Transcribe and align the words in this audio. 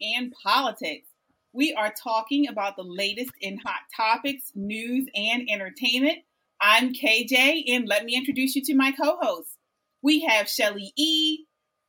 and 0.00 0.32
Politics. 0.42 1.08
We 1.52 1.74
are 1.74 1.92
talking 1.92 2.48
about 2.48 2.76
the 2.76 2.84
latest 2.84 3.32
in 3.40 3.58
hot 3.58 3.80
topics, 3.96 4.52
news, 4.54 5.08
and 5.14 5.48
entertainment. 5.50 6.18
I'm 6.60 6.92
KJ, 6.92 7.64
and 7.74 7.88
let 7.88 8.04
me 8.04 8.14
introduce 8.14 8.54
you 8.54 8.62
to 8.66 8.74
my 8.74 8.92
co 8.92 9.16
hosts. 9.20 9.56
We 10.02 10.20
have 10.20 10.48
Shelly 10.48 10.92
E, 10.96 11.44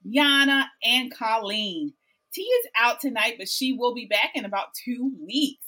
Yana, 0.05 0.65
and 0.84 1.13
Colleen. 1.13 1.93
T 2.34 2.41
is 2.41 2.67
out 2.77 2.99
tonight, 2.99 3.35
but 3.37 3.49
she 3.49 3.73
will 3.73 3.93
be 3.93 4.05
back 4.05 4.31
in 4.35 4.45
about 4.45 4.73
two 4.73 5.12
weeks. 5.25 5.65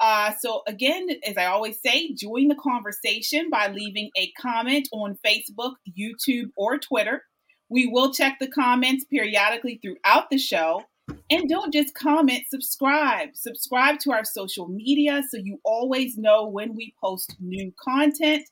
Uh, 0.00 0.32
so, 0.40 0.62
again, 0.66 1.08
as 1.26 1.36
I 1.36 1.46
always 1.46 1.80
say, 1.82 2.14
join 2.14 2.48
the 2.48 2.54
conversation 2.54 3.50
by 3.50 3.68
leaving 3.68 4.10
a 4.16 4.30
comment 4.40 4.88
on 4.92 5.18
Facebook, 5.26 5.74
YouTube, 5.98 6.50
or 6.56 6.78
Twitter. 6.78 7.24
We 7.68 7.86
will 7.86 8.12
check 8.12 8.38
the 8.38 8.48
comments 8.48 9.04
periodically 9.04 9.80
throughout 9.82 10.30
the 10.30 10.38
show. 10.38 10.82
And 11.30 11.48
don't 11.48 11.72
just 11.72 11.94
comment, 11.94 12.44
subscribe. 12.48 13.30
Subscribe 13.34 13.98
to 14.00 14.10
our 14.12 14.24
social 14.24 14.68
media 14.68 15.22
so 15.28 15.36
you 15.36 15.60
always 15.64 16.16
know 16.16 16.48
when 16.48 16.74
we 16.74 16.94
post 17.02 17.36
new 17.40 17.72
content. 17.82 18.48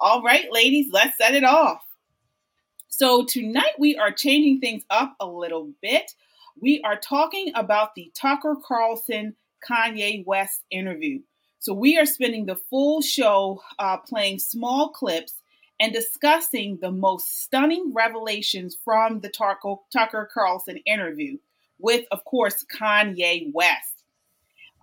All 0.05 0.21
right, 0.21 0.51
ladies, 0.51 0.87
let's 0.91 1.17
set 1.17 1.33
it 1.33 1.45
off. 1.45 1.81
So, 2.89 3.23
tonight 3.23 3.79
we 3.79 3.95
are 3.95 4.11
changing 4.11 4.59
things 4.59 4.83
up 4.89 5.15
a 5.21 5.25
little 5.25 5.71
bit. 5.81 6.11
We 6.59 6.81
are 6.81 6.97
talking 6.97 7.53
about 7.55 7.95
the 7.95 8.11
Tucker 8.13 8.57
Carlson 8.67 9.33
Kanye 9.65 10.25
West 10.25 10.59
interview. 10.69 11.21
So 11.59 11.73
we 11.73 11.97
are 11.97 12.05
spending 12.05 12.45
the 12.45 12.57
full 12.69 13.01
show 13.01 13.61
uh, 13.79 13.95
playing 13.95 14.39
small 14.39 14.89
clips 14.89 15.35
and 15.79 15.93
discussing 15.93 16.79
the 16.81 16.91
most 16.91 17.41
stunning 17.41 17.93
revelations 17.95 18.75
from 18.83 19.21
the 19.21 19.29
Tucker, 19.29 19.75
Tucker 19.93 20.29
Carlson 20.33 20.81
interview 20.85 21.37
with, 21.79 22.05
of 22.11 22.25
course, 22.25 22.65
Kanye 22.77 23.53
West. 23.53 23.92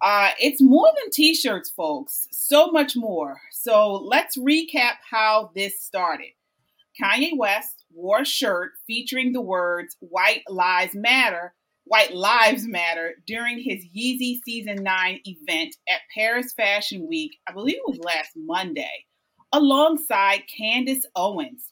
Uh, 0.03 0.31
it's 0.39 0.63
more 0.63 0.91
than 1.03 1.11
t 1.11 1.35
shirts, 1.35 1.71
folks, 1.71 2.27
so 2.33 2.71
much 2.71 2.97
more. 2.97 3.41
So 3.53 3.95
let's 3.95 4.39
recap 4.39 4.95
how 5.09 5.51
this 5.55 5.83
started. 5.83 6.31
Kanye 7.01 7.37
West 7.37 7.85
wore 7.93 8.23
a 8.23 8.25
shirt 8.25 8.73
featuring 8.87 9.33
the 9.33 9.41
words 9.41 9.97
White 10.01 10.43
Lives 10.49 10.95
Matter 10.95 11.55
White 11.91 12.15
Lives 12.15 12.69
Matter 12.69 13.15
during 13.27 13.59
his 13.59 13.85
Yeezy 13.85 14.39
Season 14.45 14.77
9 14.77 15.21
event 15.25 15.75
at 15.89 15.99
Paris 16.15 16.53
Fashion 16.53 17.09
Week, 17.09 17.37
I 17.49 17.53
believe 17.53 17.79
it 17.79 17.89
was 17.89 17.99
last 17.99 18.31
Monday, 18.37 19.07
alongside 19.53 20.43
Candace 20.57 21.05
Owens. 21.17 21.65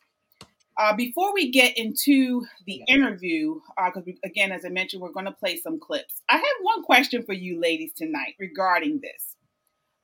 Uh, 0.78 0.94
before 0.94 1.34
we 1.34 1.50
get 1.50 1.77
into 1.77 2.47
the 2.66 2.83
interview, 2.87 3.61
because 3.77 4.09
uh, 4.09 4.12
again, 4.25 4.53
as 4.53 4.65
I 4.65 4.69
mentioned, 4.69 5.03
we're 5.03 5.12
going 5.12 5.27
to 5.27 5.33
play 5.33 5.56
some 5.56 5.81
clips. 5.81 6.22
I 6.28 6.37
have 6.37 6.44
one 6.62 6.84
question 6.84 7.25
for 7.25 7.33
you 7.33 7.61
ladies 7.61 7.93
tonight 7.97 8.34
regarding 8.39 9.00
this. 9.03 9.37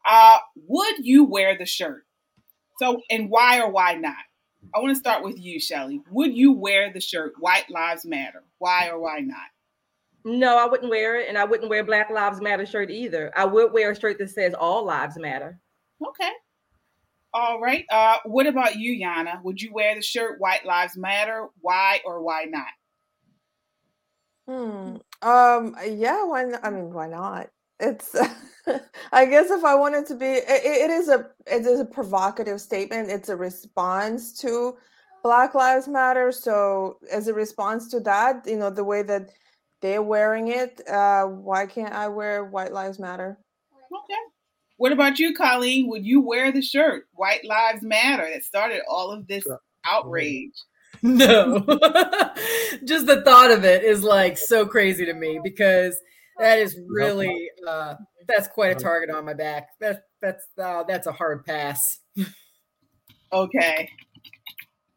Uh, 0.04 0.38
would 0.56 0.96
you 0.98 1.24
wear 1.24 1.56
the 1.56 1.64
shirt? 1.64 2.04
So, 2.80 3.00
and 3.08 3.30
why 3.30 3.60
or 3.60 3.70
why 3.70 3.94
not? 3.94 4.16
I 4.74 4.80
want 4.80 4.90
to 4.90 4.98
start 4.98 5.22
with 5.22 5.38
you, 5.38 5.60
Shelly. 5.60 6.02
Would 6.10 6.36
you 6.36 6.52
wear 6.52 6.92
the 6.92 7.00
shirt 7.00 7.34
White 7.38 7.70
Lives 7.70 8.04
Matter? 8.04 8.42
Why 8.58 8.88
or 8.88 8.98
why 8.98 9.20
not? 9.20 9.46
No, 10.24 10.58
I 10.58 10.66
wouldn't 10.66 10.90
wear 10.90 11.20
it, 11.20 11.28
and 11.28 11.38
I 11.38 11.44
wouldn't 11.44 11.68
wear 11.68 11.84
Black 11.84 12.10
Lives 12.10 12.40
Matter 12.40 12.66
shirt 12.66 12.90
either. 12.90 13.30
I 13.36 13.44
would 13.44 13.72
wear 13.72 13.92
a 13.92 13.98
shirt 13.98 14.18
that 14.18 14.30
says 14.30 14.54
All 14.54 14.84
Lives 14.84 15.18
Matter. 15.18 15.60
Okay. 16.04 16.30
All 17.34 17.60
right. 17.60 17.84
Uh, 17.90 18.18
what 18.24 18.46
about 18.46 18.76
you, 18.76 19.04
Yana? 19.04 19.42
Would 19.42 19.60
you 19.60 19.72
wear 19.72 19.96
the 19.96 20.02
shirt 20.02 20.40
White 20.40 20.64
Lives 20.64 20.96
Matter? 20.96 21.48
Why 21.60 22.00
or 22.04 22.22
why 22.22 22.44
not? 22.44 22.68
Hmm. 24.46 24.96
Um. 25.28 25.76
Yeah. 25.84 26.24
Why? 26.24 26.44
Not? 26.44 26.64
I 26.64 26.70
mean, 26.70 26.92
why 26.92 27.08
not? 27.08 27.48
It's. 27.80 28.14
I 29.12 29.26
guess 29.26 29.50
if 29.50 29.64
I 29.64 29.74
wanted 29.74 30.06
to 30.06 30.14
be, 30.14 30.26
it, 30.26 30.44
it 30.48 30.90
is 30.90 31.08
a 31.08 31.26
it 31.46 31.66
is 31.66 31.80
a 31.80 31.84
provocative 31.84 32.60
statement. 32.60 33.10
It's 33.10 33.28
a 33.28 33.36
response 33.36 34.38
to 34.40 34.76
Black 35.24 35.54
Lives 35.54 35.88
Matter. 35.88 36.30
So, 36.30 36.98
as 37.10 37.26
a 37.26 37.34
response 37.34 37.90
to 37.90 38.00
that, 38.00 38.46
you 38.46 38.56
know, 38.56 38.70
the 38.70 38.84
way 38.84 39.02
that 39.02 39.30
they're 39.82 40.02
wearing 40.02 40.48
it. 40.48 40.80
Uh, 40.88 41.24
why 41.24 41.66
can't 41.66 41.92
I 41.92 42.08
wear 42.08 42.44
White 42.44 42.72
Lives 42.72 43.00
Matter? 43.00 43.38
Okay. 43.92 44.20
What 44.76 44.92
about 44.92 45.18
you, 45.18 45.34
Colleen? 45.34 45.88
Would 45.88 46.04
you 46.04 46.20
wear 46.20 46.52
the 46.52 46.62
shirt 46.62 47.06
White 47.12 47.44
Lives 47.44 47.82
Matter 47.82 48.28
that 48.32 48.44
started 48.44 48.82
all 48.88 49.10
of 49.10 49.26
this 49.26 49.46
outrage? 49.84 50.52
No. 51.02 51.58
Just 52.84 53.06
the 53.06 53.22
thought 53.26 53.50
of 53.50 53.64
it 53.64 53.82
is 53.82 54.02
like 54.04 54.38
so 54.38 54.64
crazy 54.64 55.04
to 55.04 55.12
me 55.12 55.38
because 55.42 56.00
that 56.38 56.60
is 56.60 56.78
really 56.86 57.50
uh, 57.66 57.96
that's 58.28 58.46
quite 58.48 58.74
a 58.74 58.80
target 58.80 59.14
on 59.14 59.26
my 59.26 59.34
back. 59.34 59.70
That's 59.80 59.98
that's 60.22 60.46
uh, 60.56 60.84
that's 60.84 61.06
a 61.08 61.12
hard 61.12 61.44
pass. 61.44 61.98
okay. 63.32 63.90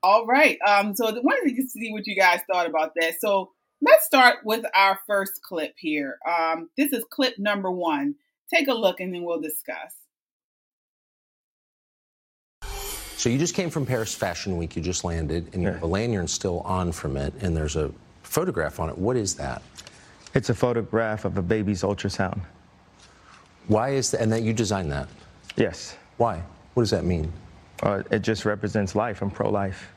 All 0.03 0.27
right. 0.27 0.57
Um. 0.65 0.95
So 0.95 1.07
I 1.07 1.11
wanted 1.13 1.55
to 1.55 1.67
see 1.67 1.91
what 1.91 2.05
you 2.05 2.15
guys 2.15 2.39
thought 2.49 2.69
about 2.69 2.91
that. 3.01 3.15
So 3.19 3.51
Let's 3.81 4.05
start 4.07 4.37
with 4.43 4.65
our 4.73 4.99
first 5.05 5.39
clip 5.43 5.75
here. 5.77 6.17
Um, 6.27 6.69
this 6.77 6.93
is 6.93 7.05
clip 7.11 7.37
number 7.37 7.71
one. 7.71 8.15
Take 8.53 8.67
a 8.67 8.73
look 8.73 8.99
and 8.99 9.13
then 9.13 9.23
we'll 9.23 9.41
discuss. 9.41 9.93
So 13.17 13.29
you 13.29 13.39
just 13.39 13.55
came 13.55 13.69
from 13.71 13.85
Paris 13.85 14.13
Fashion 14.13 14.57
Week. 14.57 14.75
You 14.75 14.81
just 14.81 15.03
landed, 15.03 15.49
and 15.53 15.63
you 15.63 15.69
have 15.69 15.81
a 15.81 15.87
lanyard 15.87 16.29
still 16.29 16.59
on 16.61 16.91
from 16.91 17.17
it, 17.17 17.33
and 17.41 17.57
there's 17.57 17.75
a 17.75 17.91
photograph 18.21 18.79
on 18.79 18.89
it. 18.89 18.97
What 18.97 19.17
is 19.17 19.33
that? 19.35 19.63
It's 20.35 20.49
a 20.49 20.53
photograph 20.53 21.25
of 21.25 21.35
a 21.35 21.41
baby's 21.41 21.81
ultrasound. 21.81 22.39
Why 23.67 23.89
is 23.89 24.11
that? 24.11 24.21
And 24.21 24.31
that 24.31 24.43
you 24.43 24.53
designed 24.53 24.91
that? 24.91 25.09
Yes. 25.55 25.97
Why? 26.17 26.43
What 26.75 26.83
does 26.83 26.91
that 26.91 27.05
mean? 27.05 27.33
Uh, 27.81 28.03
it 28.11 28.19
just 28.19 28.45
represents 28.45 28.93
life. 28.93 29.23
I'm 29.23 29.31
pro-life. 29.31 29.91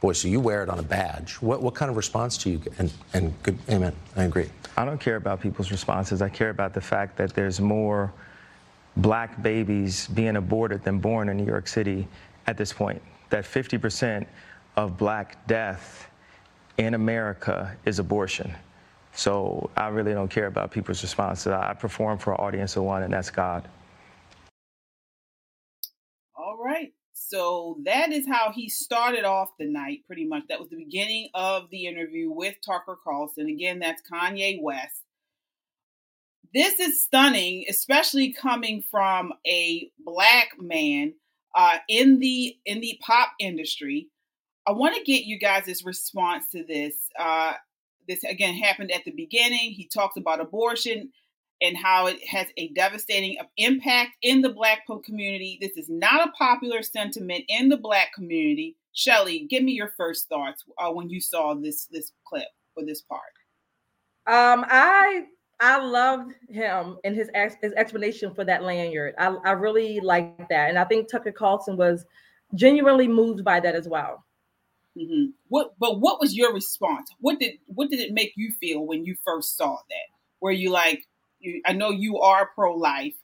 Boy, 0.00 0.12
so 0.14 0.28
you 0.28 0.40
wear 0.40 0.62
it 0.62 0.70
on 0.70 0.78
a 0.78 0.82
badge. 0.82 1.34
What, 1.34 1.62
what 1.62 1.74
kind 1.74 1.90
of 1.90 1.96
response 1.96 2.38
do 2.38 2.50
you 2.50 2.58
get? 2.58 2.72
And, 2.78 2.92
and 3.12 3.42
good, 3.42 3.58
amen. 3.68 3.94
I 4.16 4.24
agree. 4.24 4.48
I 4.76 4.84
don't 4.86 4.98
care 5.00 5.16
about 5.16 5.40
people's 5.40 5.70
responses. 5.70 6.22
I 6.22 6.30
care 6.30 6.48
about 6.50 6.72
the 6.72 6.80
fact 6.80 7.18
that 7.18 7.34
there's 7.34 7.60
more 7.60 8.12
black 8.96 9.42
babies 9.42 10.08
being 10.08 10.36
aborted 10.36 10.82
than 10.84 10.98
born 10.98 11.28
in 11.28 11.36
New 11.36 11.44
York 11.44 11.68
City 11.68 12.08
at 12.46 12.56
this 12.56 12.72
point. 12.72 13.00
That 13.28 13.44
50% 13.44 14.26
of 14.76 14.96
black 14.96 15.46
death 15.46 16.08
in 16.78 16.94
America 16.94 17.76
is 17.84 17.98
abortion. 17.98 18.54
So 19.12 19.68
I 19.76 19.88
really 19.88 20.14
don't 20.14 20.30
care 20.30 20.46
about 20.46 20.70
people's 20.70 21.02
responses. 21.02 21.48
I 21.48 21.74
perform 21.74 22.18
for 22.18 22.32
an 22.32 22.38
audience 22.40 22.76
of 22.76 22.84
one, 22.84 23.02
and 23.02 23.12
that's 23.12 23.30
God. 23.30 23.68
All 26.36 26.58
right. 26.64 26.92
So 27.30 27.78
that 27.84 28.10
is 28.10 28.26
how 28.26 28.50
he 28.52 28.68
started 28.68 29.24
off 29.24 29.50
the 29.56 29.66
night, 29.66 30.00
pretty 30.04 30.26
much. 30.26 30.42
That 30.48 30.58
was 30.58 30.68
the 30.68 30.76
beginning 30.76 31.28
of 31.32 31.70
the 31.70 31.86
interview 31.86 32.28
with 32.28 32.56
Tucker 32.66 32.96
Carlson. 33.04 33.46
Again, 33.46 33.78
that's 33.78 34.02
Kanye 34.02 34.60
West. 34.60 35.02
This 36.52 36.80
is 36.80 37.04
stunning, 37.04 37.66
especially 37.70 38.32
coming 38.32 38.82
from 38.90 39.32
a 39.46 39.92
black 40.04 40.56
man 40.58 41.14
uh, 41.54 41.76
in 41.88 42.18
the 42.18 42.56
in 42.66 42.80
the 42.80 42.98
pop 43.00 43.30
industry. 43.38 44.08
I 44.66 44.72
want 44.72 44.96
to 44.96 45.04
get 45.04 45.22
you 45.22 45.38
guys' 45.38 45.84
response 45.84 46.50
to 46.50 46.64
this. 46.64 46.94
Uh, 47.16 47.52
this 48.08 48.24
again 48.24 48.54
happened 48.54 48.90
at 48.90 49.04
the 49.04 49.12
beginning. 49.12 49.70
He 49.70 49.86
talks 49.86 50.16
about 50.16 50.40
abortion 50.40 51.12
and 51.62 51.76
how 51.76 52.06
it 52.06 52.24
has 52.26 52.46
a 52.56 52.68
devastating 52.68 53.36
impact 53.56 54.16
in 54.22 54.40
the 54.40 54.48
black 54.48 54.80
community. 55.04 55.58
This 55.60 55.76
is 55.76 55.88
not 55.88 56.28
a 56.28 56.32
popular 56.32 56.82
sentiment 56.82 57.44
in 57.48 57.68
the 57.68 57.76
black 57.76 58.12
community. 58.14 58.76
Shelly, 58.92 59.46
give 59.48 59.62
me 59.62 59.72
your 59.72 59.92
first 59.96 60.28
thoughts 60.28 60.64
uh, 60.78 60.90
when 60.90 61.08
you 61.08 61.20
saw 61.20 61.54
this 61.54 61.86
this 61.86 62.12
clip 62.24 62.48
or 62.76 62.84
this 62.84 63.02
part. 63.02 63.20
Um, 64.26 64.64
I 64.68 65.24
I 65.60 65.78
loved 65.78 66.32
him 66.48 66.96
and 67.04 67.14
his 67.14 67.30
ex- 67.34 67.56
his 67.60 67.72
explanation 67.74 68.34
for 68.34 68.44
that 68.44 68.62
lanyard. 68.62 69.14
I 69.18 69.28
I 69.44 69.52
really 69.52 70.00
liked 70.00 70.48
that, 70.48 70.70
and 70.70 70.78
I 70.78 70.84
think 70.84 71.08
Tucker 71.08 71.32
Carlson 71.32 71.76
was 71.76 72.04
genuinely 72.54 73.06
moved 73.06 73.44
by 73.44 73.60
that 73.60 73.74
as 73.74 73.88
well. 73.88 74.24
Mm-hmm. 74.96 75.30
What 75.48 75.74
but 75.78 76.00
what 76.00 76.20
was 76.20 76.36
your 76.36 76.52
response? 76.52 77.10
What 77.20 77.38
did 77.38 77.52
what 77.66 77.90
did 77.90 78.00
it 78.00 78.12
make 78.12 78.32
you 78.36 78.52
feel 78.60 78.86
when 78.86 79.04
you 79.04 79.14
first 79.24 79.56
saw 79.56 79.76
that? 79.76 80.08
Were 80.40 80.50
you 80.50 80.70
like, 80.70 81.04
you, 81.40 81.62
I 81.66 81.72
know 81.72 81.90
you 81.90 82.18
are 82.18 82.50
pro 82.54 82.74
life. 82.74 83.14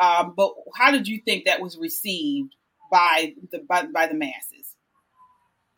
Um, 0.00 0.34
but 0.36 0.52
how 0.76 0.90
did 0.90 1.08
you 1.08 1.20
think 1.24 1.44
that 1.44 1.60
was 1.60 1.76
received 1.76 2.54
by 2.90 3.34
the 3.50 3.58
by, 3.68 3.86
by 3.86 4.06
the 4.06 4.14
masses? 4.14 4.76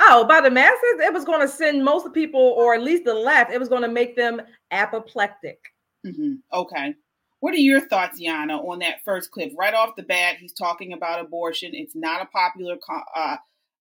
Oh, 0.01 0.25
by 0.27 0.41
the 0.41 0.51
masses, 0.51 1.01
it 1.01 1.13
was 1.13 1.25
going 1.25 1.41
to 1.41 1.49
send 1.49 1.85
most 1.85 2.05
of 2.05 2.13
the 2.13 2.21
people, 2.21 2.41
or 2.41 2.75
at 2.75 2.83
least 2.83 3.05
the 3.05 3.15
left, 3.15 3.53
it 3.53 3.61
was 3.61 3.69
going 3.69 3.83
to 3.83 3.89
make 3.89 4.17
them 4.17 4.43
apoplectic. 4.71 5.61
Mm-hmm. 6.05 6.35
Okay. 6.53 6.95
What 7.41 7.55
are 7.55 7.59
your 7.59 7.81
thoughts, 7.81 8.21
Yana, 8.21 8.59
on 8.59 8.81
that 8.81 9.05
first 9.05 9.31
clip? 9.31 9.53
Right 9.57 9.75
off 9.75 9.97
the 9.97 10.03
bat, 10.03 10.37
he's 10.39 10.53
talking 10.53 10.93
about 10.93 11.21
abortion. 11.21 11.71
It's 11.75 11.95
not 11.95 12.23
a 12.23 12.27
popular, 12.27 12.77
uh, 13.17 13.37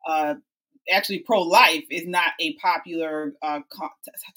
uh, 0.08 0.36
actually, 0.92 1.20
pro 1.20 1.42
life 1.42 1.84
is 1.90 2.08
not 2.08 2.34
a 2.40 2.54
popular 2.56 3.34
uh, 3.42 3.60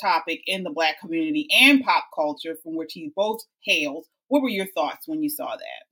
topic 0.00 0.42
in 0.46 0.62
the 0.62 0.70
Black 0.70 1.00
community 1.00 1.48
and 1.52 1.82
pop 1.82 2.06
culture 2.14 2.56
from 2.62 2.74
which 2.74 2.92
he 2.92 3.12
both 3.14 3.40
hails. 3.60 4.08
What 4.28 4.42
were 4.42 4.48
your 4.48 4.66
thoughts 4.66 5.06
when 5.06 5.22
you 5.22 5.28
saw 5.28 5.50
that? 5.50 5.84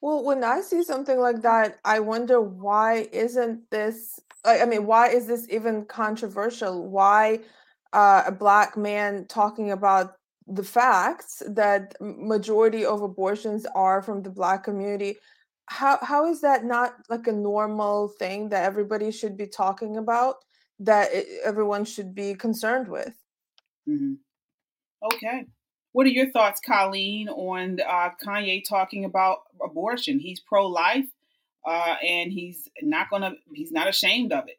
Well, 0.00 0.22
when 0.22 0.44
I 0.44 0.60
see 0.60 0.82
something 0.82 1.18
like 1.18 1.40
that, 1.42 1.78
I 1.84 2.00
wonder 2.00 2.40
why 2.40 3.08
isn't 3.10 3.70
this, 3.70 4.20
I 4.44 4.66
mean, 4.66 4.86
why 4.86 5.08
is 5.08 5.26
this 5.26 5.46
even 5.48 5.86
controversial? 5.86 6.88
Why 6.88 7.40
uh, 7.94 8.24
a 8.26 8.32
black 8.32 8.76
man 8.76 9.26
talking 9.28 9.70
about 9.70 10.16
the 10.46 10.62
facts 10.62 11.42
that 11.48 11.94
majority 12.00 12.84
of 12.84 13.00
abortions 13.00 13.66
are 13.74 14.02
from 14.02 14.22
the 14.22 14.30
black 14.30 14.64
community 14.64 15.16
how 15.66 15.98
how 16.02 16.26
is 16.26 16.40
that 16.42 16.64
not 16.64 16.94
like 17.08 17.26
a 17.26 17.32
normal 17.32 18.08
thing 18.08 18.48
that 18.50 18.64
everybody 18.64 19.10
should 19.10 19.36
be 19.36 19.46
talking 19.46 19.96
about 19.96 20.36
that 20.80 21.12
it, 21.12 21.26
everyone 21.44 21.84
should 21.84 22.14
be 22.14 22.34
concerned 22.34 22.88
with? 22.88 23.14
Mm-hmm. 23.88 24.14
okay. 25.12 25.46
What 25.92 26.06
are 26.06 26.10
your 26.10 26.30
thoughts 26.32 26.60
colleen 26.60 27.28
on 27.28 27.78
uh, 27.80 28.10
kanye 28.22 28.62
talking 28.68 29.04
about 29.04 29.38
abortion? 29.62 30.18
He's 30.18 30.40
pro-life 30.40 31.06
uh, 31.64 31.94
and 32.02 32.32
he's 32.32 32.68
not 32.82 33.08
gonna 33.10 33.32
he's 33.52 33.72
not 33.72 33.88
ashamed 33.88 34.32
of 34.32 34.48
it. 34.48 34.58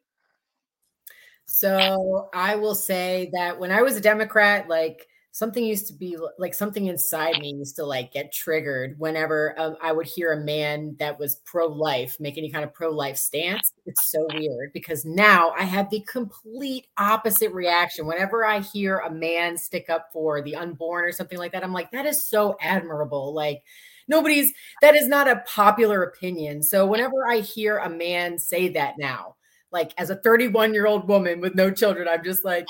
So 1.46 2.30
i 2.34 2.56
will 2.56 2.76
say 2.76 3.30
that 3.34 3.60
when 3.60 3.72
i 3.72 3.84
was 3.84 3.96
a 3.96 4.02
democrat 4.02 4.68
like 4.68 5.08
something 5.36 5.66
used 5.66 5.86
to 5.86 5.94
be 5.94 6.18
like 6.40 6.54
something 6.54 6.86
inside 6.86 7.38
me 7.40 7.52
used 7.52 7.76
to 7.76 7.86
like 7.86 8.14
get 8.14 8.32
triggered 8.32 8.98
whenever 8.98 9.54
um, 9.60 9.76
I 9.82 9.92
would 9.92 10.08
hear 10.08 10.32
a 10.32 10.40
man 10.40 10.96
that 11.00 11.20
was 11.20 11.42
pro 11.44 11.68
life 11.68 12.16
make 12.22 12.38
any 12.38 12.50
kind 12.50 12.64
of 12.64 12.74
pro 12.74 12.90
life 12.90 13.18
stance. 13.18 13.74
It's 13.86 14.10
so 14.10 14.26
weird 14.34 14.72
because 14.72 15.04
now 15.04 15.50
I 15.50 15.64
have 15.64 15.90
the 15.90 16.00
complete 16.08 16.88
opposite 16.98 17.52
reaction. 17.52 18.08
Whenever 18.08 18.46
I 18.46 18.62
hear 18.62 19.00
a 19.00 19.12
man 19.12 19.58
stick 19.58 19.90
up 19.90 20.08
for 20.14 20.42
the 20.42 20.56
unborn 20.56 21.04
or 21.04 21.12
something 21.12 21.38
like 21.38 21.52
that, 21.52 21.66
I'm 21.66 21.74
like, 21.74 21.92
that 21.92 22.06
is 22.06 22.26
so 22.26 22.56
admirable. 22.62 23.34
Like, 23.34 23.62
nobody's 24.08 24.54
that 24.82 24.96
is 24.96 25.10
not 25.10 25.28
a 25.28 25.44
popular 25.46 26.02
opinion. 26.04 26.64
So, 26.64 26.88
whenever 26.88 27.28
I 27.30 27.40
hear 27.40 27.80
a 27.80 27.90
man 27.90 28.40
say 28.40 28.70
that 28.70 28.94
now, 28.98 29.36
like 29.70 29.92
as 29.98 30.10
a 30.10 30.16
31 30.16 30.74
year 30.74 30.88
old 30.88 31.10
woman 31.10 31.42
with 31.42 31.56
no 31.56 31.72
children, 31.72 32.08
I'm 32.08 32.24
just 32.24 32.46
like, 32.46 32.68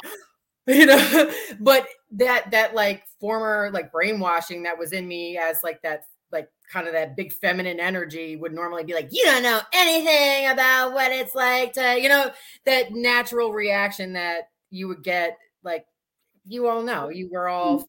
you 0.67 0.85
know 0.85 1.31
but 1.59 1.88
that 2.12 2.50
that 2.51 2.73
like 2.73 3.03
former 3.19 3.69
like 3.71 3.91
brainwashing 3.91 4.63
that 4.63 4.77
was 4.77 4.94
in 4.94 5.07
me 5.07 5.38
as 5.38 5.63
like 5.63 5.81
that 5.83 6.06
like 6.31 6.50
kind 6.71 6.88
of 6.88 6.94
that 6.94 7.15
big 7.15 7.31
feminine 7.31 7.79
energy 7.79 8.35
would 8.35 8.53
normally 8.53 8.83
be 8.83 8.94
like 8.94 9.09
you 9.12 9.23
don't 9.25 9.44
know 9.44 9.59
anything 9.73 10.50
about 10.50 10.94
what 10.94 11.12
it's 11.12 11.35
like 11.35 11.73
to 11.73 12.00
you 12.01 12.09
know 12.09 12.31
that 12.65 12.91
natural 12.91 13.53
reaction 13.53 14.13
that 14.13 14.50
you 14.71 14.88
would 14.88 15.03
get 15.03 15.38
like 15.63 15.85
you 16.47 16.68
all 16.68 16.81
know 16.81 17.09
you 17.09 17.29
were 17.31 17.47
all 17.47 17.79
mm, 17.79 17.85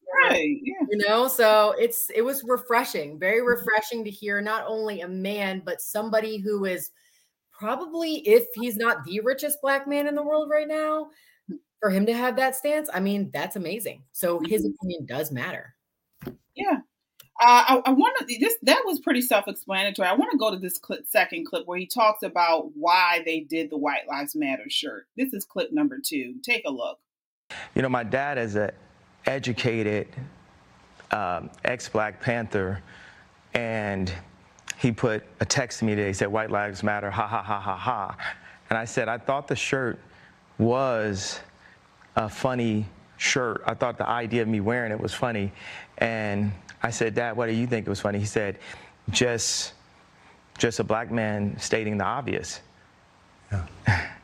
yeah. 0.62 0.86
you 0.90 0.98
know 0.98 1.28
so 1.28 1.74
it's 1.78 2.10
it 2.14 2.22
was 2.22 2.44
refreshing 2.44 3.18
very 3.18 3.40
mm-hmm. 3.40 3.48
refreshing 3.48 4.04
to 4.04 4.10
hear 4.10 4.40
not 4.40 4.64
only 4.66 5.00
a 5.00 5.08
man 5.08 5.62
but 5.64 5.80
somebody 5.80 6.38
who 6.38 6.64
is 6.64 6.90
probably 7.52 8.16
if 8.28 8.46
he's 8.54 8.76
not 8.76 9.02
the 9.04 9.20
richest 9.20 9.60
black 9.62 9.86
man 9.88 10.06
in 10.06 10.14
the 10.14 10.22
world 10.22 10.50
right 10.50 10.68
now 10.68 11.08
for 11.80 11.90
him 11.90 12.06
to 12.06 12.14
have 12.14 12.36
that 12.36 12.56
stance, 12.56 12.88
I 12.92 13.00
mean, 13.00 13.30
that's 13.32 13.56
amazing. 13.56 14.02
So 14.12 14.40
his 14.40 14.62
mm-hmm. 14.62 14.72
opinion 14.74 15.06
does 15.06 15.30
matter. 15.30 15.74
Yeah. 16.54 16.78
Uh, 17.38 17.64
I, 17.68 17.82
I 17.86 17.90
want 17.90 18.16
to 18.18 18.38
this 18.40 18.56
that 18.62 18.82
was 18.86 18.98
pretty 18.98 19.20
self-explanatory. 19.20 20.08
I 20.08 20.14
want 20.14 20.32
to 20.32 20.38
go 20.38 20.50
to 20.50 20.56
this 20.56 20.78
clip, 20.78 21.06
second 21.06 21.46
clip 21.46 21.66
where 21.66 21.78
he 21.78 21.86
talks 21.86 22.22
about 22.22 22.70
why 22.74 23.22
they 23.26 23.40
did 23.40 23.68
the 23.68 23.76
White 23.76 24.08
Lives 24.08 24.34
Matter 24.34 24.70
shirt. 24.70 25.06
This 25.18 25.34
is 25.34 25.44
clip 25.44 25.70
number 25.70 25.98
two. 26.02 26.36
Take 26.42 26.62
a 26.66 26.70
look. 26.70 26.98
You 27.74 27.82
know, 27.82 27.90
my 27.90 28.04
dad 28.04 28.38
is 28.38 28.56
a 28.56 28.72
educated 29.26 30.08
um, 31.10 31.50
ex-Black 31.64 32.20
Panther, 32.22 32.80
and 33.52 34.10
he 34.78 34.90
put 34.90 35.22
a 35.40 35.44
text 35.44 35.80
to 35.80 35.84
me 35.84 35.94
today. 35.94 36.08
He 36.08 36.14
said, 36.14 36.28
"White 36.28 36.50
Lives 36.50 36.82
Matter." 36.82 37.10
Ha 37.10 37.26
ha 37.26 37.42
ha 37.42 37.60
ha 37.60 37.76
ha. 37.76 38.16
And 38.68 38.78
I 38.78 38.84
said, 38.84 39.08
I 39.08 39.18
thought 39.18 39.46
the 39.48 39.56
shirt 39.56 39.98
was 40.58 41.40
a 42.16 42.28
funny 42.28 42.86
shirt. 43.18 43.62
I 43.66 43.74
thought 43.74 43.98
the 43.98 44.08
idea 44.08 44.42
of 44.42 44.48
me 44.48 44.60
wearing 44.60 44.92
it 44.92 45.00
was 45.00 45.14
funny. 45.14 45.52
And 45.98 46.52
I 46.82 46.90
said, 46.90 47.14
Dad, 47.14 47.36
what 47.36 47.46
do 47.46 47.52
you 47.52 47.66
think 47.66 47.86
it 47.86 47.90
was 47.90 48.00
funny? 48.00 48.18
He 48.18 48.26
said, 48.26 48.58
just, 49.10 49.74
just 50.58 50.80
a 50.80 50.84
black 50.84 51.10
man 51.10 51.58
stating 51.58 51.98
the 51.98 52.04
obvious. 52.04 52.60
Yeah. 53.52 53.66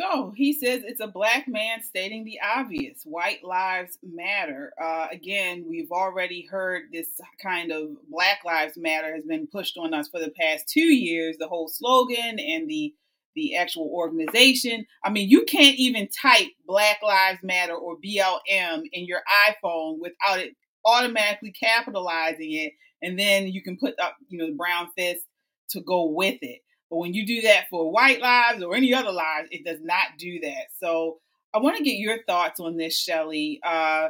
So 0.00 0.32
he 0.36 0.52
says 0.52 0.82
it's 0.84 1.00
a 1.00 1.08
black 1.08 1.48
man 1.48 1.82
stating 1.82 2.24
the 2.24 2.38
obvious. 2.40 3.02
White 3.02 3.42
lives 3.42 3.98
matter. 4.00 4.72
Uh, 4.80 5.08
again, 5.10 5.64
we've 5.68 5.90
already 5.90 6.46
heard 6.48 6.84
this 6.92 7.08
kind 7.42 7.72
of 7.72 7.88
Black 8.08 8.44
Lives 8.44 8.76
Matter 8.76 9.12
has 9.12 9.24
been 9.24 9.48
pushed 9.48 9.76
on 9.76 9.94
us 9.94 10.08
for 10.08 10.20
the 10.20 10.30
past 10.30 10.68
two 10.68 10.80
years. 10.80 11.36
The 11.36 11.48
whole 11.48 11.66
slogan 11.66 12.38
and 12.38 12.70
the 12.70 12.94
the 13.38 13.56
actual 13.56 13.88
organization. 13.92 14.84
I 15.04 15.10
mean, 15.10 15.28
you 15.30 15.44
can't 15.44 15.76
even 15.78 16.08
type 16.08 16.48
Black 16.66 16.98
Lives 17.02 17.38
Matter 17.42 17.74
or 17.74 17.96
BLM 17.96 18.82
in 18.92 19.06
your 19.06 19.20
iPhone 19.48 19.98
without 20.00 20.40
it 20.40 20.54
automatically 20.84 21.52
capitalizing 21.52 22.52
it, 22.52 22.72
and 23.02 23.18
then 23.18 23.48
you 23.48 23.62
can 23.62 23.76
put 23.78 23.94
up, 24.00 24.16
you 24.28 24.38
know, 24.38 24.46
the 24.46 24.54
brown 24.54 24.88
fist 24.96 25.24
to 25.70 25.80
go 25.80 26.06
with 26.10 26.38
it. 26.42 26.60
But 26.90 26.98
when 26.98 27.14
you 27.14 27.26
do 27.26 27.42
that 27.42 27.66
for 27.70 27.92
white 27.92 28.20
lives 28.20 28.62
or 28.62 28.74
any 28.74 28.94
other 28.94 29.12
lives, 29.12 29.48
it 29.50 29.64
does 29.64 29.80
not 29.82 30.18
do 30.18 30.40
that. 30.40 30.66
So 30.80 31.18
I 31.54 31.58
want 31.58 31.76
to 31.76 31.84
get 31.84 31.98
your 31.98 32.22
thoughts 32.24 32.60
on 32.60 32.76
this, 32.76 32.98
Shelly. 32.98 33.60
Uh, 33.64 34.08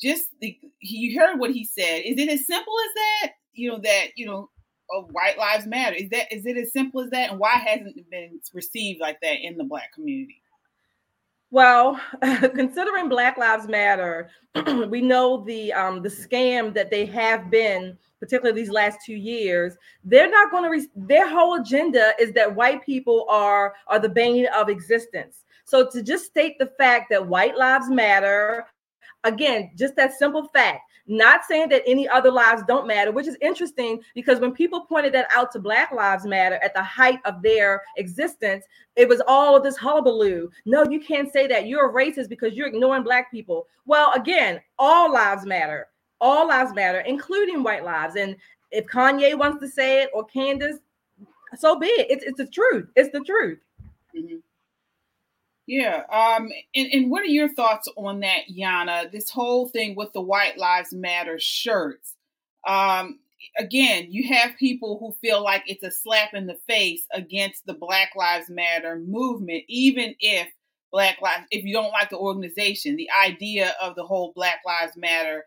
just 0.00 0.26
the, 0.40 0.58
you 0.80 1.18
heard 1.18 1.38
what 1.38 1.52
he 1.52 1.64
said. 1.64 2.02
Is 2.04 2.18
it 2.18 2.28
as 2.28 2.46
simple 2.46 2.74
as 2.86 2.94
that? 2.94 3.32
You 3.54 3.70
know 3.70 3.80
that 3.82 4.06
you 4.16 4.26
know 4.26 4.48
of 4.92 5.10
White 5.12 5.38
Lives 5.38 5.66
Matter. 5.66 5.96
Is 5.96 6.10
that 6.10 6.32
is 6.32 6.46
it 6.46 6.56
as 6.56 6.72
simple 6.72 7.00
as 7.00 7.10
that? 7.10 7.30
And 7.30 7.40
why 7.40 7.54
hasn't 7.54 7.96
it 7.96 8.10
been 8.10 8.40
received 8.52 9.00
like 9.00 9.20
that 9.22 9.44
in 9.44 9.56
the 9.56 9.64
Black 9.64 9.92
community? 9.92 10.42
Well, 11.50 12.00
considering 12.22 13.08
Black 13.08 13.36
Lives 13.36 13.68
Matter, 13.68 14.30
we 14.88 15.02
know 15.02 15.44
the 15.44 15.72
um, 15.72 16.02
the 16.02 16.08
scam 16.08 16.72
that 16.74 16.90
they 16.90 17.04
have 17.06 17.50
been, 17.50 17.98
particularly 18.20 18.60
these 18.60 18.70
last 18.70 18.98
two 19.04 19.14
years. 19.14 19.76
They're 20.04 20.30
not 20.30 20.50
going 20.50 20.64
to. 20.64 20.70
Re- 20.70 20.88
their 20.96 21.28
whole 21.28 21.60
agenda 21.60 22.12
is 22.18 22.32
that 22.32 22.54
white 22.54 22.84
people 22.84 23.26
are 23.28 23.74
are 23.88 23.98
the 23.98 24.08
bane 24.08 24.46
of 24.56 24.68
existence. 24.68 25.44
So 25.64 25.88
to 25.90 26.02
just 26.02 26.24
state 26.24 26.58
the 26.58 26.72
fact 26.78 27.06
that 27.10 27.26
white 27.26 27.56
lives 27.56 27.88
matter, 27.88 28.66
again, 29.24 29.70
just 29.76 29.96
that 29.96 30.12
simple 30.18 30.48
fact 30.48 30.82
not 31.06 31.44
saying 31.44 31.68
that 31.70 31.82
any 31.86 32.08
other 32.08 32.30
lives 32.30 32.62
don't 32.66 32.86
matter, 32.86 33.10
which 33.10 33.26
is 33.26 33.36
interesting 33.40 34.00
because 34.14 34.38
when 34.38 34.52
people 34.52 34.82
pointed 34.82 35.12
that 35.14 35.26
out 35.30 35.50
to 35.52 35.58
Black 35.58 35.90
Lives 35.92 36.24
Matter 36.24 36.60
at 36.62 36.74
the 36.74 36.82
height 36.82 37.18
of 37.24 37.42
their 37.42 37.82
existence, 37.96 38.64
it 38.94 39.08
was 39.08 39.20
all 39.26 39.60
this 39.60 39.76
hullabaloo. 39.76 40.48
No, 40.64 40.84
you 40.84 41.00
can't 41.00 41.32
say 41.32 41.46
that. 41.48 41.66
You're 41.66 41.90
a 41.90 41.92
racist 41.92 42.28
because 42.28 42.54
you're 42.54 42.68
ignoring 42.68 43.02
Black 43.02 43.30
people. 43.30 43.66
Well, 43.84 44.12
again, 44.12 44.60
all 44.78 45.12
lives 45.12 45.44
matter. 45.44 45.88
All 46.20 46.46
lives 46.46 46.72
matter, 46.72 47.00
including 47.00 47.64
white 47.64 47.84
lives. 47.84 48.14
And 48.14 48.36
if 48.70 48.86
Kanye 48.86 49.36
wants 49.36 49.60
to 49.60 49.68
say 49.68 50.02
it 50.02 50.10
or 50.14 50.24
Candace, 50.24 50.78
so 51.56 51.78
be 51.78 51.86
it. 51.86 52.10
It's, 52.10 52.24
it's 52.24 52.38
the 52.38 52.46
truth. 52.46 52.88
It's 52.94 53.10
the 53.10 53.20
truth. 53.20 53.58
Mm-hmm. 54.16 54.36
Yeah. 55.72 56.02
Um, 56.12 56.50
and, 56.74 56.88
and 56.92 57.10
what 57.10 57.22
are 57.22 57.24
your 57.24 57.48
thoughts 57.48 57.88
on 57.96 58.20
that, 58.20 58.42
Yana? 58.54 59.10
This 59.10 59.30
whole 59.30 59.68
thing 59.68 59.94
with 59.96 60.12
the 60.12 60.20
White 60.20 60.58
Lives 60.58 60.92
Matter 60.92 61.38
shirts. 61.38 62.14
Um, 62.68 63.20
again, 63.56 64.08
you 64.10 64.28
have 64.34 64.58
people 64.58 64.98
who 64.98 65.16
feel 65.26 65.42
like 65.42 65.62
it's 65.64 65.82
a 65.82 65.90
slap 65.90 66.34
in 66.34 66.46
the 66.46 66.58
face 66.68 67.06
against 67.10 67.64
the 67.64 67.72
Black 67.72 68.10
Lives 68.14 68.50
Matter 68.50 68.98
movement, 68.98 69.64
even 69.66 70.14
if 70.20 70.46
Black 70.92 71.22
Lives, 71.22 71.46
if 71.50 71.64
you 71.64 71.72
don't 71.72 71.90
like 71.90 72.10
the 72.10 72.18
organization, 72.18 72.96
the 72.96 73.08
idea 73.26 73.72
of 73.80 73.94
the 73.94 74.04
whole 74.04 74.34
Black 74.36 74.58
Lives 74.66 74.92
Matter, 74.98 75.46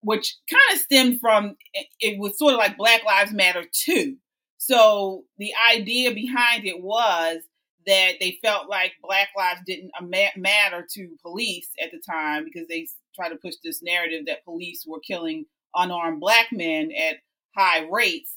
which 0.00 0.34
kind 0.50 0.62
of 0.72 0.78
stemmed 0.78 1.20
from 1.20 1.56
it 2.00 2.18
was 2.18 2.38
sort 2.38 2.54
of 2.54 2.58
like 2.58 2.78
Black 2.78 3.04
Lives 3.04 3.34
Matter 3.34 3.64
too. 3.70 4.16
So 4.56 5.24
the 5.36 5.52
idea 5.70 6.14
behind 6.14 6.64
it 6.64 6.82
was 6.82 7.42
that 7.86 8.12
they 8.20 8.38
felt 8.42 8.68
like 8.68 8.92
Black 9.02 9.28
lives 9.36 9.60
didn't 9.66 9.92
matter 10.36 10.86
to 10.94 11.16
police 11.22 11.70
at 11.82 11.90
the 11.90 11.98
time 11.98 12.44
because 12.44 12.68
they 12.68 12.86
tried 13.14 13.30
to 13.30 13.36
push 13.36 13.54
this 13.62 13.82
narrative 13.82 14.26
that 14.26 14.44
police 14.44 14.84
were 14.86 15.00
killing 15.00 15.46
unarmed 15.74 16.20
black 16.20 16.46
men 16.52 16.90
at 16.92 17.16
high 17.56 17.86
rates, 17.90 18.32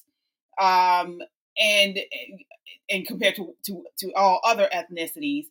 um, 0.59 1.19
and 1.57 1.99
and 2.89 3.05
compared 3.07 3.35
to, 3.35 3.55
to 3.65 3.83
to 3.99 4.13
all 4.13 4.41
other 4.43 4.69
ethnicities. 4.73 5.45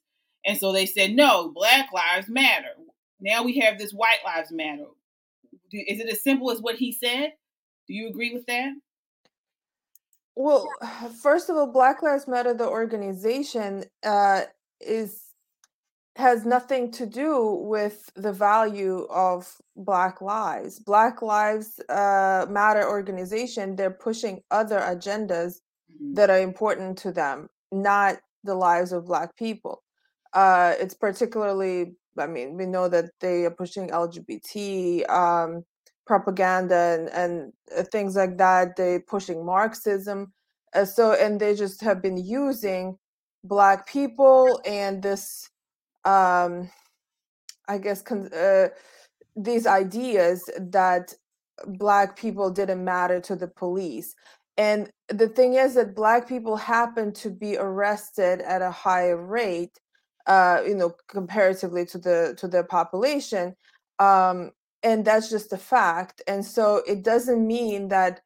And 0.44 0.58
so 0.58 0.72
they 0.72 0.86
said, 0.86 1.12
no, 1.12 1.50
Black 1.50 1.92
Lives 1.92 2.28
Matter. 2.28 2.74
Now 3.20 3.42
we 3.42 3.58
have 3.58 3.78
this 3.78 3.92
White 3.92 4.20
Lives 4.24 4.50
Matter. 4.50 4.86
Is 5.70 6.00
it 6.00 6.08
as 6.08 6.22
simple 6.22 6.50
as 6.50 6.60
what 6.60 6.76
he 6.76 6.92
said? 6.92 7.34
Do 7.86 7.94
you 7.94 8.08
agree 8.08 8.32
with 8.32 8.46
that? 8.46 8.72
Well, 10.36 10.68
first 11.22 11.48
of 11.50 11.56
all, 11.56 11.66
Black 11.66 12.02
Lives 12.02 12.28
Matter, 12.28 12.54
the 12.54 12.68
organization, 12.68 13.84
uh, 14.02 14.42
is 14.80 15.30
has 16.16 16.44
nothing 16.44 16.90
to 16.90 17.06
do 17.06 17.62
with 17.62 18.10
the 18.14 18.32
value 18.32 19.06
of 19.10 19.56
Black 19.76 20.20
lives. 20.20 20.78
Black 20.78 21.22
Lives 21.22 21.80
uh, 21.88 22.46
Matter 22.50 22.86
organization, 22.86 23.76
they're 23.76 23.90
pushing 23.90 24.40
other 24.50 24.80
agendas 24.80 25.60
mm-hmm. 25.90 26.14
that 26.14 26.28
are 26.28 26.40
important 26.40 26.98
to 26.98 27.12
them, 27.12 27.48
not 27.72 28.18
the 28.44 28.54
lives 28.54 28.92
of 28.92 29.06
Black 29.06 29.34
people. 29.36 29.82
Uh, 30.34 30.74
it's 30.78 30.94
particularly, 30.94 31.94
I 32.18 32.26
mean, 32.26 32.56
we 32.56 32.66
know 32.66 32.88
that 32.88 33.10
they 33.20 33.44
are 33.44 33.50
pushing 33.50 33.88
LGBT 33.88 35.08
um, 35.08 35.64
propaganda 36.10 36.80
and, 36.96 37.08
and 37.22 37.52
uh, 37.76 37.84
things 37.94 38.16
like 38.16 38.36
that. 38.38 38.76
They're 38.76 39.00
pushing 39.00 39.44
Marxism. 39.44 40.32
Uh, 40.74 40.84
so, 40.84 41.12
and 41.12 41.38
they 41.40 41.54
just 41.54 41.80
have 41.82 42.02
been 42.02 42.16
using 42.16 42.98
Black 43.44 43.86
people 43.86 44.60
and 44.66 45.02
this, 45.02 45.48
um, 46.04 46.70
I 47.68 47.78
guess, 47.78 48.02
con- 48.02 48.32
uh, 48.34 48.68
these 49.36 49.66
ideas 49.66 50.38
that 50.58 51.14
Black 51.66 52.16
people 52.16 52.50
didn't 52.50 52.84
matter 52.84 53.20
to 53.20 53.36
the 53.36 53.48
police. 53.48 54.14
And 54.56 54.90
the 55.08 55.28
thing 55.28 55.54
is 55.54 55.74
that 55.74 55.94
Black 55.94 56.28
people 56.28 56.56
happen 56.56 57.12
to 57.22 57.30
be 57.30 57.56
arrested 57.56 58.40
at 58.40 58.62
a 58.62 58.70
higher 58.70 59.16
rate 59.16 59.78
uh, 60.26 60.62
you 60.66 60.74
know, 60.74 60.94
comparatively 61.08 61.84
to 61.86 61.98
the 61.98 62.34
to 62.38 62.46
the 62.46 62.62
population, 62.64 63.54
um, 63.98 64.50
and 64.82 65.04
that's 65.04 65.30
just 65.30 65.52
a 65.52 65.58
fact. 65.58 66.22
And 66.26 66.44
so 66.44 66.82
it 66.86 67.02
doesn't 67.02 67.46
mean 67.46 67.88
that 67.88 68.20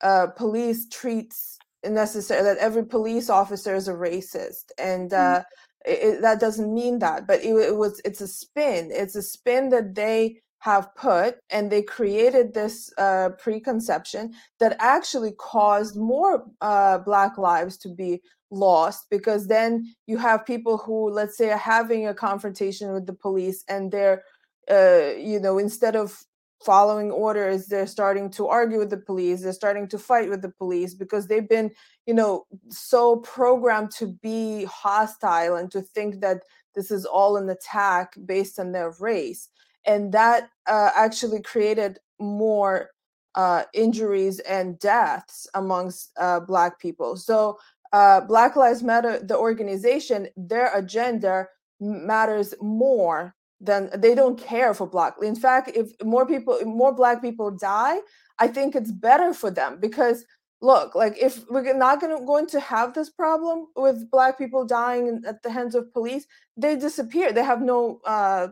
uh, 0.00 0.28
police 0.28 0.88
treats 0.88 1.58
necessary 1.84 2.42
that 2.42 2.58
every 2.58 2.84
police 2.84 3.28
officer 3.30 3.74
is 3.74 3.88
a 3.88 3.92
racist, 3.92 4.70
and 4.78 5.10
mm-hmm. 5.10 5.40
uh, 5.40 5.42
it, 5.84 6.22
that 6.22 6.40
doesn't 6.40 6.72
mean 6.72 6.98
that. 7.00 7.26
But 7.26 7.40
it, 7.40 7.54
it 7.54 7.76
was 7.76 8.00
it's 8.04 8.20
a 8.20 8.28
spin. 8.28 8.90
It's 8.92 9.16
a 9.16 9.22
spin 9.22 9.70
that 9.70 9.94
they 9.94 10.42
have 10.62 10.94
put 10.94 11.38
and 11.50 11.72
they 11.72 11.82
created 11.82 12.54
this 12.54 12.92
uh, 12.96 13.30
preconception 13.36 14.32
that 14.60 14.76
actually 14.78 15.32
caused 15.32 15.96
more 15.96 16.44
uh, 16.60 16.98
black 16.98 17.36
lives 17.36 17.76
to 17.76 17.88
be 17.88 18.22
lost 18.52 19.06
because 19.10 19.48
then 19.48 19.92
you 20.06 20.16
have 20.16 20.46
people 20.46 20.78
who 20.78 21.10
let's 21.10 21.36
say 21.36 21.50
are 21.50 21.58
having 21.58 22.06
a 22.06 22.14
confrontation 22.14 22.92
with 22.92 23.06
the 23.06 23.12
police 23.12 23.64
and 23.68 23.90
they're 23.90 24.22
uh, 24.72 25.12
you 25.18 25.38
know 25.38 25.58
instead 25.58 25.94
of 25.94 26.24
following 26.64 27.10
orders 27.10 27.66
they're 27.66 27.88
starting 27.88 28.30
to 28.30 28.46
argue 28.46 28.78
with 28.78 28.88
the 28.88 28.96
police 28.96 29.42
they're 29.42 29.52
starting 29.52 29.88
to 29.88 29.98
fight 29.98 30.30
with 30.30 30.40
the 30.42 30.48
police 30.48 30.94
because 30.94 31.26
they've 31.26 31.48
been 31.48 31.68
you 32.06 32.14
know 32.14 32.46
so 32.68 33.16
programmed 33.16 33.90
to 33.90 34.06
be 34.22 34.64
hostile 34.64 35.56
and 35.56 35.72
to 35.72 35.82
think 35.82 36.20
that 36.20 36.40
this 36.74 36.90
is 36.90 37.04
all 37.04 37.36
an 37.36 37.48
attack 37.48 38.14
based 38.24 38.58
on 38.58 38.72
their 38.72 38.94
race. 38.98 39.48
And 39.84 40.12
that 40.12 40.48
uh, 40.66 40.90
actually 40.94 41.42
created 41.42 41.98
more 42.18 42.90
uh, 43.34 43.64
injuries 43.74 44.38
and 44.40 44.78
deaths 44.78 45.48
amongst 45.54 46.12
uh, 46.18 46.40
black 46.40 46.78
people. 46.78 47.16
So 47.16 47.58
uh, 47.92 48.20
Black 48.22 48.56
Lives 48.56 48.82
Matter, 48.82 49.18
the 49.22 49.36
organization, 49.36 50.28
their 50.36 50.74
agenda 50.76 51.46
matters 51.80 52.54
more 52.60 53.34
than 53.62 53.88
they 53.96 54.14
don't 54.14 54.38
care 54.38 54.74
for 54.74 54.86
black. 54.86 55.14
In 55.22 55.36
fact, 55.36 55.70
if 55.74 55.92
more 56.04 56.26
people, 56.26 56.58
more 56.64 56.92
black 56.92 57.22
people 57.22 57.50
die, 57.50 57.98
I 58.38 58.48
think 58.48 58.74
it's 58.74 58.90
better 58.90 59.32
for 59.32 59.50
them 59.50 59.78
because 59.80 60.24
look, 60.60 60.94
like 60.94 61.16
if 61.20 61.48
we're 61.48 61.72
not 61.76 62.00
gonna, 62.00 62.24
going 62.26 62.46
to 62.48 62.60
have 62.60 62.92
this 62.92 63.08
problem 63.08 63.68
with 63.76 64.10
black 64.10 64.36
people 64.36 64.66
dying 64.66 65.22
at 65.26 65.42
the 65.42 65.50
hands 65.50 65.74
of 65.74 65.92
police, 65.92 66.26
they 66.56 66.76
disappear. 66.76 67.32
They 67.32 67.44
have 67.44 67.62
no 67.62 68.00
uh, 68.04 68.48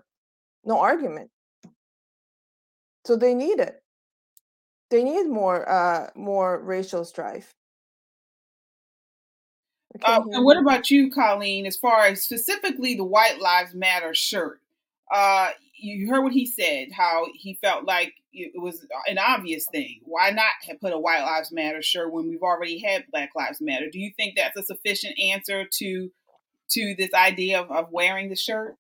no 0.65 0.79
argument. 0.79 1.31
So 3.05 3.17
they 3.17 3.35
need 3.35 3.59
it. 3.59 3.83
They 4.91 5.03
need 5.03 5.29
more 5.29 5.69
uh, 5.69 6.11
more 6.15 6.63
racial 6.63 7.05
strife. 7.05 7.55
Uh, 10.05 10.23
and 10.31 10.45
what 10.45 10.57
about 10.57 10.91
you, 10.91 11.11
Colleen? 11.11 11.67
As 11.67 11.77
far 11.77 12.07
as 12.07 12.23
specifically 12.23 12.95
the 12.95 13.05
White 13.05 13.41
Lives 13.41 13.75
Matter 13.75 14.15
shirt, 14.15 14.60
uh, 15.13 15.51
you 15.75 16.09
heard 16.09 16.23
what 16.23 16.33
he 16.33 16.47
said. 16.47 16.89
How 16.93 17.27
he 17.35 17.59
felt 17.63 17.85
like 17.85 18.15
it 18.33 18.53
was 18.61 18.87
an 19.09 19.19
obvious 19.19 19.67
thing. 19.73 20.01
Why 20.05 20.31
not 20.31 20.53
put 20.81 20.93
a 20.93 20.99
White 20.99 21.23
Lives 21.23 21.53
Matter 21.53 21.83
shirt 21.83 22.13
when 22.13 22.29
we've 22.29 22.43
already 22.43 22.79
had 22.79 23.05
Black 23.11 23.31
Lives 23.35 23.61
Matter? 23.61 23.91
Do 23.91 23.99
you 23.99 24.13
think 24.17 24.37
that's 24.37 24.57
a 24.57 24.63
sufficient 24.63 25.19
answer 25.19 25.67
to 25.79 26.11
to 26.73 26.95
this 26.97 27.13
idea 27.15 27.61
of, 27.61 27.71
of 27.71 27.91
wearing 27.91 28.29
the 28.29 28.37
shirt? 28.37 28.77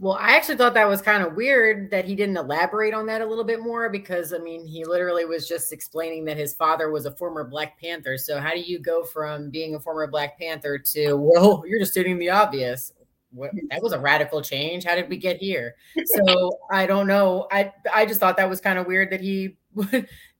Well, 0.00 0.18
I 0.20 0.36
actually 0.36 0.56
thought 0.56 0.74
that 0.74 0.88
was 0.88 1.00
kind 1.00 1.22
of 1.22 1.34
weird 1.34 1.90
that 1.92 2.04
he 2.04 2.16
didn't 2.16 2.36
elaborate 2.36 2.94
on 2.94 3.06
that 3.06 3.20
a 3.20 3.26
little 3.26 3.44
bit 3.44 3.60
more 3.60 3.88
because 3.88 4.32
I 4.32 4.38
mean, 4.38 4.66
he 4.66 4.84
literally 4.84 5.24
was 5.24 5.48
just 5.48 5.72
explaining 5.72 6.24
that 6.24 6.36
his 6.36 6.52
father 6.52 6.90
was 6.90 7.06
a 7.06 7.12
former 7.12 7.44
Black 7.44 7.80
Panther. 7.80 8.18
So, 8.18 8.40
how 8.40 8.50
do 8.50 8.60
you 8.60 8.80
go 8.80 9.04
from 9.04 9.50
being 9.50 9.74
a 9.74 9.80
former 9.80 10.06
Black 10.08 10.38
Panther 10.38 10.78
to, 10.78 11.14
well, 11.16 11.62
you're 11.66 11.78
just 11.78 11.92
stating 11.92 12.18
the 12.18 12.30
obvious? 12.30 12.92
What, 13.34 13.50
that 13.70 13.82
was 13.82 13.92
a 13.92 13.98
radical 13.98 14.40
change. 14.40 14.84
How 14.84 14.94
did 14.94 15.08
we 15.08 15.16
get 15.16 15.38
here? 15.38 15.74
So, 16.04 16.58
I 16.70 16.86
don't 16.86 17.06
know. 17.06 17.48
I 17.50 17.72
I 17.92 18.06
just 18.06 18.20
thought 18.20 18.36
that 18.36 18.48
was 18.48 18.60
kind 18.60 18.78
of 18.78 18.86
weird 18.86 19.10
that 19.10 19.20
he 19.20 19.56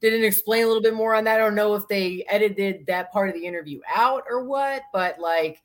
didn't 0.00 0.24
explain 0.24 0.64
a 0.64 0.66
little 0.66 0.82
bit 0.82 0.94
more 0.94 1.14
on 1.14 1.24
that. 1.24 1.34
I 1.34 1.38
don't 1.38 1.54
know 1.54 1.74
if 1.74 1.88
they 1.88 2.24
edited 2.28 2.86
that 2.86 3.12
part 3.12 3.28
of 3.28 3.34
the 3.34 3.46
interview 3.46 3.80
out 3.94 4.24
or 4.30 4.44
what, 4.44 4.82
but 4.92 5.18
like, 5.18 5.62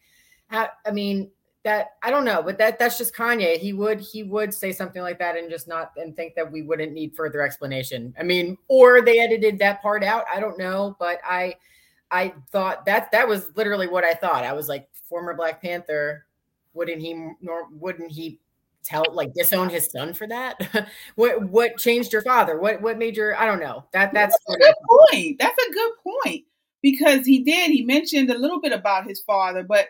I 0.52 0.70
mean, 0.92 1.30
that 1.64 1.90
I 2.02 2.10
don't 2.10 2.26
know, 2.26 2.42
but 2.42 2.58
that 2.58 2.80
that's 2.80 2.98
just 2.98 3.14
Kanye. 3.14 3.58
He 3.58 3.74
would 3.74 4.00
he 4.00 4.24
would 4.24 4.54
say 4.54 4.72
something 4.72 5.02
like 5.02 5.20
that 5.20 5.38
and 5.38 5.50
just 5.50 5.68
not 5.68 5.92
and 5.98 6.16
think 6.16 6.36
that 6.36 6.50
we 6.50 6.62
wouldn't 6.62 6.94
need 6.94 7.16
further 7.16 7.42
explanation. 7.42 8.14
I 8.18 8.24
mean, 8.24 8.58
or 8.70 9.02
they 9.02 9.20
edited 9.20 9.60
that 9.60 9.82
part 9.82 10.04
out. 10.04 10.24
I 10.34 10.40
don't 10.40 10.58
know, 10.58 10.96
but 11.00 11.20
I 11.24 11.56
I 12.12 12.34
thought 12.52 12.86
that 12.86 13.12
that 13.12 13.28
was 13.28 13.52
literally 13.56 13.88
what 13.88 14.04
I 14.04 14.14
thought. 14.14 14.46
I 14.46 14.54
was 14.54 14.70
like, 14.70 14.88
former 15.08 15.34
Black 15.36 15.62
Panther, 15.62 16.26
wouldn't 16.74 17.02
he 17.02 17.14
nor 17.42 17.68
wouldn't 17.72 18.12
he 18.12 18.40
tell 18.84 19.06
like 19.12 19.34
disown 19.34 19.70
his 19.70 19.92
son 19.92 20.14
for 20.14 20.28
that? 20.28 20.88
what 21.16 21.44
what 21.50 21.78
changed 21.78 22.14
your 22.14 22.22
father? 22.22 22.60
What 22.60 22.82
what 22.82 22.98
made 22.98 23.18
your 23.18 23.36
I 23.40 23.46
don't 23.46 23.60
know. 23.60 23.86
That 23.94 24.14
that's, 24.14 24.38
that's 24.48 24.56
a 24.56 24.60
good 24.60 24.76
point. 24.90 25.40
That's 25.40 25.58
a 25.68 25.74
good 25.74 25.92
point 26.04 26.46
because 26.82 27.26
he 27.26 27.44
did. 27.44 27.72
He 27.72 27.84
mentioned 27.84 28.30
a 28.30 28.38
little 28.38 28.62
bit 28.62 28.72
about 28.72 29.08
his 29.08 29.22
father, 29.22 29.64
but 29.64 29.88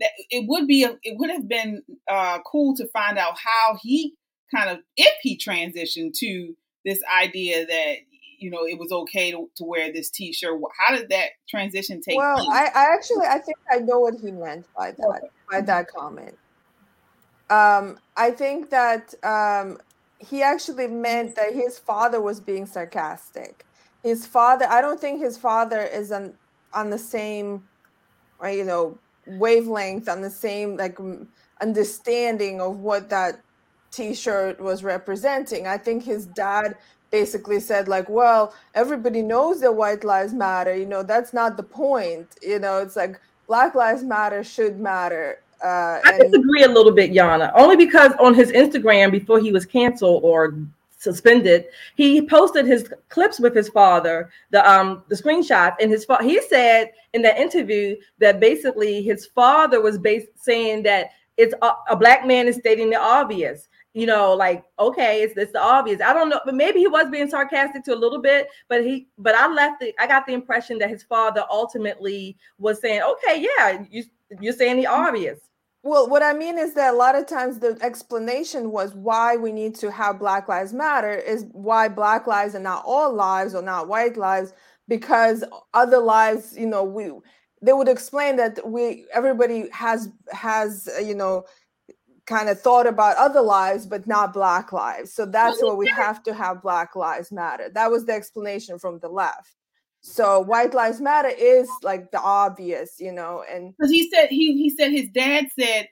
that 0.00 0.10
it 0.30 0.46
would 0.48 0.66
be 0.66 0.84
a, 0.84 0.96
it 1.02 1.18
would 1.18 1.30
have 1.30 1.48
been 1.48 1.82
uh, 2.10 2.38
cool 2.46 2.74
to 2.76 2.88
find 2.88 3.18
out 3.18 3.36
how 3.38 3.78
he 3.80 4.14
kind 4.54 4.70
of 4.70 4.78
if 4.96 5.14
he 5.22 5.36
transitioned 5.36 6.14
to 6.14 6.54
this 6.84 7.00
idea 7.16 7.64
that 7.66 7.96
you 8.42 8.50
know 8.50 8.64
it 8.66 8.78
was 8.78 8.92
okay 8.92 9.30
to, 9.30 9.48
to 9.56 9.64
wear 9.64 9.92
this 9.92 10.10
t-shirt. 10.10 10.60
How 10.78 10.94
did 10.94 11.08
that 11.10 11.30
transition 11.48 12.00
take 12.00 12.16
well 12.16 12.38
I, 12.50 12.68
I, 12.74 12.94
actually 12.94 13.26
i 13.26 13.38
think 13.38 13.58
i 13.70 13.78
know 13.78 14.00
what 14.00 14.14
he 14.20 14.30
meant 14.30 14.66
by 14.76 14.92
that 14.92 15.06
okay. 15.16 15.28
by 15.50 15.60
that 15.62 15.88
comment. 15.88 16.36
Um 17.50 17.98
i 18.16 18.30
think 18.30 18.70
that 18.70 19.14
um 19.22 19.78
he 20.18 20.42
actually 20.42 20.86
meant 20.86 21.34
that 21.36 21.54
his 21.54 21.78
father 21.78 22.20
was 22.20 22.40
being 22.40 22.66
sarcastic. 22.66 23.64
His 24.02 24.26
father 24.26 24.66
i 24.68 24.80
don't 24.80 25.00
think 25.00 25.20
his 25.20 25.36
father 25.36 25.80
is 25.82 26.10
on 26.12 26.34
on 26.72 26.90
the 26.90 26.98
same 26.98 27.64
you 28.44 28.64
know 28.64 28.98
wavelength 29.26 30.08
on 30.08 30.20
the 30.20 30.30
same 30.30 30.76
like 30.76 30.98
understanding 31.60 32.60
of 32.60 32.78
what 32.80 33.08
that 33.10 33.40
t-shirt 33.92 34.60
was 34.60 34.82
representing. 34.82 35.66
I 35.66 35.78
think 35.78 36.02
his 36.02 36.26
dad 36.26 36.76
basically 37.12 37.60
said 37.60 37.86
like 37.86 38.08
well 38.08 38.52
everybody 38.74 39.22
knows 39.22 39.60
that 39.60 39.72
white 39.72 40.02
lives 40.02 40.32
matter 40.32 40.74
you 40.74 40.86
know 40.86 41.02
that's 41.02 41.32
not 41.32 41.56
the 41.56 41.62
point 41.62 42.26
you 42.42 42.58
know 42.58 42.78
it's 42.78 42.96
like 42.96 43.20
black 43.46 43.74
lives 43.74 44.02
matter 44.02 44.42
should 44.42 44.80
matter 44.80 45.38
uh, 45.62 46.00
I 46.04 46.18
disagree 46.18 46.64
a 46.64 46.68
little 46.68 46.90
bit, 46.90 47.12
Yana, 47.12 47.52
only 47.54 47.76
because 47.76 48.10
on 48.18 48.34
his 48.34 48.50
Instagram 48.50 49.12
before 49.12 49.38
he 49.38 49.52
was 49.52 49.64
canceled 49.64 50.24
or 50.24 50.56
suspended. 51.02 51.66
He 51.96 52.26
posted 52.26 52.66
his 52.66 52.88
clips 53.08 53.40
with 53.40 53.54
his 53.54 53.68
father, 53.68 54.30
the 54.50 54.68
um 54.70 55.02
the 55.08 55.16
screenshots, 55.16 55.76
and 55.80 55.90
his 55.90 56.04
father. 56.04 56.24
He 56.24 56.40
said 56.42 56.92
in 57.12 57.22
that 57.22 57.38
interview 57.38 57.96
that 58.18 58.40
basically 58.40 59.02
his 59.02 59.26
father 59.26 59.80
was 59.80 59.98
based 59.98 60.28
saying 60.36 60.84
that 60.84 61.10
it's 61.36 61.54
a, 61.62 61.72
a 61.90 61.96
black 61.96 62.26
man 62.26 62.46
is 62.46 62.56
stating 62.56 62.90
the 62.90 63.00
obvious, 63.00 63.68
you 63.94 64.06
know, 64.06 64.32
like 64.32 64.64
okay, 64.78 65.22
it's 65.22 65.34
the 65.34 65.60
obvious. 65.60 66.00
I 66.00 66.12
don't 66.12 66.28
know, 66.28 66.40
but 66.44 66.54
maybe 66.54 66.80
he 66.80 66.86
was 66.86 67.10
being 67.10 67.28
sarcastic 67.28 67.84
to 67.84 67.94
a 67.94 67.96
little 67.96 68.20
bit. 68.20 68.48
But 68.68 68.84
he, 68.84 69.08
but 69.18 69.34
I 69.34 69.46
left 69.52 69.80
the, 69.80 69.94
I 70.00 70.06
got 70.06 70.26
the 70.26 70.32
impression 70.32 70.78
that 70.78 70.88
his 70.88 71.02
father 71.02 71.44
ultimately 71.50 72.36
was 72.58 72.80
saying, 72.80 73.02
okay, 73.02 73.46
yeah, 73.58 73.84
you 73.90 74.04
you're 74.40 74.54
saying 74.54 74.76
the 74.76 74.86
obvious. 74.86 75.40
Well, 75.84 76.08
what 76.08 76.22
I 76.22 76.32
mean 76.32 76.58
is 76.58 76.74
that 76.74 76.94
a 76.94 76.96
lot 76.96 77.16
of 77.16 77.26
times 77.26 77.58
the 77.58 77.76
explanation 77.82 78.70
was 78.70 78.94
why 78.94 79.36
we 79.36 79.50
need 79.50 79.74
to 79.76 79.90
have 79.90 80.20
Black 80.20 80.46
Lives 80.48 80.72
Matter 80.72 81.12
is 81.12 81.46
why 81.50 81.88
Black 81.88 82.28
lives 82.28 82.54
and 82.54 82.62
not 82.62 82.84
all 82.86 83.12
lives 83.12 83.52
or 83.54 83.62
not 83.62 83.88
white 83.88 84.16
lives, 84.16 84.54
because 84.86 85.42
other 85.74 85.98
lives, 85.98 86.56
you 86.56 86.66
know, 86.66 86.84
we 86.84 87.10
they 87.62 87.72
would 87.72 87.88
explain 87.88 88.36
that 88.36 88.58
we 88.68 89.06
everybody 89.12 89.68
has 89.70 90.08
has 90.32 90.88
uh, 90.98 91.00
you 91.00 91.14
know 91.14 91.44
kind 92.32 92.48
of 92.48 92.60
thought 92.60 92.86
about 92.86 93.16
other 93.16 93.42
lives 93.42 93.86
but 93.86 94.06
not 94.06 94.32
black 94.32 94.72
lives. 94.72 95.12
So 95.12 95.26
that's 95.26 95.62
why 95.62 95.74
we 95.74 95.88
have 95.88 96.22
to 96.24 96.34
have 96.34 96.62
black 96.62 96.96
lives 96.96 97.30
matter. 97.30 97.68
That 97.72 97.90
was 97.90 98.06
the 98.06 98.12
explanation 98.12 98.78
from 98.78 98.98
the 99.00 99.08
left. 99.08 99.54
So 100.02 100.40
white 100.40 100.74
lives 100.74 101.00
matter 101.00 101.28
is 101.28 101.68
like 101.82 102.10
the 102.10 102.20
obvious 102.20 102.96
you 102.98 103.12
know 103.12 103.44
and 103.48 103.72
because 103.76 103.90
he 103.90 104.10
said 104.10 104.28
he 104.30 104.54
he 104.54 104.70
said 104.70 104.90
his 104.90 105.08
dad 105.14 105.46
said 105.56 105.88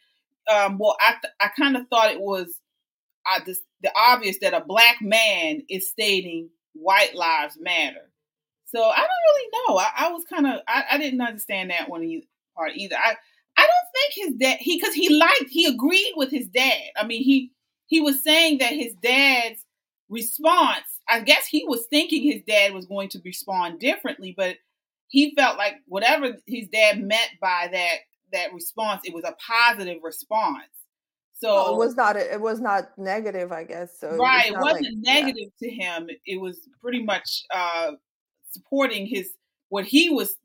um 0.53 0.79
well 0.79 0.97
i 1.01 1.13
th- 1.13 1.33
i 1.41 1.49
kind 1.57 1.77
of 1.77 1.87
thought 1.89 2.11
it 2.11 2.21
was 2.21 2.59
uh, 3.31 3.41
this, 3.47 3.61
the 3.83 3.93
obvious 3.95 4.39
that 4.41 4.55
a 4.55 4.65
black 4.67 4.97
man 5.01 5.63
is 5.69 5.91
stating 5.91 6.49
white 6.73 7.15
lives 7.15 7.57
matter. 7.61 8.11
So 8.67 8.83
i 8.83 8.97
don't 8.97 9.07
really 9.07 9.51
know. 9.53 9.79
I, 9.79 10.07
I 10.07 10.13
was 10.13 10.25
kind 10.25 10.47
of 10.47 10.61
I, 10.67 10.85
I, 10.93 10.99
didn't 10.99 11.21
understand 11.21 11.71
that 11.71 11.89
one 11.89 12.23
part 12.57 12.73
either. 12.75 12.97
I 12.97 13.17
i 13.61 13.67
don't 13.67 13.93
think 13.95 14.27
his 14.27 14.35
dad 14.39 14.59
he 14.61 14.79
because 14.79 14.95
he 14.95 15.15
liked 15.15 15.51
he 15.51 15.67
agreed 15.67 16.13
with 16.17 16.31
his 16.31 16.49
dad 16.49 16.81
i 16.97 17.07
mean 17.07 17.23
he 17.23 17.53
he 17.87 18.01
was 18.01 18.23
saying 18.23 18.59
that 18.59 18.73
his 18.73 18.95
dad's 19.03 19.65
response 20.09 20.85
I 21.11 21.21
guess 21.21 21.47
he 21.47 21.65
was 21.67 21.87
thinking 21.91 22.23
his 22.23 22.43
dad 22.47 22.73
was 22.73 22.87
going 22.87 23.09
to 23.11 23.21
respond 23.25 23.81
differently, 23.81 24.33
but 24.37 24.57
he 25.09 25.35
felt 25.35 25.59
like 25.59 25.75
whatever 25.87 26.37
his 26.47 26.69
dad 26.69 27.03
meant 27.03 27.31
by 27.41 27.69
that 27.73 27.97
that 28.33 28.55
response, 28.55 29.03
it 29.05 29.13
was 29.13 29.25
a 29.25 29.35
positive 29.45 29.99
response. 30.05 30.69
So 31.35 31.53
well, 31.53 31.75
it 31.75 31.79
was 31.79 31.97
not 31.97 32.17
a, 32.17 32.33
it 32.33 32.41
was 32.41 32.61
not 32.61 32.97
negative, 32.97 33.51
I 33.51 33.65
guess. 33.65 33.99
So 33.99 34.17
right, 34.17 34.47
it, 34.47 34.53
was 34.53 34.61
it 34.61 34.63
wasn't 34.63 34.85
like, 34.85 35.17
negative 35.17 35.53
yeah. 35.61 35.69
to 35.69 35.75
him. 35.75 36.11
It 36.25 36.41
was 36.41 36.69
pretty 36.81 37.03
much 37.03 37.43
uh, 37.53 37.93
supporting 38.53 39.07
his 39.07 39.33
what 39.69 39.85
he 39.85 40.11
was 40.11 40.37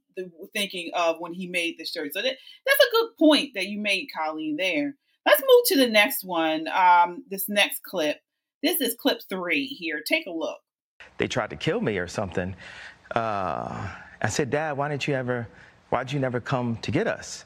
thinking 0.54 0.92
of 0.94 1.18
when 1.20 1.34
he 1.34 1.48
made 1.48 1.76
the 1.78 1.86
shirt. 1.86 2.14
So 2.14 2.22
that, 2.22 2.36
that's 2.66 2.80
a 2.80 2.92
good 2.92 3.10
point 3.20 3.52
that 3.56 3.68
you 3.68 3.80
made, 3.80 4.08
Colleen. 4.16 4.58
There. 4.58 4.96
Let's 5.26 5.42
move 5.42 5.66
to 5.66 5.78
the 5.78 5.88
next 5.88 6.24
one. 6.24 6.68
Um, 6.68 7.24
this 7.30 7.50
next 7.50 7.84
clip. 7.84 8.20
This 8.62 8.82
is 8.82 8.96
clip 8.96 9.22
three 9.30 9.66
here. 9.66 10.02
Take 10.06 10.28
a 10.28 10.32
look. 10.32 10.60
They 11.18 11.28
tried 11.28 11.50
to 11.52 11.56
kill 11.56 11.82
me 11.82 11.98
or 11.98 12.08
something. 12.08 12.56
Uh, 13.14 13.90
I 14.22 14.30
said, 14.30 14.50
Dad, 14.50 14.78
why 14.78 14.90
didn't 14.90 15.08
you 15.08 15.14
ever, 15.14 15.48
why'd 15.90 16.12
you 16.12 16.20
never 16.20 16.40
come 16.40 16.78
to 16.78 16.92
get 16.92 17.08
us? 17.08 17.46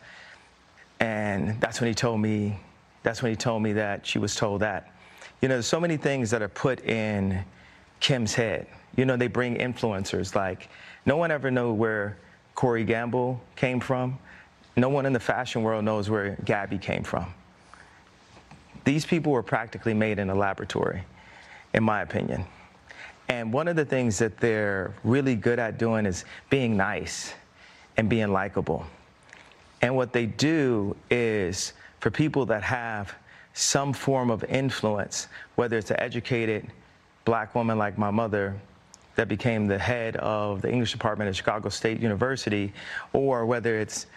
And 1.00 1.60
that's 1.62 1.82
when 1.82 1.88
he 1.88 1.94
told 1.94 2.20
me, 2.22 2.60
that's 3.04 3.22
when 3.22 3.32
he 3.32 3.36
told 3.36 3.64
me 3.64 3.74
that 3.74 4.06
she 4.06 4.20
was 4.20 4.36
told 4.36 4.62
that. 4.62 4.94
You 5.42 5.48
know, 5.48 5.56
there's 5.56 5.68
so 5.68 5.80
many 5.80 5.98
things 5.98 6.32
that 6.32 6.42
are 6.42 6.50
put 6.50 6.84
in 6.86 7.44
Kim's 8.00 8.34
head. 8.34 8.68
You 8.96 9.06
know, 9.06 9.16
they 9.16 9.28
bring 9.28 9.56
influencers 9.56 10.36
like, 10.36 10.70
no 11.06 11.16
one 11.16 11.32
ever 11.32 11.50
knew 11.50 11.72
where 11.74 12.18
Corey 12.56 12.84
Gamble 12.84 13.42
came 13.56 13.80
from. 13.80 14.18
No 14.76 14.90
one 14.90 15.06
in 15.06 15.14
the 15.14 15.20
fashion 15.20 15.64
world 15.64 15.84
knows 15.84 16.10
where 16.10 16.38
Gabby 16.46 16.78
came 16.78 17.04
from. 17.04 17.34
These 18.86 19.06
people 19.06 19.32
were 19.32 19.44
practically 19.44 19.94
made 19.94 20.20
in 20.20 20.30
a 20.30 20.36
laboratory, 20.36 21.04
in 21.74 21.84
my 21.84 22.02
opinion. 22.02 22.46
And 23.28 23.54
one 23.54 23.68
of 23.68 23.76
the 23.76 23.86
things 23.86 24.18
that 24.20 24.38
they're 24.38 24.94
really 25.04 25.36
good 25.36 25.60
at 25.60 25.78
doing 25.78 26.06
is 26.06 26.26
being 26.50 26.76
nice 26.76 27.34
and 27.98 28.10
being 28.10 28.32
likable. 28.32 28.86
And 29.82 29.96
what 29.96 30.14
they 30.14 30.26
do 30.26 30.96
is 31.10 31.74
for 32.00 32.10
people 32.10 32.46
that 32.48 32.64
have 32.64 33.14
some 33.54 33.94
form 33.94 34.32
of 34.32 34.44
influence, 34.46 35.28
whether 35.56 35.78
it's 35.78 35.92
an 35.92 36.00
educated 36.00 36.68
black 37.26 37.54
woman 37.54 37.78
like 37.78 37.98
my 37.98 38.10
mother 38.10 38.56
that 39.20 39.28
became 39.28 39.68
the 39.68 39.78
head 39.78 40.16
of 40.16 40.62
the 40.62 40.72
English 40.72 40.94
department 40.94 41.28
at 41.28 41.36
Chicago 41.36 41.68
State 41.68 42.00
University, 42.00 42.72
or 43.12 43.46
whether 43.46 43.78
it's 43.78 44.08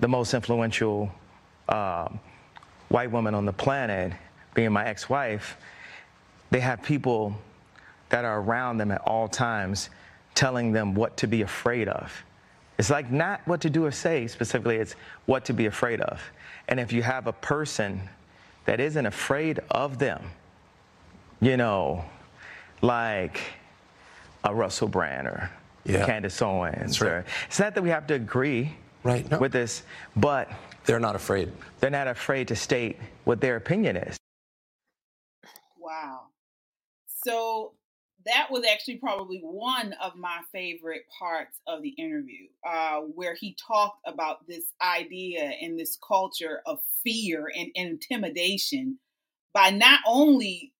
the 0.00 0.08
most 0.08 0.34
influential 0.34 1.08
uh, 1.68 2.08
white 2.88 3.08
woman 3.08 3.36
on 3.36 3.46
the 3.46 3.52
planet, 3.52 4.12
being 4.54 4.72
my 4.72 4.84
ex 4.84 5.08
wife, 5.08 5.56
they 6.50 6.58
have 6.58 6.82
people 6.82 7.32
that 8.08 8.24
are 8.24 8.40
around 8.40 8.78
them 8.78 8.90
at 8.90 9.00
all 9.02 9.28
times 9.28 9.90
telling 10.34 10.72
them 10.72 10.92
what 10.92 11.16
to 11.18 11.28
be 11.28 11.42
afraid 11.42 11.86
of. 11.86 12.12
It's 12.78 12.90
like 12.90 13.12
not 13.12 13.40
what 13.46 13.60
to 13.60 13.70
do 13.70 13.84
or 13.84 13.92
say 13.92 14.26
specifically, 14.26 14.78
it's 14.78 14.96
what 15.26 15.44
to 15.44 15.52
be 15.52 15.66
afraid 15.66 16.00
of. 16.00 16.20
And 16.66 16.80
if 16.80 16.92
you 16.92 17.04
have 17.04 17.28
a 17.28 17.32
person 17.32 18.00
that 18.64 18.80
isn't 18.80 19.06
afraid 19.06 19.60
of 19.70 20.00
them, 20.00 20.32
you 21.40 21.56
know, 21.56 22.04
like 22.82 23.40
a 24.44 24.54
Russell 24.54 24.88
Brand 24.88 25.26
or 25.26 25.50
yeah. 25.84 26.06
Candace 26.06 26.40
Owens, 26.42 27.00
right. 27.00 27.08
or 27.08 27.24
it's 27.46 27.58
not 27.58 27.74
that 27.74 27.82
we 27.82 27.90
have 27.90 28.06
to 28.08 28.14
agree 28.14 28.74
right. 29.02 29.28
No. 29.30 29.38
with 29.38 29.52
this, 29.52 29.82
but 30.16 30.50
they're 30.84 31.00
not 31.00 31.14
afraid. 31.14 31.52
They're 31.80 31.90
not 31.90 32.08
afraid 32.08 32.48
to 32.48 32.56
state 32.56 32.98
what 33.24 33.40
their 33.40 33.56
opinion 33.56 33.96
is. 33.96 34.16
Wow. 35.78 36.28
So 37.06 37.72
that 38.26 38.48
was 38.50 38.64
actually 38.70 38.96
probably 38.96 39.40
one 39.42 39.94
of 40.02 40.14
my 40.16 40.40
favorite 40.52 41.02
parts 41.18 41.60
of 41.66 41.82
the 41.82 41.90
interview, 41.90 42.48
uh, 42.66 43.00
where 43.00 43.34
he 43.34 43.56
talked 43.66 44.00
about 44.06 44.46
this 44.46 44.64
idea 44.82 45.52
and 45.62 45.78
this 45.78 45.98
culture 46.06 46.60
of 46.66 46.78
fear 47.02 47.50
and, 47.56 47.70
and 47.74 47.90
intimidation 47.90 48.98
by 49.54 49.70
not 49.70 50.00
only 50.06 50.72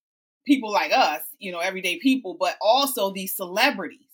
people 0.49 0.73
like 0.73 0.91
us, 0.93 1.21
you 1.39 1.53
know, 1.53 1.61
everyday 1.61 1.99
people, 2.01 2.37
but 2.41 2.57
also 2.61 3.13
these 3.13 3.37
celebrities. 3.37 4.07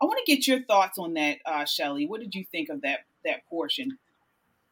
I 0.00 0.06
want 0.06 0.18
to 0.24 0.34
get 0.34 0.48
your 0.48 0.62
thoughts 0.64 0.98
on 0.98 1.14
that, 1.14 1.38
uh, 1.46 1.64
Shelly. 1.64 2.06
What 2.06 2.20
did 2.20 2.34
you 2.34 2.44
think 2.50 2.70
of 2.70 2.80
that 2.80 3.00
that 3.24 3.46
portion? 3.48 3.96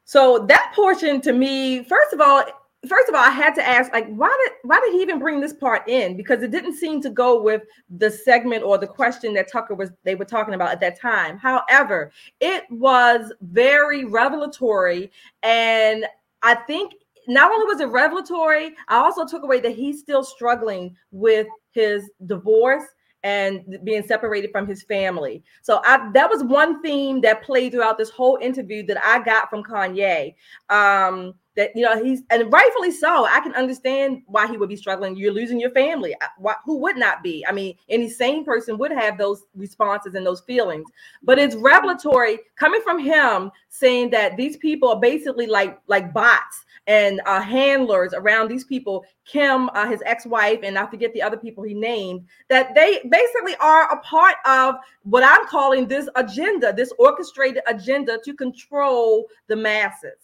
So 0.03 0.45
that 0.49 0.73
portion 0.75 1.21
to 1.21 1.31
me, 1.31 1.83
first 1.85 2.11
of 2.11 2.19
all, 2.19 2.43
first 2.87 3.07
of 3.07 3.15
all, 3.15 3.21
I 3.23 3.29
had 3.29 3.53
to 3.55 3.65
ask, 3.65 3.93
like, 3.93 4.07
why 4.13 4.35
did 4.43 4.53
why 4.63 4.81
did 4.81 4.93
he 4.93 5.01
even 5.01 5.19
bring 5.19 5.39
this 5.39 5.53
part 5.53 5.87
in? 5.87 6.17
Because 6.17 6.41
it 6.43 6.51
didn't 6.51 6.73
seem 6.73 7.01
to 7.03 7.09
go 7.09 7.41
with 7.41 7.61
the 7.89 8.09
segment 8.09 8.63
or 8.63 8.77
the 8.77 8.87
question 8.87 9.33
that 9.35 9.49
Tucker 9.49 9.75
was 9.75 9.91
they 10.03 10.15
were 10.15 10.25
talking 10.25 10.55
about 10.55 10.71
at 10.71 10.81
that 10.81 10.99
time. 10.99 11.37
However, 11.37 12.11
it 12.41 12.63
was 12.69 13.31
very 13.41 14.03
revelatory, 14.03 15.11
and 15.43 16.05
I 16.41 16.55
think 16.55 16.93
not 17.33 17.51
only 17.51 17.65
was 17.65 17.79
it 17.79 17.85
revelatory, 17.85 18.75
I 18.87 18.97
also 18.97 19.25
took 19.25 19.43
away 19.43 19.59
that 19.61 19.75
he's 19.75 19.99
still 19.99 20.23
struggling 20.23 20.95
with 21.11 21.47
his 21.71 22.09
divorce 22.25 22.83
and 23.23 23.77
being 23.83 24.03
separated 24.03 24.51
from 24.51 24.67
his 24.67 24.83
family. 24.83 25.43
So 25.61 25.81
I, 25.85 26.09
that 26.13 26.29
was 26.29 26.43
one 26.43 26.81
theme 26.81 27.21
that 27.21 27.43
played 27.43 27.71
throughout 27.71 27.97
this 27.97 28.09
whole 28.09 28.37
interview 28.41 28.85
that 28.87 29.03
I 29.03 29.23
got 29.23 29.49
from 29.49 29.63
Kanye. 29.63 30.33
Um, 30.69 31.35
that 31.55 31.71
you 31.75 31.83
know 31.83 32.01
he's 32.01 32.21
and 32.29 32.51
rightfully 32.51 32.91
so. 32.91 33.25
I 33.25 33.39
can 33.41 33.53
understand 33.53 34.23
why 34.25 34.47
he 34.47 34.57
would 34.57 34.69
be 34.69 34.75
struggling. 34.75 35.15
You're 35.15 35.33
losing 35.33 35.59
your 35.59 35.71
family. 35.71 36.15
Why, 36.37 36.55
who 36.65 36.77
would 36.77 36.97
not 36.97 37.23
be? 37.23 37.45
I 37.47 37.51
mean, 37.51 37.75
any 37.89 38.09
sane 38.09 38.45
person 38.45 38.77
would 38.77 38.91
have 38.91 39.17
those 39.17 39.43
responses 39.55 40.15
and 40.15 40.25
those 40.25 40.41
feelings. 40.41 40.89
But 41.23 41.39
it's 41.39 41.55
revelatory 41.55 42.39
coming 42.55 42.81
from 42.81 42.99
him 42.99 43.51
saying 43.69 44.11
that 44.11 44.37
these 44.37 44.57
people 44.57 44.89
are 44.89 44.99
basically 44.99 45.47
like 45.47 45.79
like 45.87 46.13
bots 46.13 46.65
and 46.87 47.21
uh, 47.25 47.41
handlers 47.41 48.13
around 48.13 48.47
these 48.47 48.63
people, 48.63 49.05
Kim, 49.25 49.69
uh, 49.69 49.87
his 49.87 50.01
ex-wife, 50.05 50.59
and 50.63 50.77
I 50.77 50.87
forget 50.87 51.13
the 51.13 51.21
other 51.21 51.37
people 51.37 51.63
he 51.63 51.73
named, 51.73 52.25
that 52.49 52.73
they 52.73 52.99
basically 53.09 53.55
are 53.57 53.91
a 53.91 53.99
part 54.01 54.35
of 54.45 54.75
what 55.03 55.23
I'm 55.23 55.47
calling 55.47 55.87
this 55.87 56.09
agenda, 56.15 56.73
this 56.73 56.91
orchestrated 56.97 57.61
agenda 57.67 58.19
to 58.25 58.33
control 58.33 59.27
the 59.47 59.55
masses. 59.55 60.17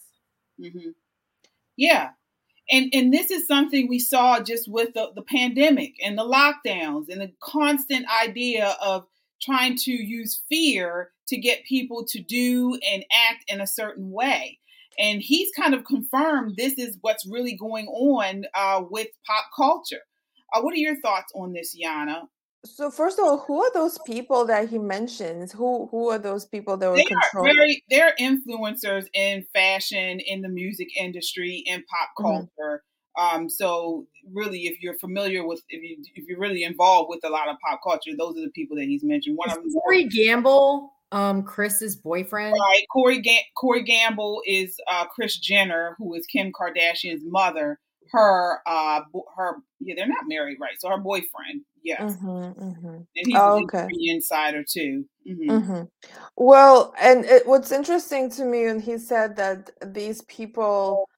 Mm-hmm. 0.60 0.90
Yeah. 1.78 2.10
And, 2.70 2.90
and 2.94 3.14
this 3.14 3.32
is 3.32 3.48
something 3.48 3.88
we 3.88 4.00
saw 4.00 4.42
just 4.42 4.70
with 4.70 4.94
the, 4.94 5.12
the 5.16 5.22
pandemic 5.22 5.94
and 6.04 6.18
the 6.18 6.24
lockdowns 6.24 7.08
and 7.10 7.22
the 7.22 7.32
constant 7.42 8.06
idea 8.22 8.76
of 8.84 9.06
trying 9.42 9.78
to 9.78 9.92
use 9.92 10.42
fear 10.50 11.12
to 11.28 11.38
get 11.38 11.64
people 11.64 12.06
to 12.10 12.20
do 12.20 12.78
and 12.92 13.06
act 13.12 13.46
in 13.48 13.62
a 13.62 13.68
certain 13.68 14.12
way 14.12 14.60
and 14.98 15.22
he's 15.22 15.52
kind 15.56 15.74
of 15.74 15.86
confirmed 15.86 16.56
this 16.56 16.74
is 16.74 16.98
what's 17.02 17.26
really 17.26 17.56
going 17.56 17.88
on 17.88 18.46
uh, 18.56 18.82
with 18.90 19.08
pop 19.26 19.46
culture. 19.56 20.02
Uh, 20.54 20.62
what 20.62 20.74
are 20.74 20.78
your 20.78 21.00
thoughts 21.02 21.32
on 21.36 21.54
this, 21.54 21.76
Yana? 21.80 22.24
So 22.76 22.92
first 22.92 23.20
of 23.20 23.26
all, 23.26 23.40
who 23.40 23.64
are 23.64 23.72
those 23.74 23.98
people 24.06 24.46
that 24.46 24.70
he 24.70 24.78
mentions? 24.78 25.52
Who 25.52 25.88
who 25.92 26.10
are 26.10 26.18
those 26.18 26.46
people 26.46 26.78
that 26.78 26.90
were 26.90 26.98
they 26.98 27.06
controlling? 27.06 27.52
Are 27.52 27.54
very, 27.54 27.84
they're 27.90 28.14
influencers 28.20 29.06
in 29.14 29.46
fashion, 29.54 30.20
in 30.20 30.42
the 30.42 30.50
music 30.50 30.90
industry, 30.98 31.64
in 31.66 31.84
pop 31.84 32.10
mm-hmm. 32.18 32.46
culture. 32.58 32.84
Um, 33.18 33.50
so 33.50 34.06
really, 34.32 34.68
if 34.68 34.82
you're 34.82 34.98
familiar 35.00 35.46
with, 35.46 35.62
if 35.70 35.82
you 35.82 35.98
if 36.16 36.28
you're 36.28 36.40
really 36.40 36.64
involved 36.64 37.10
with 37.10 37.24
a 37.24 37.30
lot 37.30 37.50
of 37.50 37.56
pop 37.66 37.80
culture, 37.84 38.12
those 38.18 38.38
are 38.38 38.42
the 38.42 38.52
people 38.52 38.78
that 38.78 38.86
he's 38.86 39.04
mentioned. 39.04 39.38
One 39.38 39.50
Is 39.50 39.58
of 39.58 39.64
them, 39.64 39.74
Corey 39.74 40.04
Gamble, 40.06 40.94
um, 41.12 41.44
Kris's 41.44 41.96
boyfriend. 41.96 42.56
right? 42.60 42.84
Corey 42.92 43.22
Ga- 43.22 43.46
Corey 43.56 43.84
Gamble 43.84 44.42
is 44.46 44.76
uh, 44.92 45.06
Kris 45.08 45.38
Jenner, 45.38 45.96
who 45.98 46.14
is 46.14 46.26
Kim 46.28 46.52
Kardashian's 46.52 47.24
mother. 47.26 47.80
Her, 48.12 48.60
uh, 48.68 49.02
her, 49.36 49.58
yeah, 49.80 49.96
they're 49.98 50.08
not 50.08 50.26
married, 50.28 50.58
right? 50.62 50.80
So 50.80 50.90
her 50.90 50.98
boyfriend, 51.00 51.64
yes, 51.84 52.02
Mhm, 52.02 52.56
mhm. 52.58 52.96
and 53.16 53.28
he's 53.28 53.36
Oh, 53.36 53.64
okay. 53.64 53.88
insider 53.92 54.64
too. 54.64 55.06
hmm 55.26 55.60
hmm 55.60 55.84
Well, 56.38 56.94
and 57.00 57.26
it, 57.26 57.48
what's 57.48 57.72
interesting 57.72 58.30
to 58.32 58.46
me, 58.46 58.66
and 58.66 58.82
he 58.82 58.98
said 58.98 59.36
that 59.38 59.72
these 59.94 60.22
people 60.24 61.10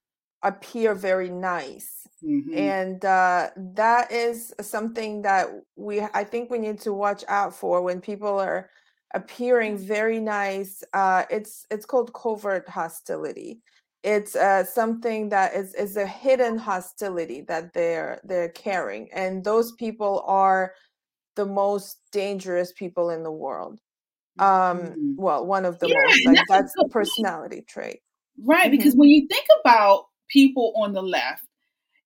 appear 0.42 0.94
very 0.94 1.30
nice, 1.30 2.06
hmm 2.22 2.56
and 2.56 3.04
uh, 3.04 3.50
that 3.56 4.12
is 4.12 4.54
something 4.60 5.22
that 5.22 5.48
we, 5.76 6.00
I 6.02 6.24
think, 6.24 6.50
we 6.50 6.58
need 6.58 6.80
to 6.82 6.92
watch 6.92 7.24
out 7.28 7.54
for 7.54 7.82
when 7.82 8.00
people 8.00 8.38
are 8.40 8.70
appearing 9.14 9.78
very 9.78 10.20
nice. 10.20 10.82
Uh, 10.92 11.24
it's 11.30 11.66
it's 11.70 11.86
called 11.86 12.12
covert 12.14 12.68
hostility. 12.68 13.60
It's 14.02 14.34
uh, 14.36 14.64
something 14.64 15.28
that 15.30 15.54
is 15.54 15.74
is 15.74 15.96
a 15.96 16.06
hidden 16.06 16.56
hostility 16.58 17.42
that 17.42 17.72
they're 17.74 18.20
they're 18.24 18.48
carrying, 18.50 19.12
and 19.12 19.44
those 19.44 19.72
people 19.72 20.22
are 20.26 20.74
the 21.36 21.46
most 21.46 22.00
dangerous 22.12 22.72
people 22.72 23.10
in 23.10 23.22
the 23.24 23.32
world 23.32 23.80
um 24.40 24.96
Mhm. 24.96 25.16
well 25.16 25.46
one 25.46 25.64
of 25.66 25.78
the 25.80 25.88
Yeah, 25.88 25.94
most 25.94 26.24
like 26.24 26.38
that's 26.38 26.56
a 26.58 26.62
that's 26.62 26.74
the 26.74 26.84
good 26.84 26.92
point. 26.92 26.92
personality 26.92 27.62
trait 27.68 28.00
Right, 28.42 28.70
Mhm. 28.70 28.70
because 28.70 28.94
when 28.96 29.08
you 29.08 29.26
think 29.28 29.46
about 29.60 30.06
people 30.28 30.72
on 30.76 30.92
the 30.92 31.02
left, 31.02 31.44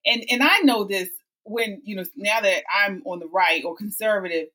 and 0.06 0.24
and 0.30 0.42
I 0.42 0.60
know 0.60 0.84
this 0.84 1.10
when 1.44 1.80
you 1.84 1.96
know 1.96 2.04
now 2.16 2.40
that 2.40 2.64
I'm 2.74 3.02
on 3.06 3.20
the 3.20 3.28
right 3.28 3.64
or 3.64 3.76
conservative, 3.76 4.48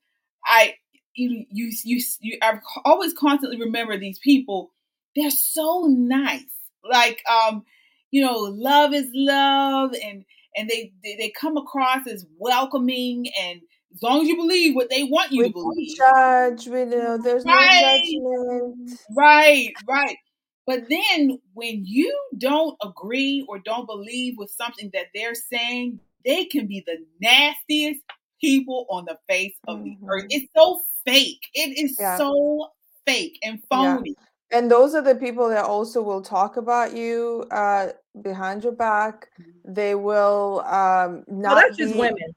I 0.45 0.75
you 1.15 1.45
you 1.52 1.71
you, 1.86 2.02
you 2.21 2.38
I 2.41 2.60
always 2.86 3.13
constantly 3.13 3.60
remember 3.60 3.97
these 3.97 4.19
people. 4.19 4.71
They're 5.15 5.32
so 5.32 5.88
nice, 5.89 6.45
like 6.84 7.22
um, 7.30 7.63
you 8.12 8.22
know, 8.22 8.38
love 8.38 8.94
is 8.94 9.10
love, 9.13 9.92
and 10.04 10.26
and 10.56 10.70
they 10.70 10.92
they, 11.04 11.15
they 11.15 11.30
come 11.30 11.58
across 11.58 12.08
as 12.08 12.26
welcoming, 12.38 13.28
and 13.39 13.62
as 13.94 14.02
long 14.02 14.22
as 14.22 14.28
you 14.28 14.36
believe 14.36 14.76
what 14.76 14.89
they 14.89 15.04
want 15.04 15.32
you 15.32 15.42
we 15.42 15.48
to 15.48 15.54
believe, 15.54 15.98
judge 15.98 16.68
we 16.68 16.86
know 16.86 17.18
there's 17.18 17.46
no 17.46 17.54
right, 17.54 18.02
judgment 18.04 18.98
Right, 19.15 19.74
right. 19.88 20.18
But 20.65 20.84
then 20.89 21.39
when 21.54 21.84
you 21.86 22.15
don't 22.38 22.78
agree 22.84 23.44
or 23.50 23.60
don't 23.60 23.88
believe 23.88 24.36
with 24.38 24.52
something 24.52 24.92
that 24.94 25.08
they're 25.15 25.34
saying, 25.34 26.00
they 26.26 26.46
can 26.46 26.68
be 26.68 26.84
the 26.86 26.98
nastiest 27.20 28.02
people 28.39 28.86
on 28.89 29.06
the 29.06 29.18
face 29.28 29.56
of 29.68 29.84
the 29.84 29.98
earth. 30.08 30.26
Mhm. 30.26 30.28
It's 30.30 30.52
so 30.56 30.84
fake. 31.06 31.42
It 31.54 31.78
is 31.78 31.98
yeah 32.00 32.18
so 32.18 32.70
fake 33.06 33.39
and 33.42 33.60
yeah 33.72 33.96
phony. 33.96 34.15
And 34.52 34.70
those 34.72 34.96
are 34.96 35.02
the 35.02 35.16
people 35.16 35.50
that 35.50 35.66
also 35.66 36.02
will 36.02 36.22
talk 36.22 36.58
about 36.58 36.96
you 36.96 37.46
uh 37.52 37.90
behind 38.22 38.64
your 38.64 38.74
back. 38.74 39.30
They 39.66 39.96
will 39.96 40.62
um 40.62 41.24
No, 41.28 41.50
not 41.50 41.56
that's 41.56 41.78
just 41.78 41.96
women. 41.96 42.36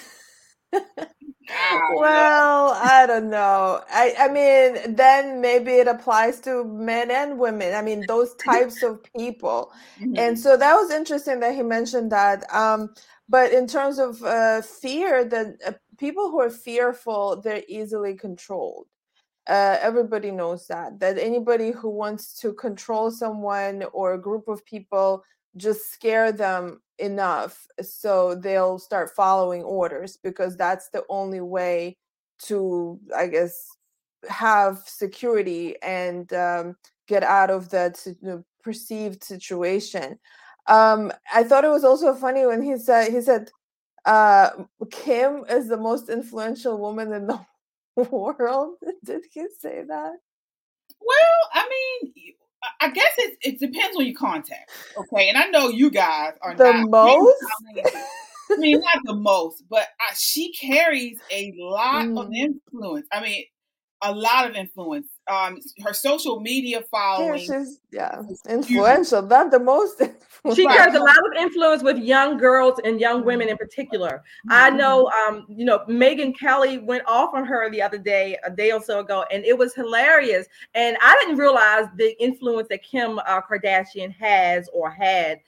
Well 1.95 2.69
i 2.82 3.06
don't 3.06 3.30
know. 3.30 3.82
I 3.89 4.15
i 4.19 4.28
mean 4.28 4.95
then 4.95 5.41
maybe 5.41 5.73
it 5.73 5.88
applies 5.88 6.39
to 6.41 6.63
men 6.63 7.12
and 7.12 7.38
women. 7.38 7.73
I 7.76 7.82
mean 7.82 8.06
those 8.06 8.34
types 8.52 8.82
of 8.84 9.02
people. 9.15 9.71
Mhm. 9.99 10.17
and 10.17 10.39
so 10.39 10.58
that 10.58 10.76
was 10.76 10.91
interesting 10.91 11.39
that 11.41 11.56
he 11.56 11.63
mentioned 11.63 12.12
that 12.12 12.43
um 12.54 12.93
but 13.30 13.52
in 13.54 13.67
terms 13.67 13.99
of 13.99 14.23
uh 14.23 14.62
fear 14.62 15.23
that 15.26 15.47
uh, 15.67 15.71
people 15.97 16.30
who 16.32 16.39
are 16.39 16.49
fearful 16.49 17.41
they're 17.41 17.63
easily 17.67 18.15
controlled 18.15 18.88
uh, 19.47 19.77
everybody 19.82 20.32
knows 20.32 20.67
that 20.67 20.99
that 20.99 21.17
anybody 21.17 21.71
who 21.71 21.89
wants 21.89 22.39
to 22.39 22.53
control 22.53 23.12
someone 23.12 23.84
or 23.91 24.13
a 24.13 24.21
group 24.21 24.47
of 24.47 24.65
people 24.65 25.23
just 25.58 25.91
scare 25.91 26.32
them 26.32 26.82
enough 26.99 27.67
so 27.82 28.36
they'll 28.36 28.79
start 28.79 29.10
following 29.15 29.63
orders 29.63 30.17
because 30.23 30.56
that's 30.56 30.89
the 30.89 31.03
only 31.10 31.41
way 31.41 31.97
to 32.39 32.99
i 33.15 33.27
guess 33.27 33.69
have 34.29 34.79
security 34.86 35.75
and 35.82 36.32
um, 36.34 36.75
get 37.08 37.23
out 37.23 37.49
of 37.49 37.69
that 37.69 38.06
perceived 38.63 39.23
situation. 39.23 40.17
Um, 40.67 41.12
i 41.34 41.43
thought 41.43 41.65
it 41.65 41.69
was 41.69 41.84
also 41.84 42.13
funny 42.13 42.45
when 42.45 42.62
he 42.62 42.77
said 42.77 43.12
he 43.12 43.19
said 43.19 43.51
uh, 44.06 44.51
kim 44.91 45.43
is 45.49 45.67
the 45.67 45.75
most 45.75 46.08
influential 46.08 46.77
woman 46.77 47.12
in 47.12 47.27
the 47.27 47.45
world. 48.12 48.75
Did 49.03 49.23
he 49.32 49.45
say 49.60 49.84
that? 49.88 50.13
Well, 51.01 51.49
I 51.53 51.69
mean, 51.69 52.13
I- 52.63 52.86
I 52.88 52.89
guess 52.91 53.12
it, 53.17 53.38
it 53.41 53.60
depends 53.60 53.97
on 53.97 54.06
your 54.06 54.15
context. 54.15 54.75
Okay. 54.97 55.29
And 55.29 55.38
I 55.38 55.45
know 55.47 55.69
you 55.69 55.89
guys 55.91 56.34
are 56.41 56.56
The 56.56 56.71
not 56.73 56.89
most? 56.89 57.38
I 58.51 58.58
mean, 58.58 58.79
not 58.79 59.03
the 59.03 59.15
most, 59.15 59.63
but 59.69 59.84
uh, 59.84 60.13
she 60.17 60.53
carries 60.53 61.19
a 61.32 61.53
lot 61.58 62.06
of 62.06 62.27
Mm. 62.29 62.36
influence. 62.36 63.08
I 63.12 63.21
mean, 63.21 63.43
a 64.01 64.13
lot 64.13 64.49
of 64.49 64.56
influence. 64.56 65.08
Um, 65.27 65.59
her 65.86 65.93
social 65.93 66.39
media 66.41 66.79
Yeah, 66.79 66.86
following 66.91 67.39
she's 67.39 67.79
yeah 67.91 68.21
influential. 68.49 69.21
Not 69.21 69.51
the 69.51 69.59
most. 69.59 70.01
She 70.53 70.65
Right. 70.65 70.77
carries 70.77 70.95
a 70.95 70.99
lot 70.99 71.17
of 71.17 71.33
influence 71.38 71.83
with 71.83 71.97
young 71.97 72.38
girls 72.38 72.79
and 72.83 72.99
young 72.99 73.23
women 73.23 73.47
in 73.47 73.55
particular. 73.57 74.23
I 74.49 74.69
know, 74.69 75.09
um, 75.25 75.45
you 75.47 75.63
know, 75.63 75.79
Megyn 75.88 76.38
Kelly 76.38 76.79
went 76.79 77.03
off 77.07 77.33
on 77.33 77.45
her 77.45 77.69
the 77.69 77.81
other 77.81 77.97
day, 77.97 78.38
a 78.43 78.51
day 78.51 78.71
or 78.71 78.81
so 78.83 78.99
ago, 78.99 79.23
and 79.31 79.45
it 79.45 79.57
was 79.57 79.73
hilarious. 79.73 80.47
And 80.75 80.97
I 81.01 81.15
didn't 81.21 81.38
realize 81.38 81.86
the 81.95 82.21
influence 82.21 82.67
that 82.69 82.83
Kim 82.83 83.19
uh, 83.19 83.41
Kardashian 83.41 84.13
has 84.15 84.69
or 84.73 84.91
had, 84.91 85.39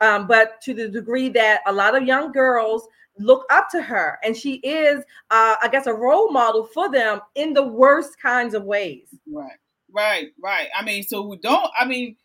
um, 0.00 0.26
but 0.26 0.60
to 0.62 0.74
the 0.74 0.88
degree 0.88 1.28
that 1.30 1.60
a 1.66 1.72
lot 1.72 1.94
of 1.96 2.02
young 2.02 2.32
girls 2.32 2.88
look 3.18 3.44
up 3.50 3.68
to 3.70 3.82
her, 3.82 4.18
and 4.22 4.36
she 4.36 4.54
is, 4.56 5.00
uh, 5.30 5.56
I 5.62 5.68
guess, 5.70 5.86
a 5.86 5.94
role 5.94 6.30
model 6.30 6.64
for 6.64 6.90
them 6.90 7.20
in 7.34 7.52
the 7.52 7.62
worst 7.62 8.20
kinds 8.20 8.54
of 8.54 8.64
ways. 8.64 9.06
Right, 9.32 9.58
right, 9.94 10.28
right. 10.42 10.68
I 10.76 10.84
mean, 10.84 11.02
so 11.02 11.22
we 11.22 11.36
don't. 11.38 11.70
I 11.78 11.84
mean, 11.84 12.16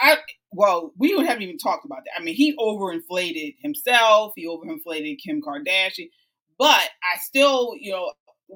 I 0.00 0.16
well, 0.52 0.92
we 0.98 1.10
haven't 1.24 1.42
even 1.42 1.58
talked 1.58 1.84
about 1.84 2.04
that. 2.04 2.20
I 2.20 2.22
mean, 2.22 2.34
he 2.34 2.56
overinflated 2.56 3.56
himself. 3.60 4.32
He 4.36 4.46
overinflated 4.46 5.18
Kim 5.18 5.42
Kardashian, 5.42 6.10
but 6.58 6.68
I 7.02 7.18
still, 7.20 7.74
you 7.78 7.92
know, 7.92 8.12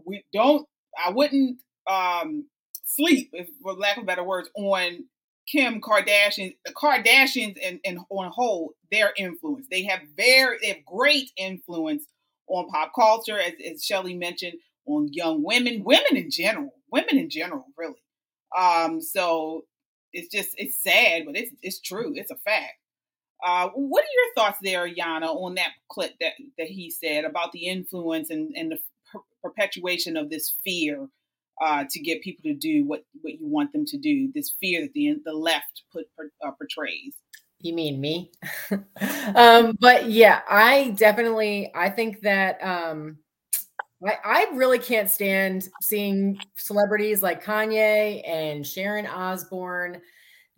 we 0.06 0.24
don't. 0.32 0.66
I 1.04 1.10
wouldn't 1.10 1.58
um 1.90 2.46
sleep, 2.84 3.30
if, 3.32 3.48
for 3.62 3.74
lack 3.74 3.98
of 3.98 4.06
better 4.06 4.24
words, 4.24 4.48
on 4.56 5.04
Kim 5.50 5.80
Kardashian, 5.80 6.56
the 6.64 6.72
Kardashians, 6.72 7.56
and, 7.62 7.80
and 7.84 8.00
on 8.10 8.30
whole, 8.30 8.74
their 8.90 9.12
influence. 9.16 9.66
They 9.70 9.84
have 9.84 10.00
very, 10.16 10.58
they 10.60 10.68
have 10.68 10.84
great 10.84 11.30
influence 11.36 12.04
on 12.48 12.68
pop 12.68 12.92
culture, 12.94 13.38
as, 13.38 13.52
as 13.72 13.84
Shelley 13.84 14.14
mentioned, 14.14 14.54
on 14.86 15.08
young 15.12 15.42
women, 15.42 15.82
women 15.84 16.16
in 16.16 16.30
general, 16.30 16.74
women 16.90 17.18
in 17.18 17.30
general, 17.30 17.66
really. 17.76 18.02
Um, 18.58 19.00
so 19.00 19.64
it's 20.12 20.28
just 20.28 20.54
it's 20.56 20.82
sad, 20.82 21.24
but 21.26 21.36
it's 21.36 21.52
it's 21.62 21.80
true. 21.80 22.12
It's 22.14 22.30
a 22.30 22.36
fact. 22.36 22.74
Uh, 23.44 23.68
what 23.68 24.02
are 24.02 24.14
your 24.14 24.34
thoughts 24.34 24.58
there, 24.62 24.88
Yana, 24.88 25.26
on 25.26 25.54
that 25.56 25.72
clip 25.90 26.14
that 26.20 26.32
that 26.56 26.66
he 26.66 26.90
said 26.90 27.24
about 27.24 27.52
the 27.52 27.66
influence 27.66 28.30
and 28.30 28.54
and 28.56 28.72
the 28.72 28.78
per- 29.12 29.20
perpetuation 29.42 30.16
of 30.16 30.30
this 30.30 30.56
fear 30.64 31.08
uh, 31.60 31.84
to 31.90 32.00
get 32.00 32.22
people 32.22 32.42
to 32.44 32.54
do 32.54 32.84
what 32.84 33.04
what 33.20 33.34
you 33.40 33.46
want 33.46 33.72
them 33.72 33.84
to 33.86 33.98
do? 33.98 34.30
This 34.34 34.54
fear 34.60 34.82
that 34.82 34.92
the 34.92 35.16
the 35.24 35.32
left 35.32 35.82
put 35.92 36.06
uh, 36.16 36.50
portrays. 36.52 37.14
You 37.60 37.74
mean 37.74 38.00
me? 38.00 38.30
um, 39.34 39.76
but 39.80 40.08
yeah, 40.08 40.42
I 40.48 40.94
definitely 40.96 41.70
I 41.74 41.90
think 41.90 42.20
that 42.22 42.62
um 42.62 43.18
I, 44.06 44.16
I 44.24 44.46
really 44.54 44.78
can't 44.78 45.10
stand 45.10 45.68
seeing 45.82 46.38
celebrities 46.56 47.22
like 47.22 47.44
Kanye 47.44 48.22
and 48.28 48.66
Sharon 48.66 49.06
Osbourne 49.06 50.00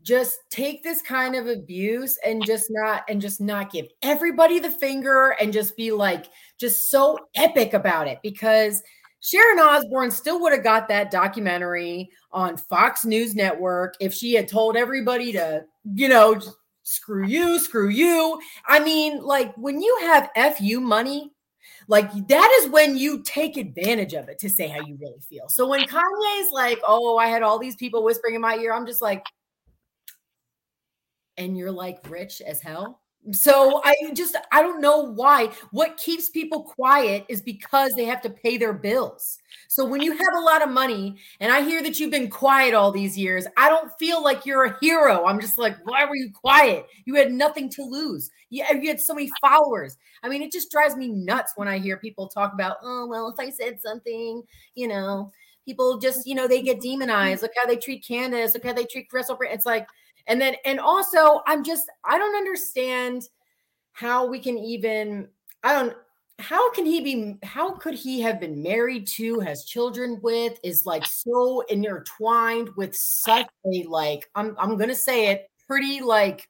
just 0.02 0.38
take 0.50 0.82
this 0.82 1.02
kind 1.02 1.34
of 1.34 1.46
abuse 1.46 2.18
and 2.24 2.44
just 2.44 2.68
not 2.70 3.04
and 3.08 3.20
just 3.20 3.40
not 3.40 3.70
give 3.70 3.86
everybody 4.02 4.58
the 4.58 4.70
finger 4.70 5.36
and 5.40 5.52
just 5.52 5.76
be 5.76 5.92
like 5.92 6.26
just 6.58 6.90
so 6.90 7.18
epic 7.34 7.74
about 7.74 8.08
it 8.08 8.18
because 8.22 8.82
Sharon 9.20 9.58
Osbourne 9.58 10.10
still 10.10 10.40
would 10.40 10.52
have 10.52 10.64
got 10.64 10.88
that 10.88 11.10
documentary 11.10 12.10
on 12.32 12.56
Fox 12.56 13.04
News 13.04 13.34
Network 13.34 13.94
if 14.00 14.14
she 14.14 14.34
had 14.34 14.48
told 14.48 14.76
everybody 14.76 15.32
to, 15.32 15.64
you 15.94 16.08
know, 16.08 16.40
screw 16.82 17.26
you, 17.26 17.58
screw 17.58 17.88
you. 17.88 18.40
I 18.66 18.80
mean, 18.80 19.22
like 19.22 19.54
when 19.56 19.80
you 19.80 19.98
have 20.02 20.30
FU 20.56 20.80
money, 20.80 21.32
like 21.86 22.10
that 22.28 22.60
is 22.62 22.70
when 22.70 22.96
you 22.96 23.22
take 23.22 23.56
advantage 23.56 24.14
of 24.14 24.28
it 24.28 24.38
to 24.38 24.48
say 24.48 24.68
how 24.68 24.80
you 24.80 24.96
really 25.00 25.20
feel. 25.20 25.48
So 25.48 25.68
when 25.68 25.82
Kanye's 25.82 26.52
like, 26.52 26.78
"Oh, 26.86 27.18
I 27.18 27.26
had 27.26 27.42
all 27.42 27.58
these 27.58 27.76
people 27.76 28.02
whispering 28.02 28.34
in 28.34 28.40
my 28.40 28.56
ear," 28.56 28.72
I'm 28.72 28.86
just 28.86 29.02
like, 29.02 29.24
"And 31.36 31.56
you're 31.56 31.72
like 31.72 32.08
rich 32.08 32.40
as 32.40 32.60
hell." 32.60 33.00
So 33.32 33.82
I 33.84 33.94
just 34.14 34.34
I 34.50 34.62
don't 34.62 34.80
know 34.80 35.00
why. 35.00 35.50
What 35.72 35.98
keeps 35.98 36.30
people 36.30 36.62
quiet 36.62 37.26
is 37.28 37.42
because 37.42 37.92
they 37.94 38.06
have 38.06 38.22
to 38.22 38.30
pay 38.30 38.56
their 38.56 38.72
bills. 38.72 39.38
So 39.68 39.84
when 39.84 40.00
you 40.00 40.12
have 40.12 40.34
a 40.38 40.40
lot 40.40 40.62
of 40.62 40.70
money 40.70 41.16
and 41.38 41.52
I 41.52 41.60
hear 41.62 41.82
that 41.82 42.00
you've 42.00 42.10
been 42.10 42.30
quiet 42.30 42.72
all 42.74 42.90
these 42.90 43.18
years, 43.18 43.46
I 43.58 43.68
don't 43.68 43.92
feel 43.98 44.24
like 44.24 44.46
you're 44.46 44.64
a 44.64 44.76
hero. 44.80 45.26
I'm 45.26 45.38
just 45.40 45.58
like, 45.58 45.76
why 45.84 46.06
were 46.06 46.16
you 46.16 46.32
quiet? 46.32 46.86
You 47.04 47.14
had 47.14 47.30
nothing 47.30 47.68
to 47.70 47.82
lose. 47.82 48.30
You, 48.48 48.64
you 48.80 48.88
had 48.88 49.00
so 49.00 49.14
many 49.14 49.30
followers. 49.40 49.98
I 50.22 50.28
mean, 50.28 50.42
it 50.42 50.50
just 50.50 50.70
drives 50.70 50.96
me 50.96 51.08
nuts 51.08 51.52
when 51.56 51.68
I 51.68 51.78
hear 51.78 51.98
people 51.98 52.26
talk 52.26 52.52
about, 52.54 52.78
oh, 52.82 53.06
well, 53.06 53.28
if 53.28 53.38
I 53.38 53.50
said 53.50 53.80
something, 53.80 54.42
you 54.74 54.88
know, 54.88 55.30
people 55.66 55.98
just, 55.98 56.26
you 56.26 56.34
know, 56.34 56.48
they 56.48 56.62
get 56.62 56.80
demonized. 56.80 57.42
Look 57.42 57.52
how 57.56 57.66
they 57.66 57.76
treat 57.76 58.04
Candace. 58.04 58.54
Look 58.54 58.64
how 58.64 58.72
they 58.72 58.86
treat 58.86 59.08
Crystal. 59.08 59.38
It's 59.42 59.66
like, 59.66 59.86
and 60.30 60.40
then, 60.40 60.54
and 60.64 60.80
also, 60.80 61.42
I'm 61.46 61.64
just, 61.64 61.90
I 62.04 62.16
don't 62.16 62.36
understand 62.36 63.28
how 63.92 64.26
we 64.26 64.38
can 64.38 64.56
even, 64.56 65.28
I 65.62 65.72
don't, 65.72 65.94
how 66.38 66.70
can 66.70 66.86
he 66.86 67.00
be, 67.00 67.36
how 67.42 67.72
could 67.72 67.94
he 67.94 68.20
have 68.22 68.40
been 68.40 68.62
married 68.62 69.06
to, 69.08 69.40
has 69.40 69.64
children 69.64 70.20
with, 70.22 70.58
is 70.62 70.86
like 70.86 71.04
so 71.04 71.60
intertwined 71.68 72.70
with 72.76 72.96
such 72.96 73.48
a, 73.66 73.82
like, 73.82 74.30
I'm, 74.34 74.56
I'm 74.58 74.76
going 74.76 74.88
to 74.88 74.94
say 74.94 75.32
it, 75.32 75.50
pretty 75.66 76.00
like, 76.00 76.48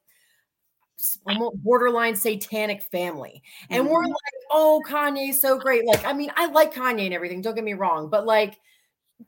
borderline 1.25 2.15
satanic 2.15 2.83
family. 2.83 3.41
And 3.71 3.89
we're 3.89 4.03
mm-hmm. 4.03 4.11
like, 4.11 4.43
oh, 4.51 4.83
Kanye's 4.87 5.41
so 5.41 5.57
great. 5.57 5.85
Like, 5.85 6.05
I 6.05 6.13
mean, 6.13 6.31
I 6.35 6.45
like 6.45 6.73
Kanye 6.73 7.05
and 7.05 7.13
everything, 7.13 7.41
don't 7.41 7.55
get 7.55 7.63
me 7.63 7.73
wrong, 7.73 8.09
but 8.09 8.27
like, 8.27 8.59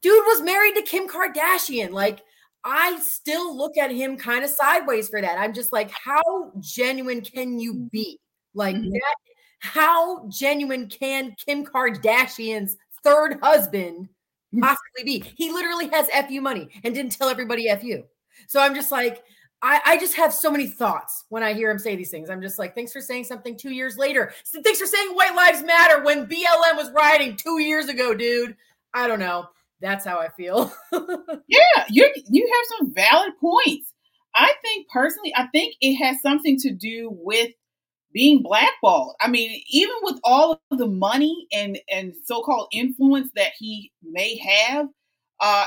dude 0.02 0.24
was 0.28 0.44
married 0.44 0.76
to 0.76 0.84
Kim 0.84 1.08
Kardashian. 1.10 1.92
Like, 1.92 2.22
I 2.63 2.99
still 2.99 3.56
look 3.56 3.78
at 3.78 3.91
him 3.91 4.17
kind 4.17 4.43
of 4.43 4.49
sideways 4.49 5.10
for 5.10 5.21
that. 5.21 5.38
I'm 5.38 5.54
just 5.54 5.73
like, 5.73 5.91
how 5.91 6.52
genuine 6.60 7.21
can 7.21 7.60
you 7.60 7.73
be? 7.91 8.19
Like 8.54 8.76
mm-hmm. 8.76 8.89
that, 8.89 9.15
how 9.60 10.28
genuine 10.30 10.88
can 10.88 11.36
Kim 11.45 11.65
Kardashian's 11.65 12.78
third 13.04 13.39
husband 13.41 14.10
mm. 14.54 14.62
possibly 14.62 15.04
be? 15.04 15.34
He 15.36 15.52
literally 15.52 15.88
has 15.89 16.10
FU 16.10 16.41
money 16.41 16.69
and 16.84 16.93
didn't 16.93 17.17
tell 17.17 17.30
everybody 17.30 17.67
FU. 17.76 18.04
So 18.47 18.60
I'm 18.60 18.76
just 18.76 18.91
like, 18.91 19.23
I, 19.62 19.80
I, 19.86 19.97
just 19.97 20.15
have 20.15 20.34
so 20.34 20.52
many 20.52 20.67
thoughts 20.67 21.23
when 21.30 21.41
I 21.41 21.54
hear 21.54 21.71
him 21.71 21.80
say 21.80 21.95
these 21.95 22.12
things. 22.12 22.30
I'm 22.30 22.41
just 22.41 22.60
like, 22.60 22.76
thanks 22.76 22.91
for 22.91 22.99
saying 22.99 23.23
something 23.23 23.58
two 23.58 23.69
years 23.69 23.97
later. 23.97 24.34
Thanks 24.45 24.80
for 24.80 24.86
saying 24.86 25.15
white 25.15 25.36
lives 25.36 25.63
matter 25.63 26.04
when 26.04 26.28
BLM 26.28 26.76
was 26.76 26.91
rioting 26.91 27.38
two 27.38 27.60
years 27.60 27.88
ago, 27.88 28.13
dude. 28.13 28.58
I 28.93 29.08
don't 29.08 29.19
know. 29.19 29.47
That's 29.84 30.06
how 30.06 30.19
I 30.19 30.30
feel. 30.30 30.74
yeah, 31.50 31.86
you 31.91 32.12
you 32.32 32.52
have 32.54 32.80
some 32.80 32.96
valid 32.96 33.34
points. 33.41 33.93
I 34.36 34.54
think 34.63 34.88
personally, 34.89 35.34
I 35.38 35.48
think 35.54 35.76
it 35.82 35.96
has 35.98 36.22
something 36.24 36.58
to 36.62 36.74
do 36.74 37.10
with 37.12 37.52
being 38.13 38.43
blackballed. 38.43 39.15
I 39.22 39.30
mean, 39.30 39.62
even 39.69 39.96
with 40.04 40.19
all 40.24 40.62
of 40.72 40.78
the 40.80 40.88
money 40.88 41.48
and 41.54 41.80
and 41.91 42.13
so-called 42.26 42.69
influence 42.74 43.30
that 43.36 43.54
he 43.60 43.91
may 44.04 44.38
have, 44.39 44.88
uh, 45.41 45.65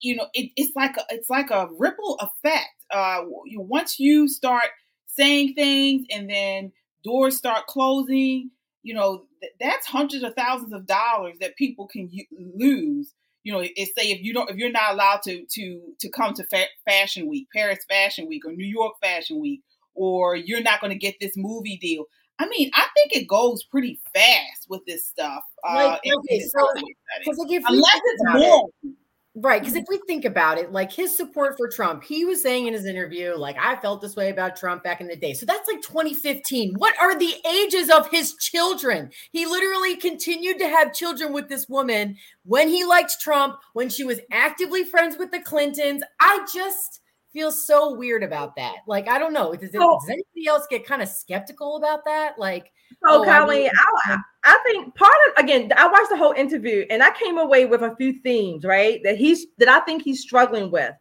you 0.00 0.16
know, 0.16 0.26
it, 0.34 0.50
it's 0.56 0.74
like 0.76 0.96
a, 0.96 1.02
it's 1.10 1.30
like 1.30 1.50
a 1.50 1.68
ripple 1.78 2.18
effect. 2.20 2.68
Uh, 2.92 3.22
once 3.56 3.98
you 4.00 4.28
start 4.28 4.64
saying 5.06 5.54
things 5.54 6.06
and 6.10 6.30
then 6.30 6.72
doors 7.04 7.36
start 7.36 7.66
closing, 7.66 8.50
you 8.82 8.94
know, 8.94 9.26
th- 9.40 9.52
that's 9.60 9.86
hundreds 9.86 10.24
of 10.24 10.34
thousands 10.34 10.72
of 10.72 10.86
dollars 10.86 11.36
that 11.40 11.56
people 11.56 11.86
can 11.86 12.08
u- 12.10 12.26
lose 12.56 13.14
you 13.48 13.54
know, 13.54 13.60
it 13.60 13.88
say 13.96 14.10
if 14.10 14.20
you 14.20 14.34
don't, 14.34 14.50
if 14.50 14.58
you're 14.58 14.70
not 14.70 14.92
allowed 14.92 15.22
to 15.22 15.46
to 15.52 15.80
to 16.00 16.10
come 16.10 16.34
to 16.34 16.44
fa- 16.50 16.66
Fashion 16.86 17.26
Week, 17.26 17.48
Paris 17.50 17.78
Fashion 17.88 18.28
Week, 18.28 18.44
or 18.44 18.52
New 18.52 18.66
York 18.66 18.96
Fashion 19.02 19.40
Week, 19.40 19.62
or 19.94 20.36
you're 20.36 20.60
not 20.60 20.82
going 20.82 20.92
to 20.92 20.98
get 20.98 21.14
this 21.18 21.32
movie 21.34 21.78
deal. 21.78 22.04
I 22.38 22.46
mean, 22.46 22.70
I 22.74 22.86
think 22.94 23.16
it 23.16 23.26
goes 23.26 23.64
pretty 23.64 24.02
fast 24.12 24.66
with 24.68 24.84
this 24.86 25.06
stuff. 25.06 25.42
Uh, 25.66 25.96
okay, 25.96 26.40
so, 26.40 26.58
like 26.74 26.84
unless 27.66 28.00
it's 28.04 28.22
more. 28.34 28.68
It, 28.82 28.90
Right. 29.40 29.60
Because 29.60 29.76
if 29.76 29.84
mm-hmm. 29.84 29.92
we 29.92 30.00
think 30.06 30.24
about 30.24 30.58
it, 30.58 30.72
like 30.72 30.92
his 30.92 31.16
support 31.16 31.54
for 31.56 31.68
Trump, 31.68 32.02
he 32.02 32.24
was 32.24 32.42
saying 32.42 32.66
in 32.66 32.72
his 32.72 32.86
interview, 32.86 33.34
like, 33.36 33.56
I 33.56 33.76
felt 33.76 34.00
this 34.00 34.16
way 34.16 34.30
about 34.30 34.56
Trump 34.56 34.82
back 34.82 35.00
in 35.00 35.06
the 35.06 35.14
day. 35.14 35.32
So 35.32 35.46
that's 35.46 35.68
like 35.68 35.80
2015. 35.82 36.74
What 36.74 36.98
are 37.00 37.16
the 37.16 37.34
ages 37.48 37.88
of 37.88 38.10
his 38.10 38.34
children? 38.36 39.10
He 39.30 39.46
literally 39.46 39.94
continued 39.94 40.58
to 40.58 40.68
have 40.68 40.92
children 40.92 41.32
with 41.32 41.48
this 41.48 41.68
woman 41.68 42.16
when 42.44 42.68
he 42.68 42.84
liked 42.84 43.20
Trump, 43.20 43.56
when 43.74 43.88
she 43.88 44.02
was 44.02 44.18
actively 44.32 44.84
friends 44.84 45.16
with 45.16 45.30
the 45.30 45.40
Clintons. 45.40 46.02
I 46.18 46.44
just 46.52 47.00
feel 47.32 47.50
so 47.50 47.94
weird 47.94 48.22
about 48.22 48.56
that. 48.56 48.76
Like, 48.86 49.08
I 49.08 49.18
don't 49.18 49.32
know. 49.32 49.54
Does, 49.54 49.70
it, 49.74 49.78
does 49.78 50.08
anybody 50.08 50.46
else 50.46 50.66
get 50.68 50.86
kind 50.86 51.02
of 51.02 51.08
skeptical 51.08 51.76
about 51.76 52.04
that? 52.04 52.38
Like, 52.38 52.72
so, 53.04 53.22
oh, 53.22 53.24
Colleen, 53.24 53.70
I, 54.06 54.16
I 54.44 54.58
think 54.64 54.94
part 54.94 55.12
of 55.28 55.44
again, 55.44 55.70
I 55.76 55.88
watched 55.88 56.10
the 56.10 56.16
whole 56.16 56.32
interview 56.32 56.86
and 56.90 57.02
I 57.02 57.10
came 57.12 57.38
away 57.38 57.66
with 57.66 57.82
a 57.82 57.94
few 57.96 58.14
themes, 58.20 58.64
right? 58.64 59.00
That 59.04 59.18
he's 59.18 59.46
that 59.58 59.68
I 59.68 59.80
think 59.80 60.02
he's 60.02 60.22
struggling 60.22 60.70
with 60.70 60.94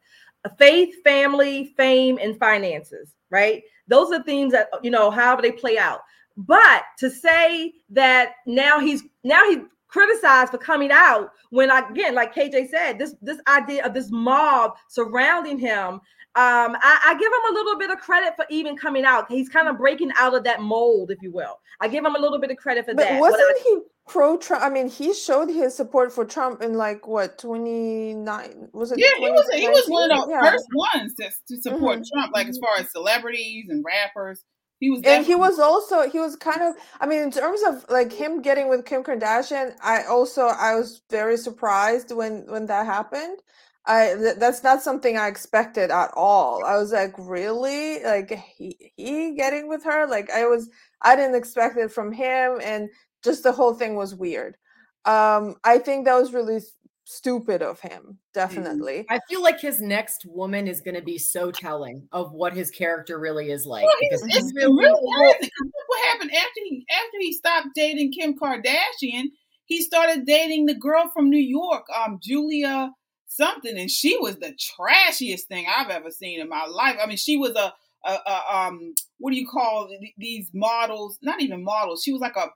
faith, 0.58 0.94
family, 1.04 1.74
fame, 1.78 2.20
and 2.22 2.38
finances, 2.38 3.16
right? 3.30 3.64
Those 3.88 4.12
are 4.12 4.24
themes 4.24 4.54
that 4.54 4.68
you 4.84 4.92
know, 4.92 5.10
however 5.10 5.42
they 5.42 5.52
play 5.52 5.78
out. 5.78 6.02
But 6.36 6.84
to 7.00 7.10
say 7.10 7.74
that 7.90 8.34
now 8.46 8.80
he's 8.80 9.04
now 9.24 9.50
he 9.50 9.62
criticized 9.88 10.52
for 10.52 10.58
coming 10.58 10.92
out 10.92 11.32
when 11.50 11.72
again, 11.72 12.14
like 12.14 12.36
KJ 12.36 12.70
said, 12.70 13.00
this 13.00 13.16
this 13.22 13.40
idea 13.48 13.86
of 13.86 13.94
this 13.94 14.12
mob 14.12 14.74
surrounding 14.90 15.58
him 15.58 16.00
um, 16.38 16.78
I, 16.84 17.00
I, 17.04 17.14
give 17.16 17.32
him 17.32 17.52
a 17.52 17.54
little 17.56 17.80
bit 17.80 17.90
of 17.90 17.98
credit 17.98 18.36
for 18.36 18.46
even 18.52 18.78
coming 18.78 19.06
out. 19.06 19.26
He's 19.28 19.50
kind 19.50 19.68
of 19.68 19.76
breaking 19.76 20.12
out 20.20 20.36
of 20.36 20.44
that 20.44 20.62
mold, 20.62 21.10
if 21.10 21.20
you 21.24 21.32
will. 21.32 21.60
I 21.82 21.88
give 21.88 22.06
him 22.06 22.16
a 22.16 22.20
little 22.20 22.40
bit 22.40 22.52
of 22.52 22.58
credit 22.58 22.86
for 22.86 22.94
but 22.94 23.08
that. 23.08 23.20
Wasn't 23.20 23.42
I, 23.42 23.60
he 23.64 23.80
pro 24.08 24.38
Trump? 24.38 24.64
I 24.64 24.70
mean, 24.70 24.88
he 24.88 25.16
showed 25.16 25.50
his 25.50 25.76
support 25.76 26.14
for 26.14 26.26
Trump 26.26 26.62
in 26.62 26.76
like 26.76 27.08
what 27.08 27.40
twenty 27.40 28.14
nine? 28.14 28.70
Was 28.72 28.92
it? 28.92 29.00
Yeah, 29.00 29.08
he 29.18 29.32
was. 29.32 29.50
He 29.52 29.68
was 29.68 29.88
one 29.88 30.12
of 30.12 30.28
the 30.28 30.32
yeah. 30.32 30.52
first 30.52 30.68
ones 30.76 31.16
to, 31.16 31.32
to 31.48 31.60
support 31.60 32.02
mm-hmm. 32.02 32.20
Trump, 32.20 32.34
like 32.36 32.48
as 32.48 32.60
far 32.60 32.78
as 32.78 32.92
celebrities 32.92 33.66
and 33.70 33.84
rappers. 33.84 34.44
He 34.80 34.92
was, 34.92 35.02
and 35.06 35.26
he 35.26 35.34
was 35.34 35.58
also 35.58 36.08
he 36.08 36.20
was 36.20 36.36
kind 36.36 36.62
of. 36.62 36.76
I 37.02 37.08
mean, 37.08 37.24
in 37.24 37.32
terms 37.32 37.62
of 37.68 37.84
like 37.90 38.14
him 38.14 38.44
getting 38.44 38.70
with 38.70 38.86
Kim 38.86 39.04
Kardashian, 39.04 39.76
I 39.82 40.04
also 40.04 40.44
I 40.44 40.76
was 40.76 41.02
very 41.10 41.38
surprised 41.38 42.12
when 42.12 42.46
when 42.46 42.68
that 42.68 42.86
happened 42.86 43.40
I 43.88 44.16
th- 44.16 44.36
that's 44.38 44.64
not 44.64 44.82
something 44.82 45.18
I 45.18 45.28
expected 45.28 45.92
at 45.92 46.12
all. 46.14 46.64
I 46.66 46.76
was 46.78 46.92
like, 46.92 47.14
really? 47.18 48.04
Like 48.04 48.32
he 48.32 48.92
he 48.98 49.34
getting 49.36 49.70
with 49.70 49.84
her? 49.86 50.08
Like 50.08 50.30
I 50.30 50.46
was 50.46 50.70
I 51.02 51.16
didn't 51.16 51.36
expect 51.36 51.78
it 51.78 51.92
from 51.92 52.12
him 52.12 52.60
and 52.62 52.90
just 53.24 53.44
the 53.44 53.54
whole 53.54 53.74
thing 53.74 53.96
was 53.96 54.14
weird. 54.14 54.58
Um 55.06 55.56
I 55.64 55.78
think 55.80 56.06
that 56.06 56.20
was 56.20 56.34
really 56.34 56.60
stupid 57.06 57.62
of 57.62 57.80
him, 57.80 58.02
mm-hmm. 58.02 58.14
definitely. 58.34 59.06
I 59.10 59.20
feel 59.30 59.42
like 59.42 59.62
his 59.62 59.80
next 59.80 60.26
woman 60.26 60.68
is 60.68 60.82
going 60.82 60.96
to 60.96 61.02
be 61.02 61.18
so 61.18 61.50
telling 61.50 62.10
of 62.12 62.34
what 62.34 62.54
his 62.54 62.70
character 62.70 63.18
really 63.18 63.52
is 63.52 63.66
like. 63.66 63.86
Well, 63.86 63.96
it's, 64.02 64.54
really, 64.54 64.84
really 64.84 65.00
what 65.88 66.06
happened 66.08 66.32
after 66.36 66.60
he 66.66 66.86
after 66.92 67.18
he 67.20 67.32
stopped 67.32 67.68
dating 67.74 68.12
Kim 68.12 68.38
Kardashian, 68.38 69.28
he 69.64 69.82
started 69.82 70.26
dating 70.26 70.66
the 70.66 70.76
girl 70.76 71.10
from 71.14 71.30
New 71.30 71.40
York, 71.40 71.86
um 71.98 72.20
Julia 72.22 72.92
something, 73.28 73.78
and 73.78 73.92
she 73.92 74.18
was 74.18 74.38
the 74.38 74.54
trashiest 74.54 75.48
thing 75.48 75.66
I've 75.68 75.90
ever 75.90 76.12
seen 76.12 76.40
in 76.40 76.50
my 76.50 76.66
life. 76.66 76.98
I 77.02 77.08
mean, 77.08 77.18
she 77.18 77.38
was 77.38 77.52
a, 77.52 77.74
a, 78.06 78.12
a 78.12 78.56
um, 78.56 78.94
what 79.20 79.32
do 79.32 79.38
you 79.38 79.48
call 79.48 79.90
these 80.18 80.50
models? 80.54 81.18
Not 81.22 81.42
even 81.42 81.64
models. 81.64 82.04
She 82.04 82.12
was 82.12 82.22
like 82.22 82.36
a, 82.36 82.48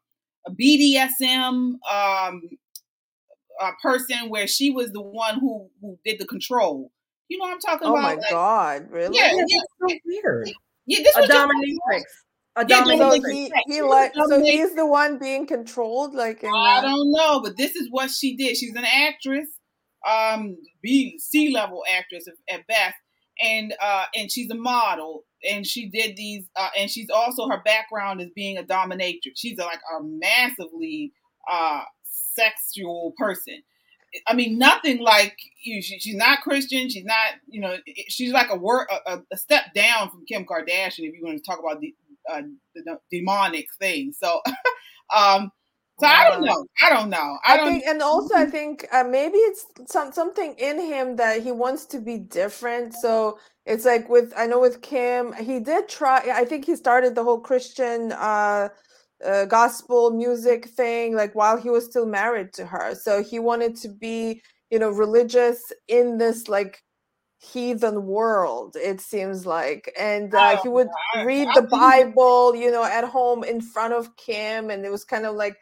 a 0.48 0.52
BDSM 0.52 1.74
um, 1.92 2.42
a 3.62 3.72
person 3.82 4.30
where 4.30 4.48
she 4.48 4.72
was 4.72 4.92
the 4.92 5.02
one 5.02 5.40
who 5.40 5.70
who 5.82 5.98
did 6.06 6.20
the 6.20 6.26
control. 6.26 6.92
You 7.28 7.38
know 7.38 7.46
what 7.46 7.54
I'm 7.54 7.60
talking 7.60 7.88
oh 7.88 7.96
about? 7.96 8.00
Oh 8.00 8.02
my 8.02 8.14
like, 8.16 8.30
god, 8.30 8.88
really? 8.90 9.18
Yeah, 9.18 9.32
yeah, 9.34 9.60
so 9.80 9.96
weird. 10.06 10.52
Yeah, 10.86 11.00
this 11.04 11.16
a 11.16 11.22
dominatrix. 11.22 12.04
A 12.58 12.66
yeah, 12.68 12.84
so 12.84 13.22
he, 13.30 13.50
he 13.68 13.82
like 13.82 14.14
so 14.14 14.44
he's 14.44 14.76
the 14.76 14.86
one 14.86 15.18
being 15.18 15.48
controlled, 15.48 16.14
like 16.14 16.44
I 16.44 16.82
don't 16.82 17.12
know, 17.12 17.40
but 17.42 17.56
this 17.56 17.76
is 17.78 17.88
what 17.90 18.10
she 18.10 18.36
did. 18.36 18.58
She's 18.58 18.76
an 18.76 18.84
actress 18.84 19.48
um, 20.10 20.58
B 20.82 21.18
C 21.20 21.54
level 21.54 21.84
actress 21.92 22.28
at 22.50 22.68
best, 22.68 22.96
and 23.42 23.74
uh, 23.82 24.06
and 24.16 24.32
she's 24.32 24.50
a 24.50 24.56
model, 24.56 25.26
and 25.50 25.66
she 25.66 25.90
did 25.90 26.16
these, 26.16 26.46
uh, 26.56 26.70
and 26.78 26.90
she's 26.90 27.10
also 27.10 27.48
her 27.48 27.62
background 27.64 28.22
is 28.22 28.30
being 28.36 28.58
a 28.58 28.64
dominatrix. 28.64 29.34
She's 29.36 29.60
a, 29.60 29.64
like 29.64 29.82
a 30.00 30.04
massively 30.04 31.14
uh, 31.50 31.84
sexual 32.04 33.14
person. 33.18 33.62
I 34.28 34.34
mean, 34.34 34.58
nothing 34.58 35.00
like 35.00 35.38
you. 35.64 35.82
She, 35.82 36.00
she's 36.00 36.16
not 36.16 36.42
Christian. 36.42 36.90
She's 36.90 37.06
not, 37.06 37.30
you 37.48 37.62
know, 37.62 37.78
she's 38.10 38.34
like 38.34 38.50
a 38.50 38.58
word, 38.58 38.88
a, 39.06 39.20
a, 39.32 39.38
step 39.38 39.74
down 39.74 40.10
from 40.10 40.26
Kim 40.26 40.46
Kardashian. 40.46 41.08
If 41.08 41.16
you 41.16 41.22
want 41.24 41.38
to 41.38 41.50
talk 41.50 41.60
about 41.60 41.80
the, 41.80 41.96
uh, 42.30 42.42
the 42.76 43.00
demonic 43.10 43.68
thing, 43.80 44.14
so 44.18 44.42
um, 45.16 45.50
so 46.02 46.08
I 46.08 46.30
don't 46.30 46.44
know. 46.44 46.66
I 46.82 46.90
don't 46.90 47.10
know. 47.10 47.38
I, 47.46 47.54
I 47.54 47.58
don't 47.58 47.72
think, 47.72 47.84
and 47.86 48.02
also 48.02 48.36
I 48.36 48.46
think 48.46 48.88
uh, 48.92 49.04
maybe 49.04 49.38
it's 49.38 49.66
some 49.86 50.12
something 50.12 50.56
in 50.58 50.80
him 50.80 51.16
that 51.18 51.42
he 51.44 51.52
wants 51.52 51.86
to 51.88 52.00
be 52.00 52.18
different. 52.18 52.94
So 52.96 53.40
it's 53.66 53.86
like 53.86 54.10
with 54.10 54.34
I 54.36 54.48
know 54.48 54.60
with 54.60 54.82
Kim, 54.82 55.34
he 55.34 55.60
did 55.60 55.88
try. 55.88 56.24
I 56.34 56.46
think 56.46 56.66
he 56.66 56.76
started 56.76 57.16
the 57.16 57.24
whole 57.24 57.40
Christian 57.40 58.12
uh, 58.12 58.70
uh, 59.26 59.46
gospel 59.46 60.12
music 60.12 60.66
thing 60.70 61.16
like 61.16 61.36
while 61.36 61.58
he 61.58 61.70
was 61.70 61.86
still 61.86 62.06
married 62.06 62.54
to 62.54 62.66
her. 62.66 62.96
So 62.96 63.24
he 63.24 63.40
wanted 63.40 63.76
to 63.78 63.90
be, 63.90 64.42
you 64.70 64.80
know, 64.80 64.90
religious 64.90 65.72
in 65.88 66.18
this 66.18 66.48
like 66.48 66.84
heathen 67.42 68.06
world 68.06 68.76
it 68.76 69.02
seems 69.02 69.48
like 69.48 69.92
and 70.00 70.36
uh, 70.36 70.62
he 70.62 70.70
would 70.70 70.88
read 71.26 71.48
the 71.56 71.64
bible 71.64 72.56
you 72.56 72.70
know 72.70 72.84
at 72.84 73.04
home 73.04 73.44
in 73.44 73.60
front 73.60 73.96
of 73.96 74.16
kim 74.16 74.70
and 74.70 74.86
it 74.86 74.92
was 74.92 75.04
kind 75.04 75.26
of 75.26 75.36
like 75.36 75.58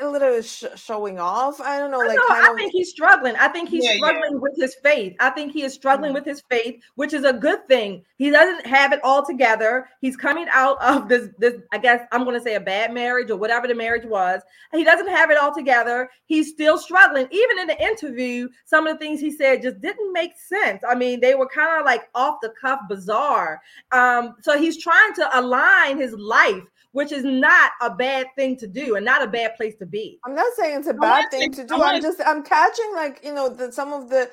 a 0.00 0.06
little 0.06 0.42
sh- 0.42 0.64
showing 0.76 1.18
off. 1.18 1.60
I 1.60 1.78
don't 1.78 1.90
know. 1.90 1.98
Like, 1.98 2.16
no, 2.16 2.22
I 2.28 2.50
of... 2.50 2.56
think 2.56 2.72
he's 2.72 2.90
struggling. 2.90 3.36
I 3.36 3.48
think 3.48 3.68
he's 3.68 3.84
yeah, 3.84 3.96
struggling 3.96 4.32
yeah. 4.32 4.38
with 4.38 4.54
his 4.56 4.76
faith. 4.82 5.16
I 5.18 5.30
think 5.30 5.52
he 5.52 5.62
is 5.62 5.72
struggling 5.72 6.08
mm-hmm. 6.08 6.14
with 6.14 6.24
his 6.24 6.42
faith, 6.50 6.82
which 6.96 7.12
is 7.12 7.24
a 7.24 7.32
good 7.32 7.66
thing. 7.68 8.04
He 8.16 8.30
doesn't 8.30 8.66
have 8.66 8.92
it 8.92 9.00
all 9.02 9.24
together. 9.24 9.88
He's 10.00 10.16
coming 10.16 10.46
out 10.50 10.80
of 10.82 11.08
this. 11.08 11.28
This, 11.38 11.54
I 11.72 11.78
guess, 11.78 12.06
I'm 12.12 12.24
going 12.24 12.36
to 12.36 12.42
say 12.42 12.54
a 12.54 12.60
bad 12.60 12.92
marriage 12.92 13.30
or 13.30 13.36
whatever 13.36 13.66
the 13.66 13.74
marriage 13.74 14.04
was. 14.04 14.42
He 14.72 14.84
doesn't 14.84 15.08
have 15.08 15.30
it 15.30 15.38
all 15.38 15.54
together. 15.54 16.10
He's 16.26 16.50
still 16.50 16.76
struggling. 16.76 17.26
Even 17.30 17.58
in 17.58 17.66
the 17.66 17.82
interview, 17.82 18.48
some 18.64 18.86
of 18.86 18.98
the 18.98 19.04
things 19.04 19.20
he 19.20 19.30
said 19.30 19.62
just 19.62 19.80
didn't 19.80 20.12
make 20.12 20.32
sense. 20.38 20.82
I 20.88 20.94
mean, 20.94 21.20
they 21.20 21.34
were 21.34 21.48
kind 21.48 21.80
of 21.80 21.86
like 21.86 22.08
off 22.14 22.36
the 22.42 22.52
cuff, 22.60 22.80
bizarre. 22.88 23.60
Um, 23.90 24.34
so 24.42 24.58
he's 24.58 24.82
trying 24.82 25.14
to 25.14 25.38
align 25.38 25.98
his 25.98 26.12
life 26.12 26.62
which 26.92 27.10
is 27.10 27.24
not 27.24 27.72
a 27.80 27.90
bad 27.90 28.26
thing 28.36 28.56
to 28.58 28.66
do 28.66 28.96
and 28.96 29.04
not 29.04 29.22
a 29.22 29.26
bad 29.26 29.56
place 29.56 29.74
to 29.76 29.86
be. 29.86 30.18
I'm 30.24 30.34
not 30.34 30.52
saying 30.56 30.78
it's 30.78 30.88
a 30.88 30.94
bad 30.94 31.30
thing 31.30 31.50
to 31.52 31.66
do. 31.66 31.82
I'm 31.82 32.00
just 32.00 32.20
I'm 32.24 32.42
catching 32.42 32.92
like 32.94 33.20
you 33.24 33.34
know 33.34 33.48
the 33.48 33.72
some 33.72 33.92
of 33.92 34.08
the 34.08 34.30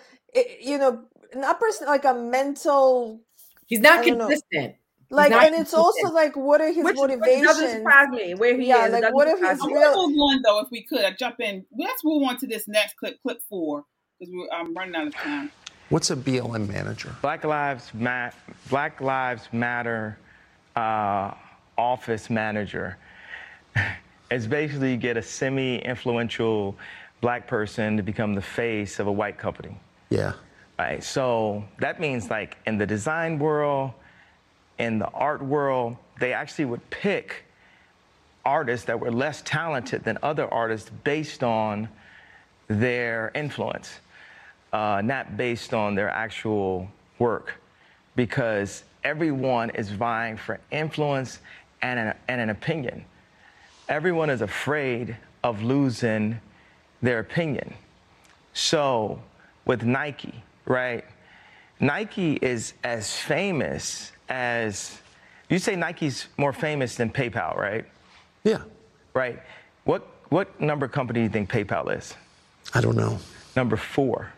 you 0.62 0.78
know 0.78 1.04
not 1.36 1.60
person 1.60 1.88
like 1.88 2.06
a 2.06 2.14
mental. 2.14 3.22
He's 3.66 3.80
not 3.80 4.04
consistent. 4.04 4.76
Like 5.12 5.32
and 5.32 5.56
it's 5.56 5.74
also 5.74 6.10
like 6.12 6.36
what 6.36 6.62
are 6.62 6.72
his 6.72 6.84
which, 6.84 6.96
motivations? 6.96 7.42
Which 7.42 7.48
doesn't 7.48 7.78
surprise 7.80 8.10
me 8.10 8.36
where 8.36 8.56
he 8.56 8.68
yeah, 8.68 8.86
is. 8.86 8.92
Like 8.92 9.14
what 9.14 9.28
if 9.28 9.40
his 9.40 9.60
real? 9.66 10.08
Move 10.08 10.18
on 10.20 10.42
though, 10.44 10.60
if 10.60 10.68
we 10.70 10.84
could, 10.84 11.04
I 11.04 11.12
jump 11.12 11.40
in. 11.40 11.66
Let's 11.76 12.04
move 12.04 12.24
on 12.24 12.38
to 12.38 12.48
this 12.48 12.68
next 12.68 12.96
clip, 12.98 13.20
clip 13.24 13.40
four, 13.50 13.86
because 14.20 14.34
I'm 14.54 14.76
running 14.76 14.96
out 14.96 15.08
of 15.08 15.16
time. 15.16 15.52
What's 15.90 16.12
a 16.12 16.16
BLM 16.16 16.68
manager? 16.68 17.16
Black 17.24 17.44
Lives 17.44 17.92
Matter. 17.96 18.36
Black 18.70 19.02
Lives 19.02 19.50
Matter. 19.52 20.20
Uh, 20.76 21.34
office 21.80 22.30
manager 22.30 22.98
is 24.30 24.46
basically 24.46 24.92
you 24.92 24.98
get 24.98 25.16
a 25.16 25.22
semi-influential 25.22 26.76
black 27.22 27.48
person 27.48 27.96
to 27.98 28.04
become 28.04 28.36
the 28.36 28.42
face 28.42 29.00
of 29.00 29.08
a 29.08 29.12
white 29.12 29.38
company. 29.38 29.76
Yeah. 30.10 30.34
Right. 30.78 31.04
So 31.04 31.64
that 31.80 32.00
means 32.00 32.30
like 32.30 32.58
in 32.66 32.78
the 32.78 32.86
design 32.86 33.40
world, 33.40 33.92
in 34.78 35.00
the 35.00 35.08
art 35.08 35.44
world, 35.44 35.98
they 36.20 36.34
actually 36.34 36.66
would 36.66 36.88
pick 36.90 37.44
artists 38.46 38.86
that 38.86 39.00
were 39.00 39.12
less 39.12 39.42
talented 39.44 40.04
than 40.04 40.18
other 40.24 40.54
artists 40.54 40.90
based 41.04 41.44
on 41.44 41.90
their 42.68 43.32
influence, 43.36 44.00
uh, 44.72 45.02
not 45.04 45.36
based 45.38 45.74
on 45.74 45.96
their 45.96 46.10
actual 46.10 46.90
work, 47.20 47.56
because 48.16 48.84
everyone 49.04 49.70
is 49.72 49.90
vying 49.92 50.38
for 50.38 50.60
influence 50.72 51.40
and 51.82 52.00
an, 52.00 52.14
and 52.28 52.42
an 52.42 52.50
opinion. 52.50 53.06
Everyone 53.88 54.30
is 54.30 54.42
afraid 54.42 55.16
of 55.44 55.64
losing 55.64 56.40
their 57.02 57.20
opinion. 57.20 57.74
So, 58.54 59.22
with 59.66 59.84
Nike, 59.84 60.44
right? 60.66 61.06
Nike 61.80 62.34
is 62.42 62.74
as 62.84 63.16
famous 63.16 64.12
as 64.28 65.00
you 65.50 65.58
say 65.58 65.76
Nike's 65.76 66.28
more 66.38 66.54
famous 66.54 66.96
than 66.96 67.10
PayPal, 67.10 67.58
right? 67.58 67.86
Yeah. 68.44 68.62
Right. 69.14 69.40
What 69.86 70.08
what 70.30 70.62
number 70.62 70.88
company 70.88 71.22
do 71.22 71.24
you 71.24 71.30
think 71.30 71.50
PayPal 71.50 71.96
is? 71.98 72.14
I 72.74 72.82
don't 72.82 72.96
know. 72.96 73.18
Number 73.56 73.76
four. 73.76 74.32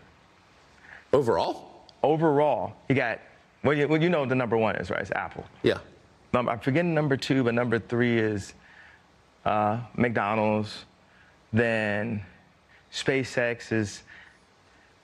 Overall? 1.12 1.88
Overall, 2.04 2.74
you 2.88 2.96
got 2.96 3.20
well 3.64 3.76
you, 3.76 3.88
well, 3.88 4.02
you 4.02 4.10
know 4.10 4.26
the 4.26 4.36
number 4.36 4.58
one 4.58 4.76
is 4.78 4.90
right. 4.90 5.02
It's 5.02 5.12
Apple. 5.12 5.46
Yeah. 5.64 5.80
I'm 6.34 6.60
forgetting 6.60 6.94
number 6.94 7.17
two, 7.17 7.44
but 7.44 7.54
number 7.54 7.78
three 7.80 8.17
is 8.17 8.54
uh, 9.46 9.80
McDonald's. 9.98 10.86
Then 11.52 12.24
SpaceX 12.91 13.72
is 13.72 14.04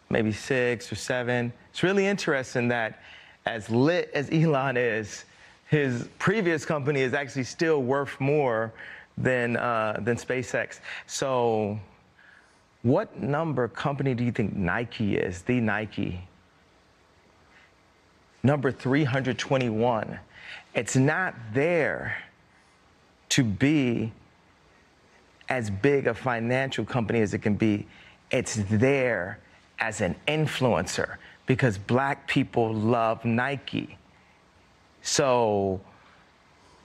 maybe 0.10 0.32
six 0.32 0.92
or 0.92 0.96
seven. 0.96 1.52
It's 1.70 1.84
really 1.84 2.06
interesting 2.08 2.70
that 2.70 3.02
as 3.46 3.70
lit 3.70 4.10
as 4.14 4.30
Elon 4.32 4.78
is, 4.78 5.26
his 5.70 6.08
previous 6.18 6.66
company 6.66 7.02
is 7.02 7.14
actually 7.14 7.44
still 7.44 7.82
worth 7.82 8.20
more 8.22 8.72
than 9.18 9.58
uh, 9.58 10.00
than 10.02 10.16
SpaceX. 10.16 10.80
So, 11.08 11.78
what 12.84 13.20
number 13.22 13.68
company 13.68 14.14
do 14.14 14.24
you 14.24 14.32
think 14.32 14.56
Nike 14.56 15.18
is? 15.18 15.42
The 15.42 15.60
Nike. 15.60 16.22
Number 18.44 18.72
321. 18.72 20.20
It's 20.74 20.96
not 20.96 21.36
there 21.54 22.18
to 23.30 23.44
be 23.44 24.12
as 25.50 25.70
big 25.70 26.08
a 26.08 26.14
financial 26.14 26.86
company 26.86 27.22
as 27.22 27.34
it 27.34 27.40
can 27.40 27.56
be. 27.56 27.88
It's 28.32 28.56
there 28.70 29.40
as 29.80 30.02
an 30.02 30.16
influencer 30.28 31.18
because 31.46 31.78
black 31.78 32.28
people 32.28 32.74
love 32.74 33.24
Nike. 33.24 33.98
So 35.02 35.80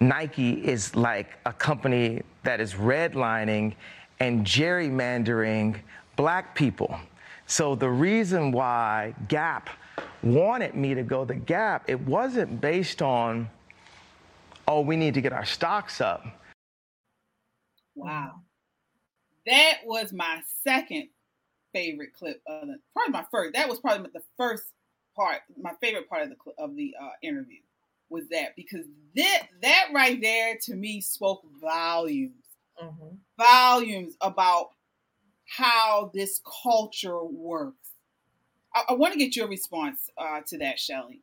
Nike 0.01 0.53
is 0.53 0.95
like 0.95 1.39
a 1.47 1.53
company 1.53 2.23
that 2.45 2.61
is 2.61 2.75
redlining 2.75 3.75
and 4.21 4.47
gerrymandering 4.47 5.81
black 6.17 6.55
people. 6.55 6.99
So 7.47 7.75
the 7.75 7.91
reason 7.91 8.53
why 8.53 9.15
Gap 9.29 9.69
wanted 10.23 10.75
me 10.75 10.95
to 10.95 11.03
go 11.03 11.25
the 11.25 11.35
Gap, 11.35 11.85
it 11.89 12.01
wasn't 12.01 12.61
based 12.61 13.03
on 13.03 13.49
oh, 14.69 14.81
we 14.81 14.97
need 14.97 15.15
to 15.15 15.21
get 15.21 15.33
our 15.33 15.45
stocks 15.45 16.01
up. 16.01 16.25
Wow. 17.95 18.41
That 19.47 19.79
was 19.85 20.13
my 20.13 20.41
second 20.63 21.09
favorite 21.73 22.13
clip 22.15 22.41
of 22.47 22.69
the, 22.69 22.79
probably 22.95 23.13
my 23.13 23.25
first. 23.31 23.55
That 23.55 23.69
was 23.69 23.81
probably 23.81 24.11
the 24.13 24.23
first 24.37 24.65
part, 25.17 25.41
my 25.61 25.73
favorite 25.81 26.09
part 26.09 26.23
of 26.23 26.31
the 26.31 26.37
of 26.59 26.77
the 26.77 26.95
uh, 27.01 27.11
interview 27.23 27.59
was 28.09 28.29
that 28.29 28.55
because 28.57 28.85
that 29.17 29.49
that 29.63 29.89
right 29.93 30.21
there 30.21 30.57
to 30.63 30.75
me 30.75 31.01
spoke 31.01 31.43
volumes, 31.61 32.45
mm-hmm. 32.81 33.17
volumes 33.39 34.15
about 34.21 34.69
how 35.47 36.11
this 36.15 36.41
culture 36.63 37.25
works. 37.25 37.91
I, 38.75 38.85
I 38.91 38.93
want 38.93 39.15
to 39.15 39.19
get 39.19 39.35
your 39.35 39.49
response 39.49 40.11
uh, 40.17 40.41
to 40.49 40.59
that, 40.59 40.79
Shelly. 40.79 41.23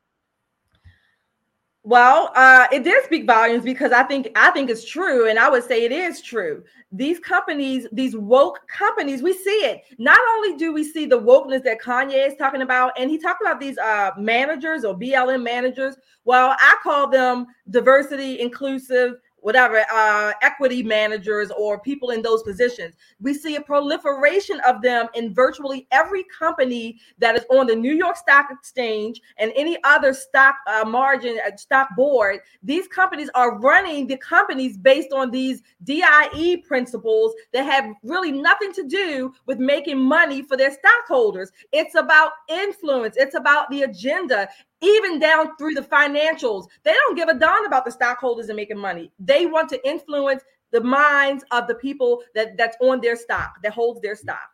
Well, 1.83 2.31
uh, 2.35 2.67
it 2.73 2.83
did 2.83 3.05
speak 3.05 3.25
volumes 3.25 3.63
because 3.63 3.93
I 3.93 4.03
think 4.03 4.29
I 4.35 4.51
think 4.51 4.69
it's 4.69 4.83
true, 4.83 5.29
and 5.29 5.39
I 5.39 5.49
would 5.49 5.63
say 5.63 5.85
it 5.85 5.93
is 5.93 6.21
true. 6.21 6.61
These 6.91 7.19
companies, 7.19 7.87
these 7.93 8.17
woke 8.17 8.59
companies, 8.67 9.23
we 9.23 9.31
see 9.31 9.49
it. 9.49 9.83
Not 9.97 10.19
only 10.35 10.57
do 10.57 10.73
we 10.73 10.83
see 10.83 11.05
the 11.05 11.19
wokeness 11.19 11.63
that 11.63 11.81
Kanye 11.81 12.27
is 12.27 12.35
talking 12.35 12.63
about, 12.63 12.91
and 12.99 13.09
he 13.09 13.17
talked 13.17 13.41
about 13.41 13.61
these 13.61 13.77
uh, 13.77 14.11
managers 14.17 14.83
or 14.83 14.93
BLM 14.93 15.41
managers. 15.41 15.95
Well, 16.25 16.53
I 16.59 16.75
call 16.83 17.09
them 17.09 17.47
diversity, 17.69 18.41
inclusive, 18.41 19.13
whatever 19.41 19.85
uh, 19.91 20.33
equity 20.41 20.83
managers 20.83 21.51
or 21.51 21.79
people 21.79 22.11
in 22.11 22.21
those 22.21 22.43
positions. 22.43 22.95
We 23.19 23.33
see 23.33 23.55
a 23.55 23.61
proliferation 23.61 24.59
of 24.67 24.81
them 24.81 25.07
in 25.13 25.33
virtually 25.33 25.87
every 25.91 26.25
company 26.37 26.99
that 27.19 27.35
is 27.35 27.45
on 27.49 27.67
the 27.67 27.75
New 27.75 27.93
York 27.93 28.17
Stock 28.17 28.47
Exchange 28.51 29.21
and 29.37 29.51
any 29.55 29.77
other 29.83 30.13
stock 30.13 30.55
uh, 30.67 30.85
margin 30.85 31.39
uh, 31.45 31.55
stock 31.57 31.89
board. 31.95 32.39
These 32.63 32.87
companies 32.87 33.29
are 33.35 33.59
running 33.59 34.07
the 34.07 34.17
companies 34.17 34.77
based 34.77 35.13
on 35.13 35.31
these 35.31 35.61
DIE 35.83 36.63
principles 36.67 37.33
that 37.53 37.65
have 37.65 37.93
really 38.03 38.31
nothing 38.31 38.73
to 38.73 38.83
do 38.83 39.33
with 39.45 39.59
making 39.59 39.99
money 39.99 40.41
for 40.41 40.57
their 40.57 40.71
stockholders. 40.71 41.51
It's 41.71 41.95
about 41.95 42.31
influence. 42.47 43.15
It's 43.17 43.35
about 43.35 43.69
the 43.69 43.83
agenda 43.83 44.49
even 44.81 45.19
down 45.19 45.55
through 45.57 45.73
the 45.73 45.81
financials. 45.81 46.67
They 46.83 46.93
don't 46.93 47.15
give 47.15 47.29
a 47.29 47.33
darn 47.33 47.65
about 47.65 47.85
the 47.85 47.91
stockholders 47.91 48.49
and 48.49 48.55
making 48.55 48.77
money. 48.77 49.11
They 49.19 49.45
want 49.45 49.69
to 49.69 49.87
influence 49.87 50.43
the 50.71 50.81
minds 50.81 51.43
of 51.51 51.67
the 51.67 51.75
people 51.75 52.23
that 52.35 52.57
that's 52.57 52.77
on 52.79 53.01
their 53.01 53.15
stock, 53.15 53.55
that 53.63 53.73
holds 53.73 54.01
their 54.01 54.15
stock. 54.15 54.49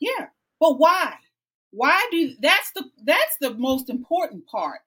Yeah. 0.00 0.26
But 0.60 0.78
why? 0.78 1.14
Why 1.70 2.06
do 2.10 2.34
that's 2.40 2.70
the 2.72 2.84
that's 3.04 3.36
the 3.40 3.54
most 3.54 3.90
important 3.90 4.46
part. 4.46 4.80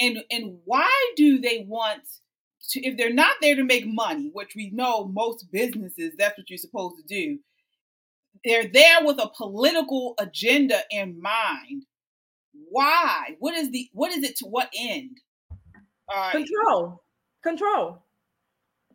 And 0.00 0.18
and 0.30 0.58
why 0.64 0.90
do 1.16 1.40
they 1.40 1.64
want 1.68 2.02
to 2.70 2.80
if 2.80 2.96
they're 2.96 3.12
not 3.12 3.36
there 3.40 3.56
to 3.56 3.64
make 3.64 3.86
money, 3.86 4.30
which 4.32 4.54
we 4.56 4.70
know 4.70 5.06
most 5.06 5.50
businesses 5.52 6.14
that's 6.18 6.36
what 6.36 6.50
you're 6.50 6.58
supposed 6.58 6.96
to 6.96 7.02
do. 7.04 7.38
They're 8.44 8.68
there 8.68 9.04
with 9.04 9.22
a 9.22 9.30
political 9.36 10.14
agenda 10.18 10.80
in 10.90 11.20
mind 11.20 11.84
Why? 12.70 13.36
What 13.38 13.54
is 13.54 13.70
the 13.70 13.88
what 13.92 14.12
is 14.12 14.24
it 14.24 14.36
to 14.38 14.46
what 14.46 14.68
end? 14.76 15.20
Uh, 16.12 16.32
control, 16.32 17.02
control, 17.42 18.02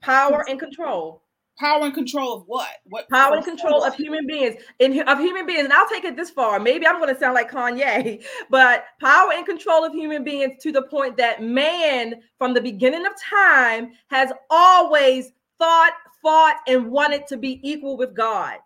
power 0.01 0.45
and 0.47 0.59
control. 0.59 1.23
Power 1.57 1.83
and 1.83 1.93
control 1.93 2.37
of 2.37 2.43
what? 2.47 2.69
What 2.85 3.09
power 3.09 3.35
and 3.35 3.43
control 3.43 3.83
of 3.83 3.93
human 3.93 4.25
beings 4.25 4.55
and 4.79 4.97
of 5.01 5.19
human 5.19 5.45
beings. 5.45 5.65
And 5.65 5.73
I'll 5.73 5.89
take 5.89 6.05
it 6.05 6.15
this 6.15 6.29
far. 6.29 6.57
Maybe 6.57 6.87
I'm 6.87 7.01
going 7.01 7.13
to 7.13 7.19
sound 7.19 7.33
like 7.33 7.51
Kanye, 7.51 8.23
but 8.49 8.85
power 9.01 9.31
and 9.33 9.45
control 9.45 9.83
of 9.83 9.91
human 9.91 10.23
beings 10.23 10.53
to 10.61 10.71
the 10.71 10.83
point 10.83 11.17
that 11.17 11.43
man, 11.43 12.21
from 12.37 12.53
the 12.53 12.61
beginning 12.61 13.05
of 13.05 13.11
time, 13.21 13.91
has 14.07 14.31
always 14.49 15.33
thought, 15.57 15.91
fought, 16.21 16.55
and 16.65 16.89
wanted 16.89 17.27
to 17.27 17.35
be 17.35 17.59
equal 17.69 17.97
with 17.97 18.15
God. 18.15 18.59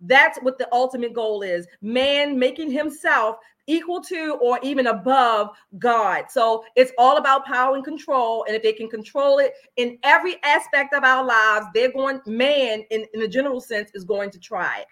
That's 0.00 0.38
what 0.38 0.56
the 0.56 0.72
ultimate 0.72 1.12
goal 1.12 1.42
is 1.42 1.66
man 1.82 2.38
making 2.38 2.70
himself 2.70 3.36
equal 3.68 4.00
to 4.00 4.36
or 4.42 4.58
even 4.62 4.88
above 4.88 5.50
God. 5.78 6.24
So 6.30 6.64
it's 6.74 6.90
all 6.98 7.18
about 7.18 7.46
power 7.46 7.76
and 7.76 7.84
control. 7.84 8.44
And 8.48 8.56
if 8.56 8.62
they 8.62 8.72
can 8.72 8.88
control 8.88 9.38
it 9.38 9.52
in 9.76 9.98
every 10.02 10.42
aspect 10.42 10.94
of 10.94 11.04
our 11.04 11.24
lives, 11.24 11.66
they're 11.74 11.92
going, 11.92 12.20
man, 12.26 12.84
in, 12.90 13.04
in 13.14 13.22
a 13.22 13.28
general 13.28 13.60
sense, 13.60 13.90
is 13.94 14.04
going 14.04 14.30
to 14.32 14.40
try 14.40 14.80
it. 14.80 14.86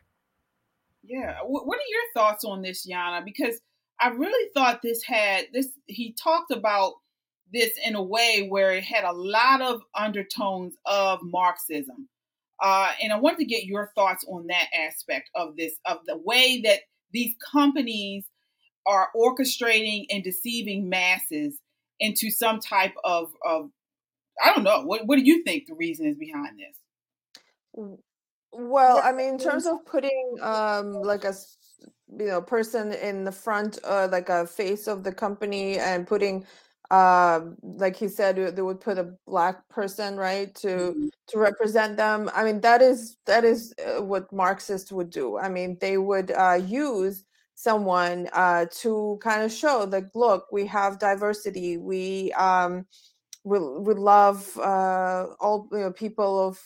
Yeah. 1.03 1.39
What 1.45 1.79
are 1.79 1.91
your 1.91 2.03
thoughts 2.14 2.45
on 2.45 2.62
this, 2.62 2.87
Yana? 2.87 3.24
Because 3.24 3.61
I 4.01 4.09
really 4.09 4.51
thought 4.55 4.83
this 4.83 5.03
had 5.03 5.47
this, 5.53 5.70
he 5.87 6.12
talked 6.12 6.51
about 6.51 6.95
this 7.53 7.70
in 7.85 7.95
a 7.95 8.03
way 8.03 8.47
where 8.49 8.72
it 8.72 8.85
had 8.85 9.05
a 9.05 9.12
lot 9.12 9.62
of 9.62 9.83
undertones 9.95 10.74
of 10.85 11.20
Marxism. 11.22 12.09
Uh, 12.62 12.91
and 13.03 13.12
I 13.12 13.18
wanted 13.18 13.39
to 13.39 13.45
get 13.45 13.64
your 13.64 13.93
thoughts 13.95 14.24
on 14.29 14.47
that 14.49 14.66
aspect 14.77 15.31
of 15.35 15.57
this, 15.57 15.74
of 15.85 15.99
the 16.07 16.18
way 16.18 16.61
that 16.64 16.81
these 17.12 17.35
companies 17.53 18.24
are 18.87 19.09
orchestrating 19.16 20.07
and 20.11 20.22
deceiving 20.22 20.89
masses 20.89 21.59
into 22.01 22.30
some 22.30 22.61
type 22.61 22.95
of, 23.05 23.32
of 23.45 23.70
I 24.43 24.53
don't 24.55 24.64
know. 24.64 24.82
What, 24.82 25.07
what 25.07 25.16
do 25.16 25.22
you 25.24 25.43
think 25.43 25.66
the 25.66 25.74
reason 25.74 26.07
is 26.07 26.16
behind 26.16 26.59
this? 26.59 27.97
Well, 28.53 29.01
I 29.03 29.12
mean, 29.12 29.34
in 29.34 29.39
terms 29.39 29.66
of 29.66 29.84
putting 29.84 30.37
um, 30.41 30.93
like 30.95 31.24
a 31.24 31.34
you 32.18 32.26
know 32.26 32.41
person 32.41 32.93
in 32.93 33.24
the 33.24 33.32
front, 33.32 33.78
uh, 33.84 34.09
like 34.11 34.28
a 34.28 34.47
face 34.47 34.87
of 34.87 35.05
the 35.05 35.12
company, 35.12 35.78
and 35.78 36.07
putting 36.07 36.47
um 36.91 37.57
like 37.62 37.97
he 37.97 38.07
said 38.07 38.37
they 38.55 38.62
would 38.62 38.80
put 38.80 38.97
a 38.97 39.12
black 39.26 39.68
person 39.68 40.16
right 40.16 40.55
to 40.55 40.68
mm-hmm. 40.68 41.07
to 41.26 41.39
represent 41.39 41.97
them 41.97 42.30
i 42.32 42.45
mean 42.45 42.61
that 42.61 42.80
is 42.80 43.16
that 43.26 43.43
is 43.43 43.74
uh, 43.84 44.01
what 44.01 44.32
marxists 44.32 44.93
would 44.93 45.11
do 45.11 45.37
i 45.37 45.49
mean 45.49 45.76
they 45.80 45.99
would 45.99 46.30
uh 46.30 46.61
use 46.64 47.24
someone 47.57 48.29
uh 48.33 48.67
to 48.71 49.19
kind 49.21 49.43
of 49.43 49.53
show 49.53 49.85
that 49.87 50.15
look 50.15 50.47
we 50.53 50.65
have 50.67 50.99
diversity 50.99 51.77
we 51.79 52.33
um 52.35 52.87
we, 53.45 53.59
we 53.59 53.95
love 53.95 54.57
uh 54.59 55.27
all 55.41 55.69
you 55.73 55.79
know 55.79 55.93
people 55.93 56.49
of 56.49 56.61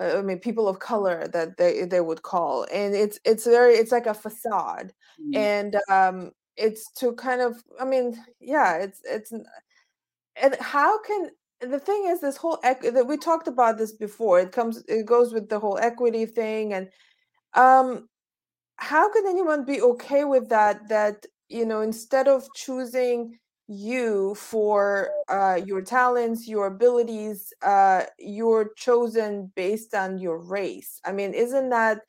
uh, 0.00 0.16
I 0.16 0.22
mean, 0.22 0.38
people 0.38 0.68
of 0.68 0.78
color 0.78 1.28
that 1.34 1.58
they 1.58 1.84
they 1.84 2.00
would 2.00 2.22
call, 2.22 2.66
and 2.72 2.94
it's 2.94 3.20
it's 3.26 3.44
very 3.44 3.74
it's 3.74 3.92
like 3.92 4.06
a 4.06 4.14
facade, 4.14 4.94
mm-hmm. 5.20 5.36
and 5.36 5.76
um, 5.90 6.30
it's 6.56 6.90
to 6.92 7.12
kind 7.12 7.40
of 7.40 7.62
i 7.80 7.84
mean 7.84 8.22
yeah 8.40 8.76
it's 8.76 9.00
it's 9.04 9.32
and 9.32 10.56
how 10.60 11.00
can 11.02 11.30
the 11.60 11.78
thing 11.78 12.06
is 12.08 12.20
this 12.20 12.36
whole 12.36 12.58
that 12.62 13.06
we 13.06 13.16
talked 13.16 13.48
about 13.48 13.78
this 13.78 13.92
before 13.92 14.40
it 14.40 14.52
comes 14.52 14.82
it 14.88 15.06
goes 15.06 15.32
with 15.32 15.48
the 15.48 15.58
whole 15.58 15.78
equity 15.78 16.26
thing 16.26 16.74
and 16.74 16.88
um 17.54 18.08
how 18.76 19.12
can 19.12 19.26
anyone 19.26 19.64
be 19.64 19.80
okay 19.82 20.24
with 20.24 20.48
that 20.48 20.88
that 20.88 21.26
you 21.48 21.64
know 21.66 21.80
instead 21.82 22.28
of 22.28 22.52
choosing 22.54 23.38
you 23.68 24.34
for 24.34 25.10
uh, 25.28 25.58
your 25.64 25.80
talents 25.82 26.48
your 26.48 26.66
abilities 26.66 27.52
uh, 27.62 28.04
you're 28.18 28.70
chosen 28.76 29.52
based 29.56 29.94
on 29.94 30.18
your 30.18 30.38
race? 30.38 31.00
I 31.04 31.12
mean 31.12 31.34
isn't 31.34 31.70
that 31.70 32.00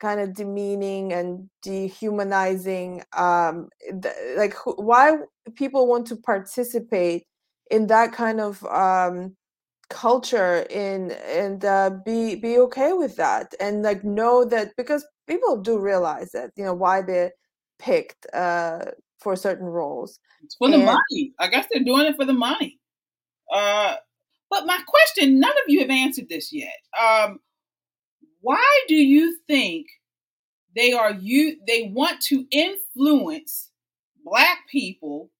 kind 0.00 0.20
of 0.20 0.34
demeaning 0.34 1.12
and 1.12 1.48
dehumanizing 1.62 3.02
um 3.12 3.68
th- 4.02 4.14
like 4.36 4.54
wh- 4.54 4.78
why 4.78 5.12
people 5.56 5.86
want 5.86 6.06
to 6.06 6.16
participate 6.16 7.24
in 7.70 7.86
that 7.86 8.12
kind 8.12 8.40
of 8.40 8.64
um 8.66 9.36
culture 9.90 10.66
in 10.70 11.10
and 11.12 11.64
uh, 11.64 11.90
be 12.04 12.36
be 12.36 12.58
okay 12.58 12.92
with 12.92 13.16
that 13.16 13.54
and 13.60 13.82
like 13.82 14.04
know 14.04 14.44
that 14.44 14.70
because 14.76 15.04
people 15.30 15.56
do 15.56 15.78
realize 15.78 16.32
that 16.32 16.50
you 16.56 16.64
know 16.64 16.74
why 16.74 17.00
they're 17.02 17.32
picked 17.78 18.26
uh 18.34 18.84
for 19.18 19.36
certain 19.36 19.66
roles 19.66 20.18
it's 20.42 20.56
for 20.56 20.66
and, 20.66 20.74
the 20.74 20.78
money. 20.78 21.32
I 21.38 21.48
guess 21.48 21.66
they're 21.70 21.84
doing 21.84 22.06
it 22.06 22.16
for 22.16 22.24
the 22.24 22.32
money. 22.32 22.78
Uh 23.52 23.96
but 24.50 24.66
my 24.66 24.80
question 24.86 25.38
none 25.38 25.52
of 25.52 25.64
you 25.68 25.80
have 25.80 25.90
answered 25.90 26.28
this 26.28 26.52
yet. 26.52 26.76
Um 27.00 27.40
why 28.40 28.84
do 28.88 28.94
you 28.94 29.36
think 29.46 29.86
they 30.74 30.92
are 30.92 31.12
you 31.12 31.58
they 31.66 31.92
want 31.94 32.20
to 32.22 32.46
influence 32.50 33.70
black 34.24 34.58
people? 34.68 35.30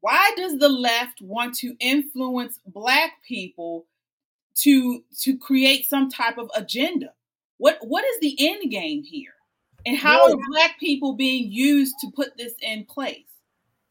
Why 0.00 0.32
does 0.36 0.58
the 0.58 0.68
left 0.68 1.20
want 1.20 1.54
to 1.56 1.74
influence 1.80 2.58
black 2.66 3.12
people 3.26 3.86
to 4.62 5.02
to 5.20 5.36
create 5.36 5.86
some 5.86 6.08
type 6.08 6.38
of 6.38 6.50
agenda 6.54 7.12
what 7.58 7.78
what 7.82 8.04
is 8.04 8.20
the 8.20 8.36
end 8.38 8.70
game 8.70 9.02
here 9.02 9.32
and 9.84 9.96
how 9.96 10.28
are 10.28 10.36
black 10.50 10.78
people 10.80 11.14
being 11.14 11.50
used 11.50 11.94
to 12.00 12.10
put 12.14 12.36
this 12.36 12.54
in 12.60 12.84
place 12.84 13.26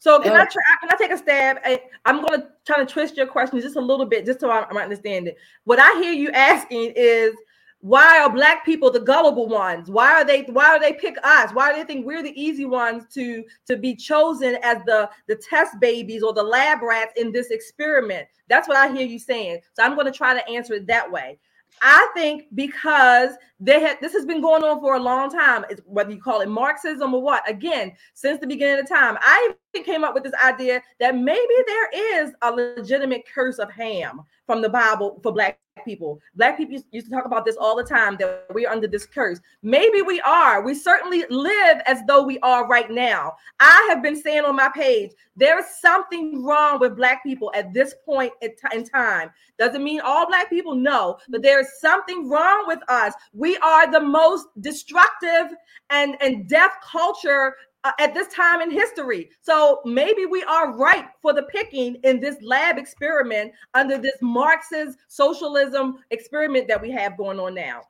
so 0.06 0.20
can 0.22 0.34
I 0.34 0.46
try? 0.46 0.62
Can 0.82 0.92
I 0.92 0.96
take 0.98 1.10
a 1.10 1.18
stab? 1.18 1.58
I'm 2.06 2.24
going 2.24 2.40
to 2.40 2.48
try 2.64 2.78
to 2.78 2.86
twist 2.86 3.18
your 3.18 3.26
question 3.26 3.60
just 3.60 3.76
a 3.76 3.82
little 3.82 4.06
bit, 4.06 4.24
just 4.24 4.40
so 4.40 4.52
I'm 4.52 4.78
understanding. 4.78 5.34
What 5.64 5.80
I 5.80 6.00
hear 6.00 6.14
you 6.14 6.30
asking 6.30 6.94
is, 6.96 7.34
why 7.80 8.20
are 8.20 8.32
black 8.32 8.66
people 8.66 8.90
the 8.90 9.00
gullible 9.00 9.48
ones 9.48 9.92
why 9.92 10.12
are 10.14 10.26
they 10.26 10.42
why 10.44 10.76
do 10.76 10.84
they 10.84 10.94
pick 10.94 11.18
us 11.24 11.52
why 11.54 11.72
do 11.72 11.78
they 11.78 11.84
think 11.84 12.04
we're 12.04 12.24
the 12.24 12.42
easy 12.42 12.66
ones 12.66 13.04
to 13.14 13.44
to 13.68 13.78
be 13.78 13.96
chosen 13.96 14.58
as 14.64 14.78
the 14.88 15.08
the 15.28 15.36
test 15.36 15.80
babies 15.80 16.24
or 16.24 16.34
the 16.34 16.42
lab 16.42 16.82
rats 16.82 17.14
in 17.16 17.32
this 17.32 17.52
experiment 17.52 18.28
that's 18.50 18.68
what 18.68 18.76
i 18.76 18.92
hear 18.92 19.06
you 19.06 19.20
saying 19.20 19.60
so 19.74 19.84
i'm 19.84 19.94
going 19.94 20.12
to 20.12 20.12
try 20.12 20.34
to 20.34 20.50
answer 20.50 20.74
it 20.74 20.88
that 20.88 21.12
way 21.12 21.38
I 21.82 22.10
think 22.14 22.46
because 22.56 23.32
they 23.60 23.80
had 23.80 23.98
this 24.02 24.14
has 24.14 24.26
been 24.26 24.42
going 24.42 24.64
on 24.64 24.82
for 24.82 24.96
a 24.96 25.00
long 25.00 25.30
time, 25.30 25.66
it's, 25.70 25.82
whether 25.86 26.12
you 26.12 26.22
call 26.22 26.42
it 26.42 26.50
Marxism 26.50 27.14
or 27.14 27.22
what. 27.22 27.50
Again, 27.50 27.94
since 28.14 28.40
the 28.40 28.48
beginning 28.48 28.80
of 28.80 28.90
time, 28.90 29.18
I 29.22 29.54
even 29.74 29.86
came 29.86 30.04
up 30.04 30.14
with 30.14 30.24
this 30.24 30.34
idea 30.44 30.82
that 31.00 31.16
maybe 31.16 31.54
there 31.66 32.24
is 32.24 32.32
a 32.42 32.52
legitimate 32.52 33.24
curse 33.34 33.60
of 33.60 33.72
Ham 33.72 34.22
from 34.46 34.62
the 34.62 34.70
Bible 34.70 35.20
for 35.24 35.32
black 35.32 35.60
people. 35.84 36.20
Black 36.36 36.58
people 36.58 36.82
used 36.92 37.08
to 37.08 37.12
talk 37.12 37.26
about 37.26 37.46
this 37.46 37.58
all 37.58 37.76
the 37.76 37.84
time 37.84 38.16
that 38.20 38.46
we're 38.54 38.70
under 38.70 38.88
this 38.88 39.06
curse. 39.06 39.40
Maybe 39.62 40.02
we 40.02 40.22
are. 40.22 40.62
We 40.62 40.74
certainly 40.74 41.26
live 41.30 41.82
as 41.86 42.00
though 42.08 42.24
we 42.24 42.40
are 42.40 42.68
right 42.68 42.90
now. 42.90 43.34
I 43.60 43.86
have 43.90 44.02
been 44.02 44.16
saying 44.16 44.46
on 44.46 44.56
my 44.56 44.70
page, 44.74 45.12
there's 45.36 45.66
something 45.82 46.44
wrong 46.44 46.80
with 46.80 46.96
black 46.96 47.24
people 47.24 47.52
at 47.56 47.74
this 47.74 47.94
point 48.06 48.32
in 48.42 48.86
time. 48.86 49.32
Doesn't 49.60 49.84
mean 49.84 50.02
all 50.02 50.28
black 50.28 50.50
people 50.50 50.76
know, 50.76 51.18
but 51.30 51.42
there 51.42 51.60
is 51.60 51.68
something 51.80 52.30
wrong 52.30 52.66
with 52.68 52.80
us. 52.88 53.14
We 53.34 53.45
are 53.58 53.92
the 53.92 54.02
most 54.02 54.48
destructive 54.62 55.56
and 55.90 56.16
and 56.22 56.48
death 56.48 56.72
culture 56.84 57.56
uh, 57.86 57.92
at 58.00 58.14
this 58.14 58.28
time 58.30 58.62
in 58.62 58.72
history. 58.72 59.30
So 59.42 59.82
maybe 59.86 60.26
we 60.26 60.44
are 60.44 60.76
right 60.76 61.06
for 61.22 61.34
the 61.34 61.44
picking 61.44 61.96
in 62.04 62.20
this 62.20 62.36
lab 62.42 62.78
experiment 62.78 63.54
under 63.76 63.98
this 63.98 64.18
Marxist 64.22 64.98
socialism 65.08 66.00
experiment 66.10 66.68
that 66.68 66.82
we 66.82 66.90
have 66.92 67.18
going 67.18 67.40
on 67.40 67.54
now. 67.54 67.84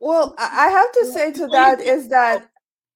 Well, 0.00 0.34
I 0.38 0.68
have 0.68 0.92
to 0.92 1.12
say 1.12 1.30
to 1.32 1.46
that 1.48 1.80
is 1.80 2.08
that 2.08 2.48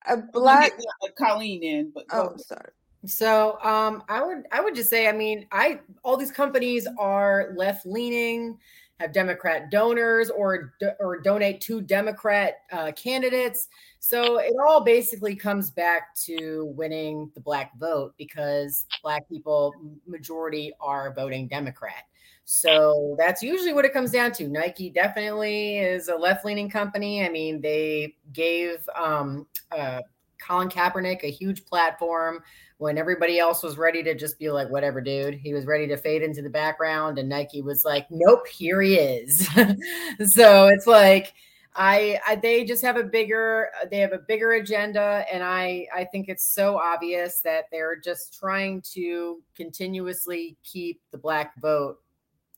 a 0.08 0.16
black 0.16 0.72
Colleen 1.18 1.62
in, 1.62 1.92
but 1.94 2.04
oh, 2.10 2.34
sorry. 2.36 2.70
So 3.04 3.58
um, 3.62 4.02
I 4.08 4.24
would 4.24 4.44
I 4.50 4.60
would 4.60 4.74
just 4.74 4.90
say 4.90 5.08
I 5.08 5.12
mean 5.12 5.46
I 5.52 5.80
all 6.02 6.16
these 6.16 6.32
companies 6.32 6.88
are 6.98 7.52
left 7.54 7.86
leaning, 7.86 8.58
have 8.98 9.12
Democrat 9.12 9.70
donors 9.70 10.30
or 10.30 10.74
or 10.98 11.20
donate 11.20 11.60
to 11.62 11.80
Democrat 11.80 12.62
uh, 12.72 12.92
candidates. 12.92 13.68
So 14.00 14.38
it 14.38 14.54
all 14.66 14.82
basically 14.82 15.36
comes 15.36 15.70
back 15.70 16.14
to 16.24 16.72
winning 16.76 17.30
the 17.34 17.40
black 17.40 17.76
vote 17.78 18.14
because 18.16 18.86
black 19.02 19.28
people 19.28 19.74
majority 20.06 20.72
are 20.80 21.12
voting 21.14 21.48
Democrat. 21.48 22.04
So 22.48 23.16
that's 23.18 23.42
usually 23.42 23.72
what 23.72 23.84
it 23.84 23.92
comes 23.92 24.12
down 24.12 24.30
to. 24.32 24.46
Nike 24.46 24.88
definitely 24.88 25.78
is 25.78 26.06
a 26.06 26.14
left 26.14 26.44
leaning 26.44 26.70
company. 26.70 27.24
I 27.24 27.28
mean, 27.28 27.60
they 27.60 28.14
gave 28.32 28.88
um, 28.94 29.48
uh, 29.76 30.02
Colin 30.38 30.68
Kaepernick 30.68 31.22
a 31.22 31.30
huge 31.30 31.64
platform 31.64 32.42
when 32.78 32.98
everybody 32.98 33.38
else 33.38 33.62
was 33.62 33.78
ready 33.78 34.02
to 34.02 34.14
just 34.14 34.38
be 34.38 34.50
like, 34.50 34.68
whatever, 34.68 35.00
dude. 35.00 35.34
He 35.34 35.54
was 35.54 35.64
ready 35.64 35.86
to 35.88 35.96
fade 35.96 36.22
into 36.22 36.42
the 36.42 36.50
background, 36.50 37.18
and 37.18 37.28
Nike 37.28 37.62
was 37.62 37.84
like, 37.84 38.06
nope, 38.10 38.46
here 38.46 38.80
he 38.80 38.96
is. 38.96 39.46
so 40.32 40.68
it's 40.68 40.86
like, 40.86 41.34
I, 41.78 42.18
I 42.26 42.36
they 42.36 42.64
just 42.64 42.82
have 42.82 42.96
a 42.96 43.04
bigger 43.04 43.68
they 43.90 43.98
have 43.98 44.12
a 44.12 44.18
bigger 44.18 44.52
agenda 44.52 45.26
and 45.30 45.44
I 45.44 45.86
I 45.94 46.04
think 46.04 46.28
it's 46.28 46.44
so 46.44 46.78
obvious 46.78 47.42
that 47.42 47.64
they're 47.70 47.96
just 47.96 48.38
trying 48.38 48.80
to 48.94 49.42
continuously 49.54 50.56
keep 50.64 51.02
the 51.10 51.18
black 51.18 51.60
vote 51.60 51.98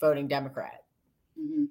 voting 0.01 0.29
Democrat. 0.29 0.85
Mm-hmm. 1.39 1.65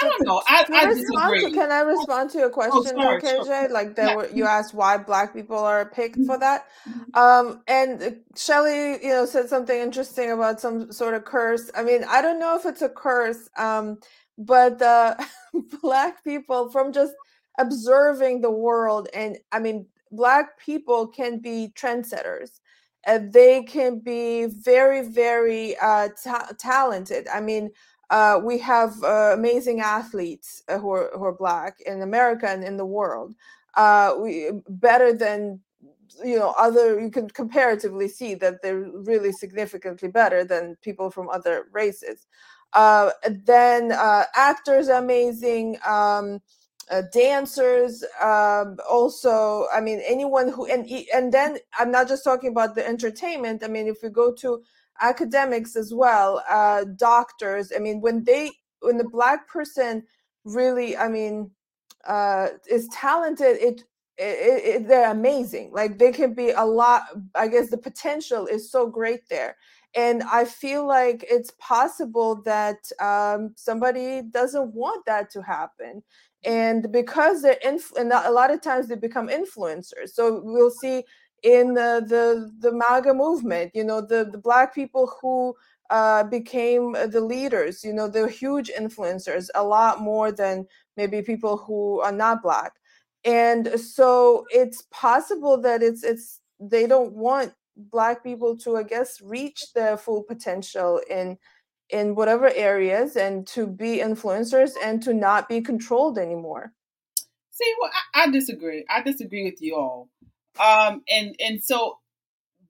I 0.00 0.08
don't 0.08 0.26
know. 0.26 0.42
I, 0.48 0.64
can, 0.64 0.74
I 0.74 0.84
disagree. 0.86 1.44
To, 1.44 1.50
can 1.50 1.70
I 1.70 1.80
respond 1.80 2.30
to 2.30 2.44
a 2.44 2.50
question, 2.50 2.94
oh, 2.96 3.02
sorry, 3.02 3.20
KJ? 3.20 3.44
Sure. 3.44 3.68
Like 3.68 3.94
there 3.94 4.06
yeah. 4.06 4.16
were, 4.16 4.28
you 4.30 4.46
asked 4.46 4.74
why 4.74 4.96
black 4.96 5.34
people 5.34 5.58
are 5.58 5.84
picked 5.86 6.24
for 6.24 6.38
that, 6.38 6.66
mm-hmm. 6.88 7.18
um, 7.18 7.62
and 7.68 8.20
Shelly, 8.36 9.02
you 9.04 9.10
know, 9.10 9.26
said 9.26 9.48
something 9.48 9.78
interesting 9.78 10.30
about 10.30 10.60
some 10.60 10.90
sort 10.92 11.14
of 11.14 11.24
curse. 11.24 11.70
I 11.74 11.82
mean, 11.82 12.04
I 12.08 12.22
don't 12.22 12.38
know 12.38 12.56
if 12.56 12.64
it's 12.64 12.82
a 12.82 12.88
curse, 12.88 13.48
um, 13.56 13.98
but 14.38 14.80
uh, 14.80 15.16
black 15.82 16.24
people 16.24 16.70
from 16.70 16.92
just 16.92 17.14
observing 17.58 18.40
the 18.40 18.50
world, 18.50 19.08
and 19.12 19.36
I 19.52 19.58
mean, 19.58 19.86
black 20.10 20.58
people 20.58 21.06
can 21.06 21.38
be 21.38 21.72
trendsetters. 21.74 22.60
Uh, 23.04 23.18
they 23.30 23.64
can 23.64 23.98
be 23.98 24.46
very, 24.46 25.02
very 25.02 25.76
uh, 25.78 26.08
ta- 26.22 26.52
talented. 26.58 27.26
I 27.26 27.40
mean, 27.40 27.70
uh, 28.12 28.38
we 28.38 28.58
have 28.58 29.02
uh, 29.02 29.30
amazing 29.32 29.80
athletes 29.80 30.62
uh, 30.68 30.78
who, 30.78 30.90
are, 30.90 31.10
who 31.14 31.24
are 31.24 31.32
black 31.32 31.80
in 31.86 32.02
America 32.02 32.46
and 32.46 32.62
in 32.62 32.76
the 32.76 32.84
world. 32.84 33.34
Uh, 33.74 34.12
we 34.20 34.50
better 34.68 35.14
than 35.14 35.58
you 36.22 36.38
know 36.38 36.54
other. 36.58 37.00
You 37.00 37.10
can 37.10 37.30
comparatively 37.30 38.08
see 38.08 38.34
that 38.34 38.60
they're 38.60 38.90
really 38.92 39.32
significantly 39.32 40.08
better 40.08 40.44
than 40.44 40.76
people 40.82 41.10
from 41.10 41.30
other 41.30 41.68
races. 41.72 42.26
Uh, 42.74 43.12
then 43.46 43.92
actors 44.36 44.88
amazing. 44.88 45.78
Um, 45.86 46.40
uh, 46.90 47.02
dancers 47.12 48.04
um, 48.20 48.76
also 48.90 49.66
i 49.72 49.80
mean 49.80 50.02
anyone 50.04 50.48
who 50.48 50.66
and 50.66 50.84
and 51.14 51.32
then 51.32 51.56
i'm 51.78 51.92
not 51.92 52.08
just 52.08 52.24
talking 52.24 52.50
about 52.50 52.74
the 52.74 52.86
entertainment 52.86 53.62
i 53.62 53.68
mean 53.68 53.86
if 53.86 54.02
we 54.02 54.10
go 54.10 54.32
to 54.32 54.60
academics 55.02 55.76
as 55.76 55.92
well, 55.92 56.42
uh, 56.48 56.84
doctors. 56.96 57.72
I 57.74 57.78
mean, 57.80 58.00
when 58.00 58.24
they 58.24 58.50
when 58.80 58.98
the 58.98 59.08
black 59.08 59.48
person 59.48 60.04
really, 60.44 60.96
I 60.96 61.08
mean, 61.08 61.50
uh, 62.06 62.48
is 62.68 62.88
talented, 62.88 63.56
it, 63.60 63.84
it, 64.18 64.64
it 64.82 64.88
they're 64.88 65.10
amazing. 65.10 65.72
Like 65.72 65.98
they 65.98 66.12
can 66.12 66.34
be 66.34 66.50
a 66.50 66.64
lot. 66.64 67.02
I 67.34 67.48
guess 67.48 67.70
the 67.70 67.78
potential 67.78 68.46
is 68.46 68.70
so 68.70 68.86
great 68.86 69.28
there. 69.28 69.56
And 69.94 70.22
I 70.22 70.46
feel 70.46 70.86
like 70.86 71.24
it's 71.30 71.52
possible 71.58 72.42
that 72.46 72.78
um, 72.98 73.52
somebody 73.56 74.22
doesn't 74.22 74.72
want 74.74 75.04
that 75.04 75.30
to 75.32 75.42
happen 75.42 76.02
and 76.44 76.90
because 76.90 77.42
they're 77.42 77.58
inf- 77.64 77.92
and 77.96 78.12
a 78.12 78.30
lot 78.30 78.50
of 78.50 78.60
times 78.60 78.88
they 78.88 78.96
become 78.96 79.28
influencers 79.28 80.10
so 80.12 80.40
we'll 80.44 80.70
see 80.70 81.04
in 81.42 81.74
the 81.74 82.04
the, 82.06 82.52
the 82.58 82.72
MAGA 82.72 83.14
movement. 83.14 83.72
You 83.74 83.84
know, 83.84 84.00
the 84.00 84.28
the 84.30 84.38
black 84.38 84.74
people 84.74 85.12
who 85.20 85.54
uh, 85.90 86.24
became 86.24 86.92
the 86.92 87.20
leaders. 87.20 87.84
You 87.84 87.92
know, 87.92 88.08
they're 88.08 88.28
huge 88.28 88.70
influencers, 88.70 89.48
a 89.54 89.62
lot 89.62 90.00
more 90.00 90.32
than 90.32 90.66
maybe 90.96 91.22
people 91.22 91.56
who 91.58 92.00
are 92.00 92.12
not 92.12 92.42
black. 92.42 92.72
And 93.24 93.68
so 93.80 94.46
it's 94.50 94.82
possible 94.90 95.60
that 95.62 95.82
it's 95.82 96.02
it's 96.02 96.40
they 96.58 96.86
don't 96.86 97.12
want 97.14 97.54
black 97.76 98.22
people 98.22 98.56
to, 98.58 98.76
I 98.76 98.82
guess, 98.84 99.20
reach 99.20 99.72
their 99.74 99.96
full 99.96 100.22
potential 100.22 101.00
in 101.08 101.38
in 101.90 102.14
whatever 102.14 102.50
areas 102.54 103.16
and 103.16 103.46
to 103.48 103.66
be 103.66 103.98
influencers 103.98 104.72
and 104.82 105.02
to 105.02 105.12
not 105.12 105.48
be 105.48 105.60
controlled 105.60 106.18
anymore. 106.18 106.72
See, 107.50 107.74
well, 107.80 107.90
I, 108.14 108.22
I 108.24 108.30
disagree. 108.30 108.84
I 108.88 109.02
disagree 109.02 109.44
with 109.44 109.60
you 109.60 109.76
all. 109.76 110.08
Um, 110.60 111.02
and 111.08 111.34
and 111.40 111.62
so 111.62 111.98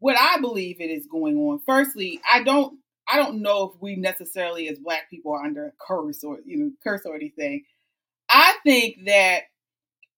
what 0.03 0.17
I 0.19 0.41
believe 0.41 0.81
it 0.81 0.91
is 0.91 1.07
going 1.07 1.37
on. 1.37 1.61
Firstly, 1.65 2.21
I 2.31 2.43
don't 2.43 2.79
I 3.09 3.17
don't 3.17 3.41
know 3.41 3.73
if 3.73 3.81
we 3.81 3.97
necessarily 3.97 4.69
as 4.69 4.79
black 4.79 5.09
people 5.11 5.33
are 5.33 5.45
under 5.45 5.67
a 5.67 5.73
curse 5.81 6.25
or 6.25 6.39
you 6.45 6.59
know 6.59 6.71
curse 6.83 7.03
or 7.05 7.15
anything. 7.15 7.65
I 8.29 8.57
think 8.65 9.07
that 9.07 9.43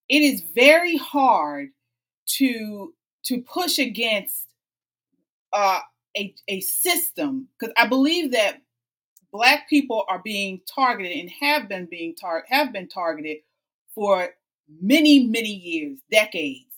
it 0.09 0.23
is 0.23 0.43
very 0.55 0.97
hard 0.97 1.71
to 2.39 2.95
to 3.25 3.43
push 3.43 3.79
against 3.79 4.47
uh, 5.53 5.81
a 6.17 6.35
a 6.49 6.61
system 6.61 7.49
because 7.59 7.75
I 7.77 7.87
believe 7.87 8.33
that 8.33 8.63
black 9.33 9.69
people 9.69 10.05
are 10.09 10.21
being 10.25 10.61
targeted 10.75 11.13
and 11.13 11.31
have 11.41 11.69
been 11.69 11.87
being 11.87 12.15
tar- 12.15 12.47
have 12.49 12.73
been 12.73 12.89
targeted 12.89 13.39
for 13.95 14.31
many 14.81 15.27
many 15.27 15.51
years, 15.51 15.99
decades 16.11 16.74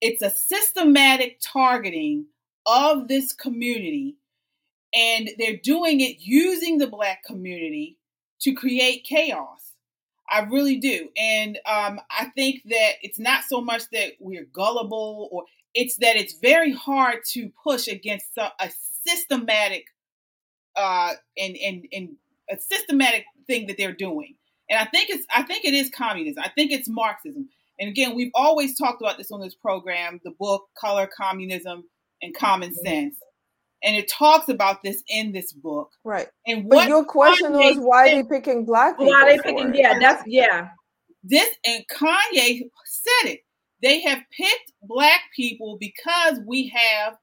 it's 0.00 0.22
a 0.22 0.30
systematic 0.30 1.38
targeting 1.42 2.26
of 2.66 3.08
this 3.08 3.32
community 3.32 4.16
and 4.94 5.30
they're 5.38 5.56
doing 5.56 6.00
it 6.00 6.16
using 6.20 6.78
the 6.78 6.86
black 6.86 7.24
community 7.24 7.96
to 8.40 8.52
create 8.52 9.04
chaos. 9.04 9.72
I 10.30 10.40
really 10.40 10.76
do 10.76 11.08
and 11.16 11.58
um, 11.66 12.00
i 12.08 12.26
think 12.36 12.62
that 12.66 12.92
it's 13.02 13.18
not 13.18 13.42
so 13.42 13.60
much 13.60 13.82
that 13.90 14.12
we're 14.20 14.44
gullible 14.44 15.28
or 15.32 15.42
it's 15.74 15.96
that 15.96 16.16
it's 16.16 16.34
very 16.34 16.72
hard 16.72 17.18
to 17.30 17.50
push 17.62 17.88
against 17.88 18.36
a, 18.36 18.52
a 18.60 18.70
systematic 19.04 19.86
uh, 20.76 21.12
and, 21.36 21.56
and, 21.56 21.86
and 21.92 22.10
a 22.50 22.56
systematic 22.58 23.24
thing 23.46 23.66
that 23.66 23.76
they're 23.76 23.92
doing. 23.92 24.34
And 24.68 24.78
i 24.78 24.84
think 24.84 25.10
it's 25.10 25.26
i 25.34 25.42
think 25.42 25.64
it 25.64 25.74
is 25.74 25.90
communism. 25.90 26.42
I 26.44 26.48
think 26.48 26.70
it's 26.70 26.88
marxism 26.88 27.48
and 27.80 27.88
again, 27.88 28.14
we've 28.14 28.30
always 28.34 28.76
talked 28.78 29.00
about 29.00 29.16
this 29.16 29.32
on 29.32 29.40
this 29.40 29.54
program 29.54 30.20
the 30.22 30.32
book 30.38 30.68
Color, 30.78 31.08
Communism, 31.16 31.84
and 32.22 32.36
Common 32.36 32.70
mm-hmm. 32.70 32.86
Sense. 32.86 33.16
And 33.82 33.96
it 33.96 34.10
talks 34.10 34.50
about 34.50 34.82
this 34.82 35.02
in 35.08 35.32
this 35.32 35.54
book. 35.54 35.90
Right. 36.04 36.28
And 36.46 36.66
what 36.66 36.82
but 36.82 36.88
your 36.88 37.04
question 37.06 37.52
Kanye 37.52 37.76
was 37.76 37.78
why 37.78 38.08
are 38.08 38.22
they 38.22 38.28
picking 38.28 38.66
black 38.66 38.98
people? 38.98 39.06
Why 39.06 39.22
are 39.22 39.30
they 39.30 39.38
picking, 39.38 39.74
yeah, 39.74 39.98
that's 39.98 40.22
yeah. 40.26 40.68
This 41.24 41.48
and 41.64 41.82
Kanye 41.90 42.60
said 42.84 43.30
it. 43.30 43.40
They 43.82 44.02
have 44.02 44.18
picked 44.36 44.72
black 44.82 45.20
people 45.34 45.78
because 45.80 46.40
we 46.46 46.68
have 46.68 47.16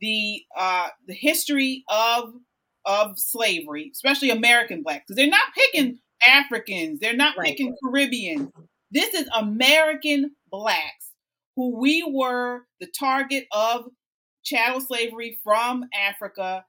the 0.00 0.42
uh 0.58 0.88
the 1.06 1.14
history 1.14 1.84
of 1.88 2.32
of 2.84 3.16
slavery, 3.16 3.90
especially 3.94 4.30
American 4.30 4.82
blacks. 4.82 5.04
Because 5.06 5.16
they're 5.16 5.28
not 5.28 5.54
picking 5.54 6.00
Africans, 6.26 6.98
they're 6.98 7.14
not 7.14 7.36
right. 7.36 7.46
picking 7.46 7.76
Caribbeans, 7.84 8.50
this 8.90 9.14
is 9.14 9.28
American 9.36 10.32
blacks 10.50 11.10
who 11.56 11.78
we 11.78 12.02
were 12.06 12.62
the 12.80 12.86
target 12.86 13.46
of 13.52 13.86
chattel 14.42 14.80
slavery 14.80 15.38
from 15.44 15.84
Africa. 15.94 16.64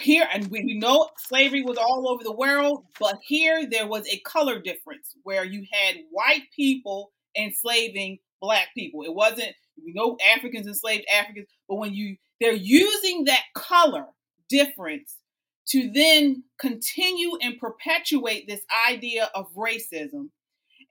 Here, 0.00 0.26
and 0.32 0.46
we, 0.46 0.64
we 0.64 0.78
know 0.78 1.10
slavery 1.18 1.62
was 1.62 1.76
all 1.76 2.08
over 2.08 2.24
the 2.24 2.32
world, 2.32 2.86
but 2.98 3.18
here 3.22 3.68
there 3.70 3.86
was 3.86 4.06
a 4.08 4.18
color 4.20 4.58
difference 4.58 5.14
where 5.22 5.44
you 5.44 5.66
had 5.70 5.96
white 6.10 6.44
people 6.56 7.12
enslaving 7.36 8.18
black 8.40 8.68
people. 8.74 9.02
It 9.02 9.14
wasn't, 9.14 9.52
we 9.84 9.92
know 9.92 10.16
Africans 10.34 10.66
enslaved 10.66 11.04
Africans, 11.14 11.46
but 11.68 11.76
when 11.76 11.92
you, 11.92 12.16
they're 12.40 12.54
using 12.54 13.24
that 13.24 13.42
color 13.54 14.06
difference 14.48 15.16
to 15.68 15.90
then 15.92 16.42
continue 16.58 17.36
and 17.42 17.58
perpetuate 17.58 18.48
this 18.48 18.62
idea 18.88 19.30
of 19.34 19.54
racism 19.54 20.30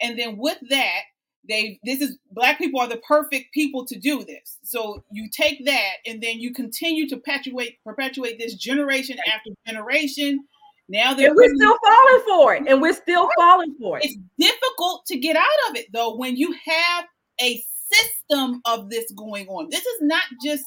and 0.02 0.18
then 0.18 0.38
with 0.38 0.58
that, 0.70 1.02
they 1.48 1.80
this 1.84 2.02
is 2.02 2.18
black 2.32 2.58
people 2.58 2.80
are 2.80 2.88
the 2.88 3.02
perfect 3.08 3.54
people 3.54 3.86
to 3.86 3.98
do 4.00 4.24
this. 4.24 4.58
So 4.64 5.04
you 5.12 5.30
take 5.30 5.66
that 5.66 5.96
and 6.06 6.22
then 6.22 6.40
you 6.40 6.54
continue 6.54 7.08
to 7.10 7.18
perpetuate 7.18 7.80
perpetuate 7.84 8.38
this 8.40 8.56
generation 8.56 9.18
after 9.34 9.52
generation. 9.68 10.46
Now 10.88 11.14
they're 11.14 11.34
we're 11.34 11.56
still 11.56 11.78
falling 11.86 12.24
for 12.28 12.56
it, 12.56 12.64
and 12.68 12.82
we're 12.82 12.94
still 12.94 13.30
falling 13.38 13.76
for 13.80 13.98
it. 13.98 14.06
It's 14.06 14.18
difficult 14.38 15.06
to 15.08 15.18
get 15.18 15.36
out 15.36 15.70
of 15.70 15.78
it 15.78 15.88
though 15.94 16.16
when 16.16 16.36
you 16.36 16.54
have 16.66 17.06
a 17.42 17.64
system 17.92 18.62
of 18.66 18.90
this 18.90 19.12
going 19.12 19.48
on. 19.48 19.70
This 19.70 19.86
is 19.86 20.02
not 20.02 20.24
just. 20.44 20.66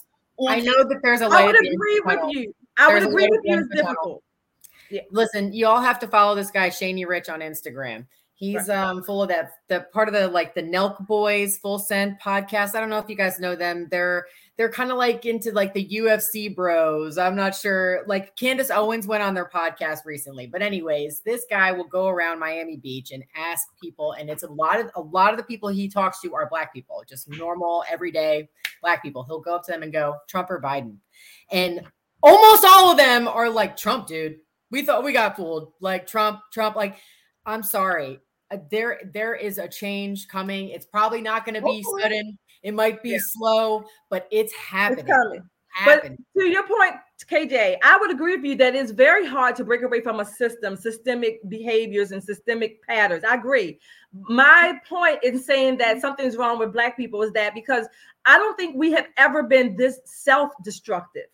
I 0.49 0.61
know 0.61 0.85
that 0.89 1.01
there's 1.03 1.21
a. 1.21 1.27
I 1.27 1.45
would 1.47 1.57
agree 1.57 2.03
with 2.05 2.21
you. 2.31 2.55
I 2.77 2.93
would 2.93 3.05
agree 3.05 3.29
with 3.29 3.41
you. 3.45 3.59
It's 3.59 3.69
difficult. 3.69 4.23
Yeah. 4.91 5.03
Listen, 5.11 5.53
you 5.53 5.67
all 5.67 5.81
have 5.81 5.99
to 6.01 6.09
follow 6.09 6.35
this 6.35 6.51
guy 6.51 6.71
Shaney 6.71 7.07
Rich 7.07 7.29
on 7.29 7.41
Instagram. 7.41 8.07
He's 8.37 8.69
right. 8.69 8.71
um 8.71 9.05
full 9.05 9.23
of 9.23 9.29
that 9.29 9.53
the 9.69 9.87
part 9.93 10.09
of 10.09 10.15
the 10.15 10.27
like 10.27 10.55
the 10.55 10.63
Nelk 10.63 11.07
Boys 11.07 11.57
Full 11.57 11.79
Send 11.79 12.21
podcast. 12.21 12.75
I 12.75 12.81
don't 12.81 12.91
know 12.91 12.99
if 12.99 13.09
you 13.09 13.15
guys 13.15 13.39
know 13.39 13.55
them. 13.55 13.87
They're 13.93 14.27
they're 14.57 14.71
kind 14.71 14.91
of 14.91 14.97
like 14.97 15.25
into 15.25 15.53
like 15.53 15.73
the 15.73 15.87
UFC 15.87 16.55
bros. 16.55 17.17
I'm 17.17 17.37
not 17.37 17.55
sure. 17.55 18.03
Like 18.09 18.35
Candace 18.35 18.71
Owens 18.71 19.07
went 19.07 19.23
on 19.23 19.35
their 19.35 19.49
podcast 19.49 20.01
recently. 20.05 20.49
But 20.49 20.63
anyways, 20.63 21.21
this 21.21 21.47
guy 21.49 21.71
will 21.71 21.87
go 21.87 22.09
around 22.09 22.41
Miami 22.41 22.77
Beach 22.77 23.13
and 23.13 23.23
ask 23.37 23.69
people, 23.81 24.13
and 24.13 24.29
it's 24.29 24.43
a 24.43 24.51
lot 24.51 24.81
of 24.81 24.91
a 24.97 25.01
lot 25.01 25.33
of 25.33 25.37
the 25.37 25.45
people 25.45 25.69
he 25.69 25.89
talks 25.89 26.21
to 26.23 26.35
are 26.35 26.49
black 26.49 26.73
people, 26.73 27.05
just 27.09 27.29
normal, 27.29 27.85
everyday 27.89 28.49
black 28.83 29.01
people. 29.01 29.23
He'll 29.23 29.41
go 29.41 29.55
up 29.55 29.65
to 29.67 29.73
them 29.73 29.85
and 29.85 29.93
go, 29.93 30.17
Trump 30.29 30.51
or 30.51 30.61
Biden. 30.61 30.97
And 31.53 31.83
almost 32.21 32.65
all 32.65 32.91
of 32.91 32.97
them 32.97 33.29
are 33.29 33.49
like 33.49 33.77
Trump, 33.77 34.09
dude. 34.09 34.39
We 34.73 34.83
thought 34.83 35.05
we 35.05 35.13
got 35.13 35.37
fooled. 35.37 35.73
Like 35.81 36.09
Trump, 36.09 36.41
Trump, 36.53 36.75
like 36.75 36.97
I'm 37.47 37.63
sorry 37.63 38.21
Uh, 38.55 38.59
there 38.71 39.01
there 39.13 39.35
is 39.35 39.59
a 39.59 39.69
change 39.69 40.29
coming. 40.29 40.69
It's 40.69 40.87
probably 40.87 41.21
not 41.21 41.45
going 41.45 41.55
to 41.55 41.61
be 41.61 41.67
oh, 41.67 41.75
Hopefully. 41.75 42.03
sudden. 42.03 42.39
It 42.63 42.73
might 42.73 43.03
be 43.03 43.11
Yeah. 43.11 43.19
slow, 43.21 43.85
but 44.11 44.27
it's 44.31 44.53
happening. 44.55 45.07
It's. 45.09 45.45
Happening. 45.75 46.17
But 46.35 46.41
to 46.41 46.47
your 46.49 46.67
point, 46.67 46.95
KJ, 47.29 47.79
I 47.83 47.99
would 47.99 48.11
agree 48.11 48.37
with 48.37 48.45
you 48.45 48.55
that 48.57 48.75
it's 48.77 48.93
very 48.93 49.27
hard 49.27 49.57
to 49.57 49.65
break 49.65 49.83
away 49.83 50.01
from 50.01 50.21
a 50.21 50.25
system, 50.25 50.77
systemic 50.77 51.41
behaviors, 51.49 52.13
and 52.13 52.23
systemic 52.23 52.81
patterns. 52.87 53.25
I 53.25 53.35
agree. 53.35 53.81
My 54.13 54.81
point 54.89 55.19
in 55.25 55.39
saying 55.39 55.79
that 55.79 56.01
something's 56.01 56.37
wrong 56.37 56.59
with 56.59 56.73
Black 56.73 56.97
people 56.97 57.23
is 57.23 57.33
that 57.33 57.55
because 57.55 57.89
I 58.25 58.39
don't 58.39 58.57
think 58.57 58.77
we 58.77 58.93
have 58.93 59.09
ever 59.17 59.43
been 59.43 59.77
this 59.77 59.99
self 60.05 60.53
destructive. 60.63 61.27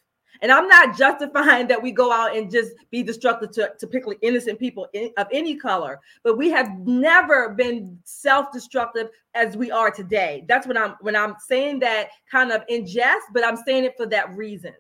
And 0.42 0.50
I'm 0.50 0.68
not 0.68 0.96
justifying 0.96 1.66
that 1.68 1.82
we 1.82 1.92
go 1.92 2.12
out 2.12 2.36
and 2.36 2.50
just 2.50 2.72
be 2.90 3.02
destructive 3.02 3.50
to, 3.52 3.72
to 3.78 3.86
particularly 3.86 4.18
innocent 4.22 4.58
people 4.58 4.88
in, 4.92 5.10
of 5.18 5.26
any 5.32 5.56
color, 5.56 6.00
but 6.22 6.38
we 6.38 6.50
have 6.50 6.70
never 6.80 7.50
been 7.50 7.98
self-destructive 8.04 9.08
as 9.34 9.56
we 9.56 9.70
are 9.70 9.90
today. 9.90 10.44
That's 10.48 10.66
what 10.66 10.76
I'm 10.76 10.96
when 11.00 11.14
I'm 11.16 11.34
saying 11.46 11.80
that 11.80 12.08
kind 12.30 12.52
of 12.52 12.62
in 12.68 12.86
jest, 12.86 13.26
but 13.32 13.44
I'm 13.44 13.56
saying 13.56 13.84
it 13.84 13.94
for 13.96 14.06
that 14.06 14.34
reason. 14.34 14.72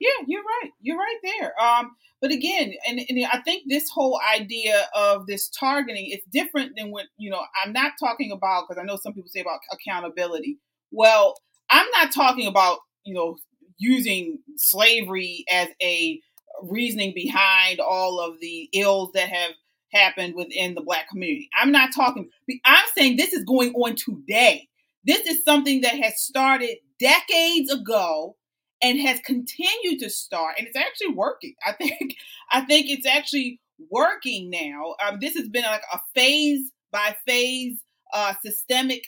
Yeah, 0.00 0.24
you're 0.26 0.42
right. 0.42 0.70
You're 0.80 0.98
right 0.98 1.18
there. 1.22 1.60
Um, 1.60 1.92
but 2.20 2.30
again, 2.30 2.72
and, 2.88 3.00
and 3.08 3.26
I 3.32 3.40
think 3.40 3.64
this 3.68 3.88
whole 3.88 4.20
idea 4.34 4.86
of 4.94 5.26
this 5.26 5.48
targeting 5.50 6.06
is 6.06 6.20
different 6.32 6.72
than 6.76 6.90
what 6.90 7.06
you 7.16 7.30
know. 7.30 7.42
I'm 7.64 7.72
not 7.72 7.92
talking 8.00 8.32
about 8.32 8.64
because 8.68 8.80
I 8.80 8.84
know 8.84 8.96
some 8.96 9.12
people 9.12 9.28
say 9.28 9.40
about 9.40 9.60
accountability. 9.72 10.58
Well, 10.90 11.34
I'm 11.70 11.86
not 11.92 12.12
talking 12.12 12.46
about 12.46 12.78
you 13.04 13.14
know 13.14 13.36
using 13.78 14.38
slavery 14.56 15.44
as 15.50 15.68
a 15.82 16.20
reasoning 16.62 17.12
behind 17.14 17.80
all 17.80 18.20
of 18.20 18.38
the 18.40 18.68
ills 18.72 19.10
that 19.14 19.28
have 19.28 19.52
happened 19.92 20.34
within 20.34 20.74
the 20.74 20.82
black 20.82 21.08
community. 21.08 21.48
I'm 21.60 21.72
not 21.72 21.94
talking. 21.94 22.28
I'm 22.64 22.86
saying 22.96 23.16
this 23.16 23.32
is 23.32 23.44
going 23.44 23.72
on 23.74 23.96
today. 23.96 24.68
This 25.04 25.26
is 25.26 25.44
something 25.44 25.82
that 25.82 25.98
has 25.98 26.20
started 26.20 26.76
decades 26.98 27.72
ago 27.72 28.36
and 28.82 29.00
has 29.00 29.20
continued 29.20 29.98
to 30.00 30.10
start 30.10 30.54
and 30.58 30.66
it's 30.66 30.76
actually 30.76 31.12
working 31.14 31.54
i 31.66 31.72
think 31.72 32.16
i 32.52 32.60
think 32.60 32.88
it's 32.88 33.06
actually 33.06 33.60
working 33.90 34.50
now 34.50 34.94
um, 35.04 35.18
this 35.20 35.36
has 35.36 35.48
been 35.48 35.64
like 35.64 35.82
a 35.92 35.98
phase 36.14 36.70
by 36.92 37.16
phase 37.26 37.78
uh, 38.12 38.34
systemic 38.44 39.06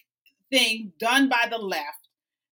thing 0.51 0.93
done 0.99 1.29
by 1.29 1.47
the 1.51 1.59
left 1.59 2.09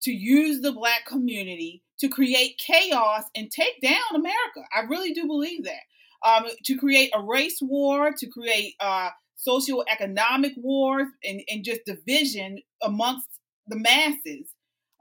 to 0.01 0.11
use 0.11 0.61
the 0.61 0.71
black 0.71 1.05
community 1.05 1.83
to 1.99 2.09
create 2.09 2.57
chaos 2.57 3.23
and 3.35 3.51
take 3.51 3.81
down 3.81 4.15
america 4.15 4.61
i 4.75 4.81
really 4.81 5.13
do 5.13 5.25
believe 5.27 5.63
that 5.63 5.81
um, 6.25 6.47
to 6.65 6.77
create 6.77 7.11
a 7.15 7.21
race 7.21 7.59
war 7.61 8.11
to 8.11 8.27
create 8.27 8.75
uh, 8.81 9.09
socioeconomic 9.47 10.51
wars 10.57 11.07
and, 11.23 11.41
and 11.49 11.63
just 11.63 11.85
division 11.85 12.59
amongst 12.81 13.27
the 13.67 13.77
masses 13.77 14.53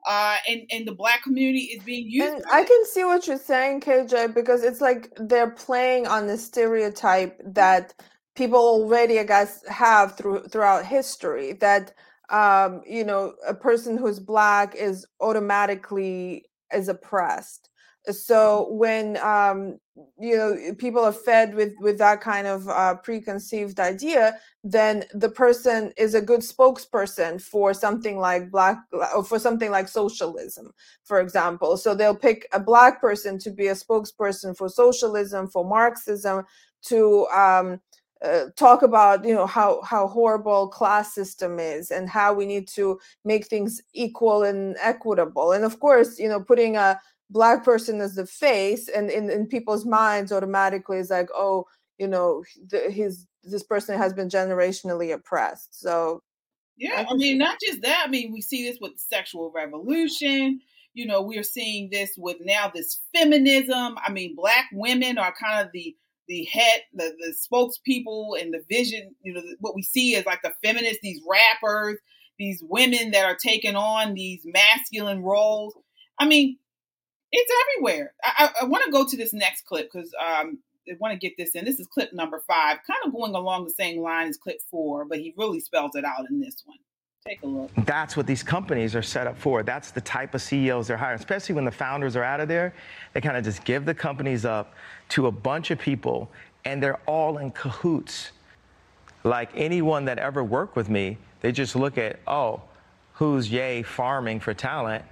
uh, 0.07 0.37
and 0.49 0.63
and 0.71 0.87
the 0.87 0.95
black 0.95 1.23
community 1.23 1.65
is 1.65 1.83
being 1.85 2.09
used. 2.09 2.33
And 2.33 2.45
I 2.51 2.65
can 2.65 2.85
see 2.87 3.05
what 3.05 3.27
you're 3.27 3.37
saying, 3.37 3.81
KJ, 3.81 4.35
because 4.35 4.63
it's 4.63 4.81
like 4.81 5.13
they're 5.17 5.51
playing 5.51 6.07
on 6.07 6.27
the 6.27 6.39
stereotype 6.39 7.41
that 7.45 7.95
people 8.37 8.59
already, 8.59 9.19
I 9.19 9.25
guess, 9.25 9.67
have 9.67 10.17
through 10.17 10.45
throughout 10.49 10.87
history 10.87 11.55
that 11.55 11.93
um, 12.31 12.83
you 12.87 13.05
know 13.05 13.35
a 13.47 13.55
person 13.55 13.99
who's 13.99 14.21
black 14.21 14.75
is 14.75 15.07
automatically 15.21 16.45
is 16.73 16.89
oppressed. 16.89 17.71
So 18.11 18.69
when 18.71 19.19
um, 19.19 19.79
you 20.19 20.37
know 20.37 20.57
people 20.79 21.05
are 21.05 21.13
fed 21.13 21.55
with 21.55 21.75
with 21.81 21.99
that 21.99 22.21
kind 22.21 22.47
of 22.47 22.69
uh, 22.69 22.95
preconceived 22.97 23.81
idea, 23.81 24.39
then 24.65 25.05
the 25.13 25.29
person 25.29 25.93
is 25.97 26.15
a 26.15 26.23
good 26.23 26.41
spokesperson 26.41 27.43
for 27.43 27.75
something 27.75 28.19
like 28.19 28.51
black 28.51 28.79
or 29.15 29.25
for 29.25 29.39
something 29.39 29.71
like 29.71 29.89
socialism, 29.89 30.73
for 31.05 31.21
example. 31.21 31.77
So 31.77 31.95
they'll 31.95 32.17
pick 32.17 32.49
a 32.53 32.61
black 32.61 33.01
person 33.01 33.39
to 33.41 33.51
be 33.51 33.67
a 33.67 33.75
spokesperson 33.75 34.57
for 34.57 34.69
socialism, 34.69 35.49
for 35.49 35.65
Marxism, 35.65 36.45
to 36.85 37.27
um, 37.27 37.81
uh, 38.25 38.47
talk 38.57 38.83
about 38.83 39.25
you 39.25 39.35
know 39.35 39.47
how 39.47 39.81
how 39.83 40.07
horrible 40.07 40.69
class 40.69 41.15
system 41.15 41.59
is 41.59 41.91
and 41.91 42.09
how 42.09 42.33
we 42.33 42.47
need 42.47 42.67
to 42.69 42.99
make 43.25 43.47
things 43.47 43.81
equal 43.95 44.43
and 44.43 44.77
equitable. 44.81 45.53
And 45.53 45.65
of 45.65 45.81
course 45.81 46.19
you 46.19 46.29
know 46.29 46.41
putting 46.41 46.77
a 46.77 47.01
black 47.31 47.65
person 47.65 48.01
as 48.01 48.15
the 48.15 48.27
face 48.27 48.89
and 48.89 49.11
in, 49.11 49.31
in 49.31 49.47
people's 49.47 49.85
minds 49.85 50.33
automatically 50.33 50.99
is 50.99 51.11
like 51.11 51.29
oh 51.35 51.65
you 51.99 52.09
know 52.09 52.43
the, 52.69 52.91
his 52.91 53.27
this 53.45 53.63
person 53.63 53.97
has 53.97 54.13
been 54.13 54.29
generationally 54.29 55.13
oppressed. 55.13 55.81
So 55.81 56.23
yeah 56.77 57.05
i, 57.09 57.13
I 57.13 57.15
mean 57.17 57.39
not 57.39 57.59
just 57.61 57.83
that 57.83 58.05
i 58.07 58.09
mean 58.09 58.33
we 58.33 58.41
see 58.41 58.63
this 58.63 58.79
with 58.81 58.93
sexual 58.97 59.51
revolution 59.53 60.61
you 60.99 61.07
know 61.07 61.23
we're 61.23 61.45
seeing 61.45 61.89
this 61.91 62.11
with 62.19 62.39
now 62.41 62.71
this 62.75 63.01
feminism. 63.15 63.97
I 64.05 64.11
mean 64.11 64.35
black 64.35 64.67
women 64.73 65.17
are 65.17 65.33
kind 65.41 65.65
of 65.65 65.73
the 65.73 65.95
the 66.29 66.45
head 66.45 66.83
the, 66.95 67.15
the 67.19 67.35
spokespeople 67.35 68.41
and 68.41 68.53
the 68.53 68.63
vision 68.69 69.15
you 69.23 69.33
know 69.33 69.43
what 69.61 69.75
we 69.75 69.83
see 69.83 70.15
is 70.15 70.27
like 70.27 70.43
the 70.43 70.53
feminists 70.63 70.99
these 71.03 71.21
rappers 71.29 71.99
these 72.39 72.63
women 72.69 73.11
that 73.11 73.25
are 73.25 73.37
taking 73.37 73.77
on 73.77 74.15
these 74.15 74.43
masculine 74.45 75.23
roles 75.23 75.75
i 76.19 76.27
mean 76.27 76.59
it's 77.33 77.53
everywhere. 77.63 78.13
I, 78.25 78.51
I, 78.61 78.65
I 78.65 78.65
want 78.67 78.85
to 78.85 78.91
go 78.91 79.07
to 79.07 79.17
this 79.17 79.33
next 79.33 79.67
clip 79.67 79.91
because 79.93 80.13
um, 80.15 80.59
I 80.89 80.95
want 80.99 81.13
to 81.13 81.19
get 81.19 81.37
this 81.37 81.51
in. 81.51 81.65
This 81.65 81.79
is 81.79 81.87
clip 81.87 82.13
number 82.13 82.43
five, 82.47 82.79
kind 82.87 83.01
of 83.05 83.13
going 83.13 83.35
along 83.35 83.65
the 83.65 83.71
same 83.71 84.01
line 84.01 84.29
as 84.29 84.37
clip 84.37 84.59
four, 84.71 85.05
but 85.05 85.19
he 85.19 85.35
really 85.37 85.61
spells 85.61 85.95
it 85.95 86.05
out 86.05 86.29
in 86.31 86.41
this 86.41 86.63
one. 86.65 86.79
Take 87.27 87.43
a 87.43 87.47
look. 87.47 87.71
That's 87.79 88.17
what 88.17 88.27
these 88.27 88.43
companies 88.43 88.95
are 88.95 89.03
set 89.03 89.27
up 89.27 89.37
for. 89.37 89.63
That's 89.63 89.91
the 89.91 90.01
type 90.01 90.35
of 90.35 90.41
CEOs 90.41 90.87
they're 90.87 90.97
hiring, 90.97 91.19
especially 91.19 91.57
when 91.57 91.65
the 91.65 91.71
founders 91.71 92.17
are 92.17 92.23
out 92.23 92.41
of 92.41 92.49
there. 92.49 92.73
They 93.13 93.21
kind 93.21 93.37
of 93.37 93.45
just 93.45 93.65
give 93.65 93.85
the 93.85 93.95
companies 93.95 94.45
up 94.45 94.75
to 95.11 95.27
a 95.27 95.31
bunch 95.33 95.71
of 95.71 95.79
people, 95.79 96.31
and 96.65 96.83
they're 96.83 97.01
all 97.07 97.39
in 97.39 97.51
cahoots. 97.51 98.31
Like 99.25 99.51
anyone 99.55 100.05
that 100.07 100.19
ever 100.19 100.45
worked 100.45 100.77
with 100.77 100.89
me, 100.89 101.19
they 101.41 101.53
just 101.53 101.77
look 101.77 101.99
at, 101.99 102.21
oh, 102.27 102.63
who's 103.15 103.51
Ye 103.51 103.83
farming 103.83 104.41
for 104.41 104.55
talent? 104.55 105.05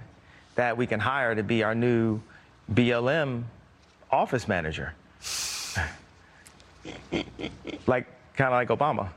that 0.57 0.75
we 0.75 0.85
can 0.87 0.99
hire 0.99 1.33
to 1.35 1.43
be 1.43 1.63
our 1.63 1.73
new 1.73 2.19
BLM 2.73 3.43
office 4.11 4.47
manager. 4.47 4.93
like 7.87 8.07
kind 8.35 8.53
of 8.53 8.53
like 8.53 8.69
Obama. 8.69 9.09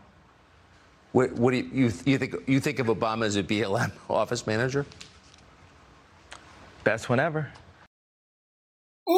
What, 1.12 1.32
what 1.32 1.50
do 1.52 1.56
you, 1.56 1.68
you, 1.72 1.92
you 2.04 2.18
think 2.18 2.36
you 2.46 2.60
think 2.60 2.78
of 2.78 2.86
Obama 2.86 3.24
as 3.24 3.36
a 3.36 3.42
BLM 3.42 3.90
office 4.08 4.46
manager? 4.46 4.86
Best 6.84 7.08
one 7.08 7.18
ever. 7.18 7.50
Ooh! 9.08 9.12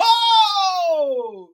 Oh! 0.00 1.50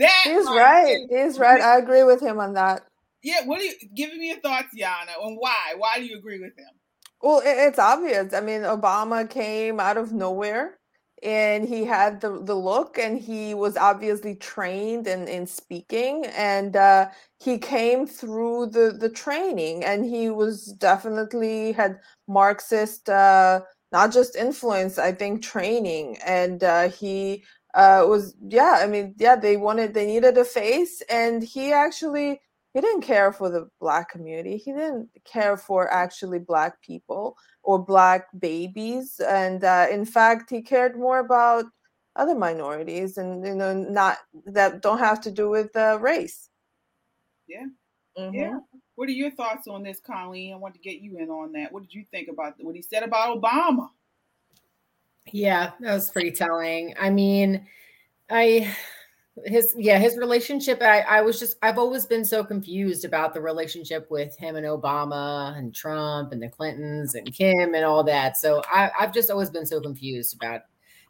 That 0.00 0.22
he's 0.24 0.46
right. 0.46 1.06
He's 1.10 1.38
right. 1.38 1.60
I 1.60 1.78
agree 1.78 2.04
with 2.04 2.22
him 2.22 2.40
on 2.40 2.54
that. 2.54 2.82
Yeah, 3.22 3.44
what 3.44 3.60
are 3.60 3.64
you 3.64 3.74
giving 3.94 4.18
me 4.18 4.28
your 4.28 4.40
thoughts, 4.40 4.74
Yana, 4.74 5.22
and 5.22 5.36
why? 5.38 5.74
Why 5.76 5.98
do 5.98 6.06
you 6.06 6.16
agree 6.16 6.40
with 6.40 6.56
him? 6.58 6.68
Well, 7.22 7.42
it's 7.44 7.78
obvious. 7.78 8.32
I 8.32 8.40
mean, 8.40 8.62
Obama 8.62 9.28
came 9.28 9.78
out 9.78 9.98
of 9.98 10.12
nowhere 10.12 10.78
and 11.22 11.68
he 11.68 11.84
had 11.84 12.22
the, 12.22 12.42
the 12.42 12.54
look 12.54 12.98
and 12.98 13.18
he 13.18 13.52
was 13.52 13.76
obviously 13.76 14.36
trained 14.36 15.06
in, 15.06 15.28
in 15.28 15.46
speaking 15.46 16.24
and 16.34 16.76
uh, 16.76 17.08
he 17.38 17.58
came 17.58 18.06
through 18.06 18.68
the, 18.68 18.96
the 18.98 19.10
training 19.10 19.84
and 19.84 20.04
he 20.06 20.30
was 20.30 20.66
definitely 20.78 21.72
had 21.72 21.98
Marxist, 22.26 23.10
uh, 23.10 23.60
not 23.92 24.12
just 24.12 24.34
influence, 24.34 24.98
I 24.98 25.12
think 25.12 25.42
training. 25.42 26.16
And 26.24 26.64
uh, 26.64 26.88
he 26.88 27.44
uh, 27.74 28.04
was, 28.06 28.34
yeah, 28.48 28.78
I 28.80 28.86
mean, 28.86 29.14
yeah, 29.18 29.36
they 29.36 29.56
wanted, 29.56 29.94
they 29.94 30.06
needed 30.06 30.36
a 30.38 30.44
face 30.44 31.02
and 31.08 31.42
he 31.42 31.72
actually 31.72 32.40
he 32.72 32.80
didn't 32.80 33.02
care 33.02 33.32
for 33.32 33.50
the 33.50 33.68
black 33.80 34.10
community. 34.10 34.56
He 34.56 34.72
didn't 34.72 35.08
care 35.24 35.56
for 35.56 35.92
actually 35.92 36.38
black 36.38 36.80
people 36.82 37.36
or 37.64 37.84
black 37.84 38.26
babies 38.38 39.20
and 39.20 39.64
uh, 39.64 39.86
in 39.90 40.04
fact 40.04 40.50
he 40.50 40.62
cared 40.62 40.96
more 40.96 41.18
about 41.18 41.64
other 42.16 42.34
minorities 42.34 43.18
and 43.18 43.44
you 43.44 43.54
know 43.54 43.74
not 43.74 44.18
that 44.46 44.82
don't 44.82 44.98
have 44.98 45.20
to 45.22 45.30
do 45.30 45.50
with 45.50 45.74
uh, 45.76 45.98
race. 46.00 46.48
Yeah. 47.48 47.66
Mm-hmm. 48.18 48.34
yeah 48.34 48.58
what 49.00 49.08
are 49.08 49.12
your 49.12 49.30
thoughts 49.30 49.66
on 49.66 49.82
this 49.82 49.98
colleen? 49.98 50.52
I 50.52 50.56
want 50.56 50.74
to 50.74 50.80
get 50.80 51.00
you 51.00 51.16
in 51.16 51.30
on 51.30 51.52
that. 51.52 51.72
What 51.72 51.82
did 51.82 51.94
you 51.94 52.04
think 52.10 52.28
about 52.28 52.54
what 52.60 52.76
he 52.76 52.82
said 52.82 53.02
about 53.02 53.40
obama 53.40 53.88
yeah 55.32 55.72
that 55.80 55.94
was 55.94 56.10
pretty 56.10 56.30
telling 56.30 56.94
i 57.00 57.10
mean 57.10 57.66
i 58.30 58.72
his 59.46 59.74
yeah 59.78 59.98
his 59.98 60.16
relationship 60.16 60.82
I, 60.82 61.00
I 61.00 61.20
was 61.22 61.38
just 61.38 61.56
i've 61.62 61.78
always 61.78 62.06
been 62.06 62.24
so 62.24 62.44
confused 62.44 63.04
about 63.04 63.32
the 63.32 63.40
relationship 63.40 64.10
with 64.10 64.36
him 64.36 64.56
and 64.56 64.66
obama 64.66 65.56
and 65.56 65.74
trump 65.74 66.32
and 66.32 66.42
the 66.42 66.48
clintons 66.48 67.14
and 67.14 67.32
kim 67.32 67.74
and 67.74 67.84
all 67.84 68.04
that 68.04 68.36
so 68.36 68.62
I, 68.70 68.90
i've 68.98 69.12
just 69.12 69.30
always 69.30 69.50
been 69.50 69.66
so 69.66 69.80
confused 69.80 70.34
about 70.34 70.62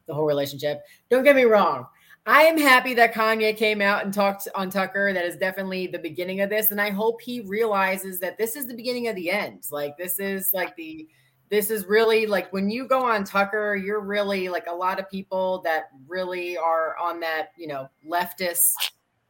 the 0.07 0.15
whole 0.15 0.27
relationship 0.27 0.83
don't 1.09 1.25
get 1.25 1.37
me 1.37 1.45
wrong 1.45 1.87
I 2.27 2.43
am 2.43 2.59
happy 2.59 2.93
that 2.95 3.15
Kanye 3.15 3.57
came 3.57 3.81
out 3.81 4.05
and 4.05 4.13
talked 4.13 4.47
on 4.55 4.69
Tucker. 4.69 5.13
That 5.13 5.25
is 5.25 5.37
definitely 5.37 5.87
the 5.87 5.99
beginning 5.99 6.43
of 6.43 6.51
this. 6.51 6.71
And 6.71 6.81
I 6.81 6.91
hope 6.91 7.21
he 7.21 7.41
realizes 7.41 8.21
that 8.21 8.37
this 8.37 8.57
is 8.57 8.67
the 8.67 8.75
beginning 8.75 9.09
of 9.09 9.17
the 9.17 9.31
end. 9.31 9.67
Like, 9.71 9.97
this 9.97 10.19
is 10.19 10.53
like 10.53 10.77
the, 10.77 11.09
this 11.51 11.69
is 11.71 11.87
really 11.87 12.27
like 12.27 12.53
when 12.53 12.71
you 12.71 12.87
go 12.87 13.05
on 13.05 13.25
Tucker, 13.25 13.75
you're 13.75 14.01
really 14.01 14.49
like 14.49 14.67
a 14.69 14.75
lot 14.75 15.01
of 15.01 15.11
people 15.11 15.61
that 15.65 15.91
really 16.07 16.57
are 16.57 16.97
on 16.97 17.21
that, 17.21 17.49
you 17.57 17.67
know, 17.67 17.89
leftist, 18.09 18.73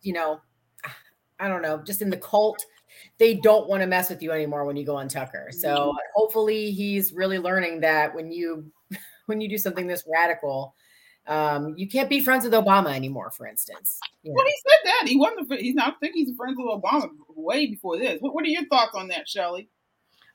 you 0.02 0.12
know, 0.12 0.40
I 1.38 1.48
don't 1.48 1.62
know, 1.62 1.78
just 1.78 2.02
in 2.02 2.10
the 2.10 2.18
cult. 2.18 2.62
They 3.18 3.34
don't 3.34 3.68
want 3.68 3.82
to 3.82 3.86
mess 3.86 4.10
with 4.10 4.22
you 4.22 4.32
anymore 4.32 4.66
when 4.66 4.76
you 4.76 4.84
go 4.84 4.96
on 4.96 5.08
Tucker. 5.08 5.48
So 5.50 5.94
hopefully 6.14 6.72
he's 6.72 7.12
really 7.12 7.38
learning 7.38 7.80
that 7.80 8.14
when 8.14 8.30
you 8.30 8.70
when 9.26 9.40
you 9.40 9.48
do 9.48 9.56
something 9.56 9.86
this 9.86 10.04
radical, 10.06 10.74
um, 11.26 11.74
you 11.78 11.88
can't 11.88 12.10
be 12.10 12.20
friends 12.20 12.44
with 12.44 12.52
Obama 12.52 12.94
anymore, 12.94 13.30
for 13.30 13.46
instance. 13.46 13.98
Yeah. 14.22 14.32
Well, 14.34 14.44
he 14.44 14.54
said 14.68 14.78
that 14.84 15.08
he 15.08 15.16
wasn't. 15.16 15.60
He's 15.60 15.74
not. 15.74 15.94
I 15.94 15.96
think 16.00 16.14
he's 16.14 16.36
friends 16.36 16.56
with 16.58 16.66
Obama 16.66 17.08
way 17.34 17.66
before 17.66 17.96
this. 17.96 18.20
What, 18.20 18.34
what 18.34 18.44
are 18.44 18.48
your 18.48 18.66
thoughts 18.66 18.94
on 18.94 19.08
that, 19.08 19.28
Shelley? 19.28 19.70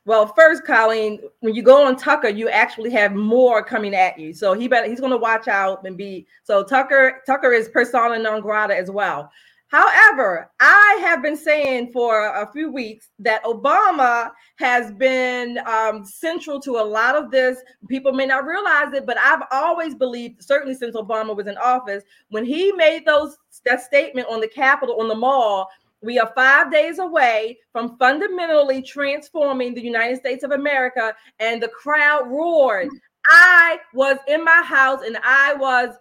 Well, 0.06 0.32
first, 0.36 0.64
Colleen, 0.64 1.18
when 1.40 1.56
you 1.56 1.62
go 1.62 1.84
on 1.84 1.96
Tucker, 1.96 2.28
you 2.28 2.48
actually 2.48 2.90
have 2.90 3.12
more 3.12 3.62
coming 3.62 3.92
at 3.92 4.16
you. 4.16 4.32
So 4.32 4.52
he 4.52 4.68
better 4.68 4.88
he's 4.88 5.00
going 5.00 5.10
to 5.10 5.18
watch 5.18 5.48
out 5.48 5.84
and 5.84 5.96
be. 5.96 6.26
So 6.44 6.62
Tucker 6.62 7.22
Tucker 7.26 7.52
is 7.52 7.68
persona 7.68 8.16
non 8.18 8.40
grata 8.40 8.74
as 8.74 8.88
well. 8.88 9.30
However, 9.68 10.48
I 10.60 11.00
have 11.02 11.22
been 11.22 11.36
saying 11.36 11.90
for 11.92 12.26
a 12.26 12.48
few 12.52 12.70
weeks 12.70 13.08
that 13.18 13.42
Obama 13.42 14.30
has 14.60 14.92
been 14.92 15.58
um, 15.66 16.04
central 16.04 16.60
to 16.60 16.76
a 16.76 16.84
lot 16.84 17.16
of 17.16 17.32
this. 17.32 17.58
People 17.88 18.12
may 18.12 18.26
not 18.26 18.46
realize 18.46 18.92
it, 18.92 19.06
but 19.06 19.18
I've 19.18 19.42
always 19.50 19.96
believed, 19.96 20.40
certainly 20.40 20.76
since 20.76 20.94
Obama 20.94 21.34
was 21.36 21.48
in 21.48 21.56
office, 21.58 22.04
when 22.28 22.44
he 22.44 22.70
made 22.70 23.04
those 23.04 23.38
that 23.64 23.82
statement 23.82 24.28
on 24.30 24.40
the 24.40 24.46
Capitol 24.46 25.00
on 25.00 25.08
the 25.08 25.16
mall, 25.16 25.68
we 26.02 26.18
are 26.18 26.30
five 26.34 26.70
days 26.70 26.98
away 26.98 27.58
from 27.72 27.96
fundamentally 27.98 28.82
transforming 28.82 29.74
the 29.74 29.82
United 29.82 30.18
States 30.18 30.44
of 30.44 30.50
America, 30.52 31.14
and 31.38 31.62
the 31.62 31.68
crowd 31.68 32.28
roared. 32.28 32.88
I 33.28 33.78
was 33.92 34.18
in 34.28 34.44
my 34.44 34.62
house 34.64 35.00
and 35.04 35.18
I 35.22 35.54
was 35.54 35.94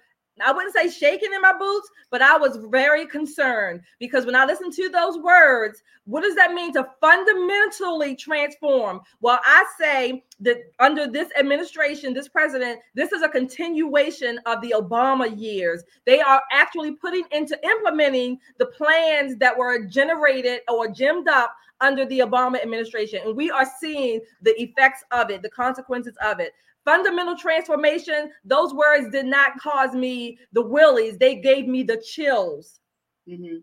I 0.43 0.51
wouldn't 0.51 0.75
say 0.75 0.89
shaking 0.89 1.33
in 1.33 1.41
my 1.41 1.53
boots, 1.57 1.89
but 2.11 2.21
I 2.21 2.37
was 2.37 2.57
very 2.69 3.05
concerned 3.05 3.81
because 3.99 4.25
when 4.25 4.35
I 4.35 4.45
listened 4.45 4.73
to 4.73 4.89
those 4.89 5.17
words, 5.17 5.81
what 6.05 6.21
does 6.21 6.35
that 6.35 6.53
mean 6.53 6.73
to 6.73 6.87
fundamentally 6.99 8.15
transform? 8.15 8.99
Well, 9.21 9.39
I 9.43 9.65
say 9.79 10.23
that 10.41 10.57
under 10.79 11.07
this 11.07 11.29
administration, 11.39 12.13
this 12.13 12.27
president, 12.27 12.79
this 12.95 13.11
is 13.11 13.21
a 13.21 13.29
continuation 13.29 14.39
of 14.45 14.61
the 14.61 14.75
Obama 14.77 15.39
years. 15.39 15.83
They 16.05 16.19
are 16.19 16.41
actually 16.51 16.91
putting 16.91 17.23
into 17.31 17.57
implementing 17.63 18.39
the 18.57 18.67
plans 18.67 19.37
that 19.37 19.57
were 19.57 19.85
generated 19.85 20.61
or 20.67 20.89
gemmed 20.89 21.29
up 21.29 21.55
under 21.81 22.05
the 22.05 22.19
Obama 22.19 22.61
administration. 22.61 23.21
And 23.25 23.35
we 23.35 23.51
are 23.51 23.67
seeing 23.79 24.21
the 24.41 24.59
effects 24.61 25.03
of 25.11 25.29
it, 25.29 25.41
the 25.41 25.49
consequences 25.49 26.15
of 26.23 26.39
it 26.39 26.53
fundamental 26.85 27.35
transformation, 27.35 28.31
those 28.45 28.73
words 28.73 29.09
did 29.11 29.25
not 29.25 29.57
cause 29.59 29.93
me 29.93 30.37
the 30.53 30.61
willies, 30.61 31.17
they 31.17 31.35
gave 31.35 31.67
me 31.67 31.83
the 31.83 31.97
chills. 31.97 32.79
Mm-hmm. 33.27 33.57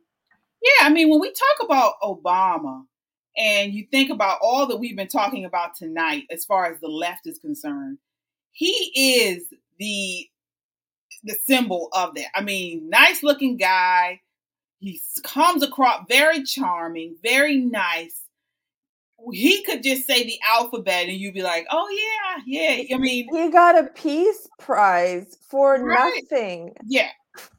Yeah, 0.62 0.86
I 0.86 0.90
mean, 0.90 1.08
when 1.08 1.20
we 1.20 1.32
talk 1.32 1.64
about 1.64 1.94
Obama 2.02 2.84
and 3.36 3.72
you 3.72 3.86
think 3.90 4.10
about 4.10 4.38
all 4.42 4.66
that 4.66 4.76
we've 4.76 4.96
been 4.96 5.08
talking 5.08 5.44
about 5.44 5.74
tonight 5.74 6.24
as 6.30 6.44
far 6.44 6.66
as 6.66 6.78
the 6.80 6.88
left 6.88 7.26
is 7.26 7.38
concerned, 7.38 7.98
he 8.52 8.70
is 8.94 9.44
the 9.78 10.28
the 11.24 11.34
symbol 11.46 11.88
of 11.92 12.14
that. 12.14 12.26
I 12.34 12.42
mean, 12.42 12.88
nice 12.90 13.22
looking 13.22 13.56
guy. 13.56 14.20
He 14.80 15.00
comes 15.22 15.62
across 15.62 16.04
very 16.08 16.42
charming, 16.42 17.16
very 17.22 17.58
nice 17.58 18.22
he 19.32 19.62
could 19.64 19.82
just 19.82 20.06
say 20.06 20.24
the 20.24 20.38
alphabet 20.48 21.08
and 21.08 21.16
you'd 21.16 21.34
be 21.34 21.42
like, 21.42 21.66
oh 21.70 21.88
yeah, 21.88 22.42
yeah. 22.46 22.94
I 22.94 22.98
mean, 22.98 23.28
he 23.32 23.50
got 23.50 23.78
a 23.78 23.88
peace 23.88 24.48
prize 24.58 25.36
for 25.48 25.82
right. 25.82 26.22
nothing. 26.30 26.74
Yeah, 26.86 27.10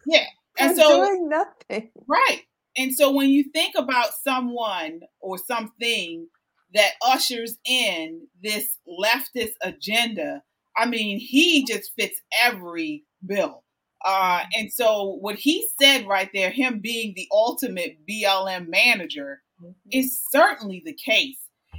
yeah. 0.06 0.26
And 0.58 0.76
so 0.76 1.06
doing 1.06 1.30
nothing. 1.30 1.90
Right. 2.08 2.44
And 2.78 2.94
so 2.94 3.12
when 3.12 3.30
you 3.30 3.44
think 3.44 3.76
about 3.78 4.14
someone 4.24 5.02
or 5.20 5.38
something 5.38 6.28
that 6.74 6.92
ushers 7.06 7.58
in 7.66 8.28
this 8.42 8.78
leftist 8.88 9.54
agenda, 9.62 10.42
I 10.76 10.88
mean, 10.88 11.20
he 11.20 11.66
just 11.66 11.92
fits 11.96 12.20
every 12.44 13.06
bill. 13.26 13.64
Uh, 14.04 14.40
mm-hmm. 14.40 14.50
and 14.56 14.74
so 14.74 15.18
what 15.22 15.36
he 15.36 15.68
said 15.82 16.08
right 16.08 16.30
there, 16.34 16.50
him 16.50 16.80
being 16.80 17.14
the 17.16 17.28
ultimate 17.32 17.98
BLM 18.10 18.68
manager, 18.68 19.42
mm-hmm. 19.62 19.72
is 19.92 20.20
certainly 20.32 20.82
the 20.86 20.94
case. 20.94 21.38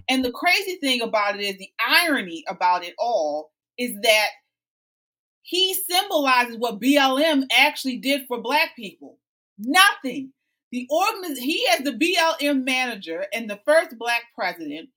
And 0.08 0.24
the 0.24 0.32
crazy 0.32 0.76
thing 0.76 1.00
about 1.00 1.40
it 1.40 1.42
is 1.42 1.56
the 1.56 1.70
irony 1.86 2.44
about 2.48 2.84
it 2.84 2.94
all 2.98 3.50
is 3.78 3.94
that 4.02 4.28
he 5.42 5.74
symbolizes 5.74 6.56
what 6.56 6.80
BLM 6.80 7.44
actually 7.52 7.98
did 7.98 8.26
for 8.26 8.40
black 8.40 8.74
people. 8.76 9.18
Nothing. 9.58 10.32
The 10.72 10.88
organiz- 10.90 11.38
he 11.38 11.66
as 11.72 11.84
the 11.84 11.92
BLM 11.92 12.64
manager 12.64 13.26
and 13.32 13.48
the 13.48 13.60
first 13.64 13.98
black 13.98 14.22
president 14.34 14.88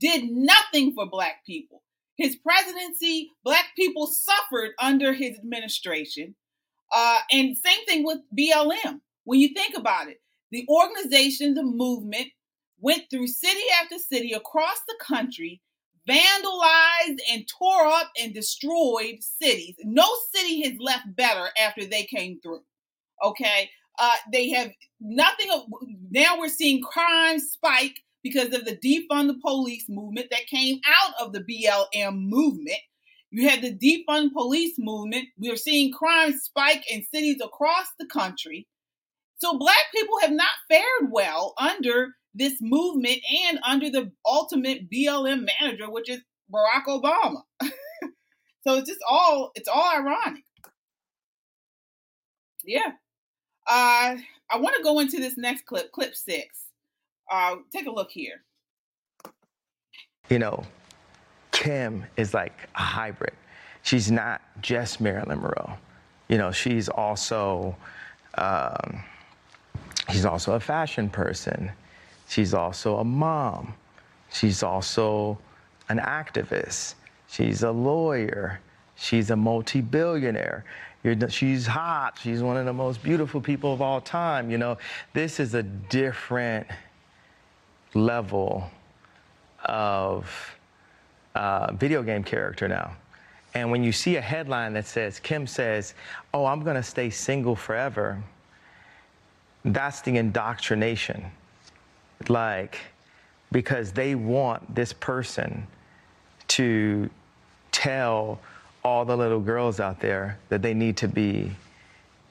did 0.00 0.30
nothing 0.30 0.94
for 0.94 1.06
black 1.06 1.44
people. 1.44 1.82
His 2.16 2.36
presidency, 2.36 3.30
black 3.44 3.66
people 3.76 4.06
suffered 4.06 4.70
under 4.80 5.12
his 5.12 5.36
administration. 5.38 6.34
Uh, 6.92 7.18
and 7.30 7.56
same 7.56 7.84
thing 7.86 8.04
with 8.04 8.18
BLM. 8.36 9.00
When 9.24 9.40
you 9.40 9.50
think 9.54 9.76
about 9.76 10.08
it, 10.08 10.20
the 10.50 10.66
organization, 10.68 11.54
the 11.54 11.62
movement 11.62 12.28
went 12.80 13.10
through 13.10 13.26
city 13.26 13.62
after 13.82 13.98
city 13.98 14.32
across 14.32 14.80
the 14.86 14.96
country, 15.00 15.60
vandalized 16.08 17.18
and 17.32 17.46
tore 17.48 17.86
up 17.86 18.10
and 18.20 18.32
destroyed 18.32 19.16
cities. 19.20 19.74
No 19.84 20.06
city 20.34 20.62
has 20.62 20.78
left 20.78 21.14
better 21.16 21.48
after 21.60 21.84
they 21.84 22.04
came 22.04 22.40
through. 22.40 22.62
Okay. 23.22 23.70
Uh, 23.98 24.10
they 24.32 24.48
have 24.50 24.70
nothing. 25.00 25.50
Now 26.10 26.38
we're 26.38 26.48
seeing 26.48 26.82
crime 26.82 27.40
spike 27.40 27.98
because 28.22 28.54
of 28.54 28.64
the 28.64 28.76
defund 28.76 29.28
the 29.28 29.38
police 29.42 29.88
movement 29.88 30.28
that 30.30 30.46
came 30.46 30.80
out 30.86 31.14
of 31.20 31.32
the 31.32 31.40
BLM 31.40 32.28
movement. 32.28 32.78
You 33.30 33.48
had 33.48 33.60
the 33.60 33.74
defund 33.74 34.32
police 34.32 34.78
movement. 34.78 35.26
We 35.38 35.50
are 35.50 35.56
seeing 35.56 35.92
crime 35.92 36.38
spike 36.38 36.90
in 36.90 37.04
cities 37.12 37.40
across 37.44 37.86
the 37.98 38.06
country. 38.06 38.66
So 39.38 39.58
black 39.58 39.92
people 39.94 40.18
have 40.20 40.32
not 40.32 40.48
fared 40.68 41.10
well 41.10 41.54
under 41.58 42.14
this 42.38 42.60
movement 42.60 43.18
and 43.48 43.58
under 43.66 43.90
the 43.90 44.10
ultimate 44.24 44.90
BLM 44.90 45.48
manager, 45.60 45.90
which 45.90 46.08
is 46.08 46.20
Barack 46.52 46.86
Obama. 46.86 47.42
so 48.66 48.76
it's 48.76 48.88
just 48.88 49.00
all 49.08 49.50
it's 49.54 49.68
all 49.68 49.90
ironic. 49.94 50.44
Yeah. 52.64 52.92
Uh, 53.66 54.16
I 54.50 54.56
want 54.56 54.76
to 54.76 54.82
go 54.82 55.00
into 55.00 55.18
this 55.18 55.36
next 55.36 55.66
clip, 55.66 55.92
clip 55.92 56.14
six. 56.14 56.64
Uh, 57.30 57.56
take 57.74 57.86
a 57.86 57.90
look 57.90 58.10
here. 58.10 58.44
You 60.30 60.38
know, 60.38 60.64
Kim 61.52 62.04
is 62.16 62.34
like 62.34 62.68
a 62.74 62.82
hybrid. 62.82 63.34
She's 63.82 64.10
not 64.10 64.40
just 64.60 65.00
Marilyn 65.00 65.40
Monroe. 65.40 65.78
You 66.28 66.38
know, 66.38 66.52
she's 66.52 66.88
also 66.88 67.76
um, 68.36 69.02
she's 70.10 70.24
also 70.24 70.54
a 70.54 70.60
fashion 70.60 71.08
person. 71.08 71.72
She's 72.28 72.52
also 72.52 72.98
a 72.98 73.04
mom. 73.04 73.74
She's 74.30 74.62
also 74.62 75.38
an 75.88 75.98
activist. 75.98 76.94
She's 77.26 77.62
a 77.62 77.70
lawyer. 77.70 78.60
She's 78.96 79.30
a 79.30 79.36
multi 79.36 79.80
billionaire. 79.80 80.64
she's 81.30 81.66
hot. 81.66 82.18
She's 82.20 82.42
one 82.42 82.58
of 82.58 82.66
the 82.66 82.72
most 82.72 83.02
beautiful 83.02 83.40
people 83.40 83.72
of 83.72 83.80
all 83.80 84.02
time. 84.02 84.50
You 84.50 84.58
know, 84.58 84.76
this 85.14 85.40
is 85.40 85.54
a 85.54 85.62
different 85.62 86.66
level 87.94 88.70
of 89.64 90.30
uh, 91.34 91.72
video 91.72 92.02
game 92.02 92.22
character 92.22 92.68
now. 92.68 92.94
And 93.54 93.70
when 93.70 93.82
you 93.82 93.92
see 93.92 94.16
a 94.16 94.20
headline 94.20 94.74
that 94.74 94.86
says, 94.86 95.18
Kim 95.18 95.46
says, 95.46 95.94
Oh, 96.34 96.44
I'm 96.44 96.62
going 96.62 96.76
to 96.76 96.82
stay 96.82 97.08
single 97.08 97.56
forever, 97.56 98.22
that's 99.64 100.02
the 100.02 100.18
indoctrination 100.18 101.24
like 102.28 102.78
because 103.52 103.92
they 103.92 104.14
want 104.14 104.74
this 104.74 104.92
person 104.92 105.66
to 106.48 107.08
tell 107.72 108.40
all 108.84 109.04
the 109.04 109.16
little 109.16 109.40
girls 109.40 109.80
out 109.80 110.00
there 110.00 110.38
that 110.48 110.62
they 110.62 110.74
need 110.74 110.96
to 110.96 111.08
be 111.08 111.50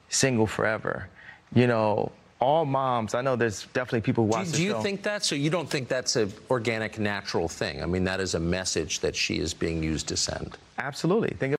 single 0.08 0.46
forever. 0.46 1.08
You 1.54 1.66
know, 1.66 2.12
all 2.40 2.64
moms, 2.64 3.14
I 3.14 3.20
know 3.20 3.36
there's 3.36 3.64
definitely 3.72 4.02
people 4.02 4.24
who 4.24 4.30
watch 4.30 4.50
Do, 4.52 4.58
do 4.58 4.62
you 4.62 4.70
show. 4.72 4.80
think 4.80 5.02
that? 5.02 5.24
So 5.24 5.34
you 5.34 5.50
don't 5.50 5.68
think 5.68 5.88
that's 5.88 6.16
an 6.16 6.32
organic, 6.50 6.98
natural 6.98 7.48
thing? 7.48 7.82
I 7.82 7.86
mean, 7.86 8.04
that 8.04 8.20
is 8.20 8.34
a 8.34 8.40
message 8.40 9.00
that 9.00 9.16
she 9.16 9.38
is 9.38 9.54
being 9.54 9.82
used 9.82 10.08
to 10.08 10.16
send. 10.16 10.56
Absolutely. 10.78 11.30
Think 11.30 11.56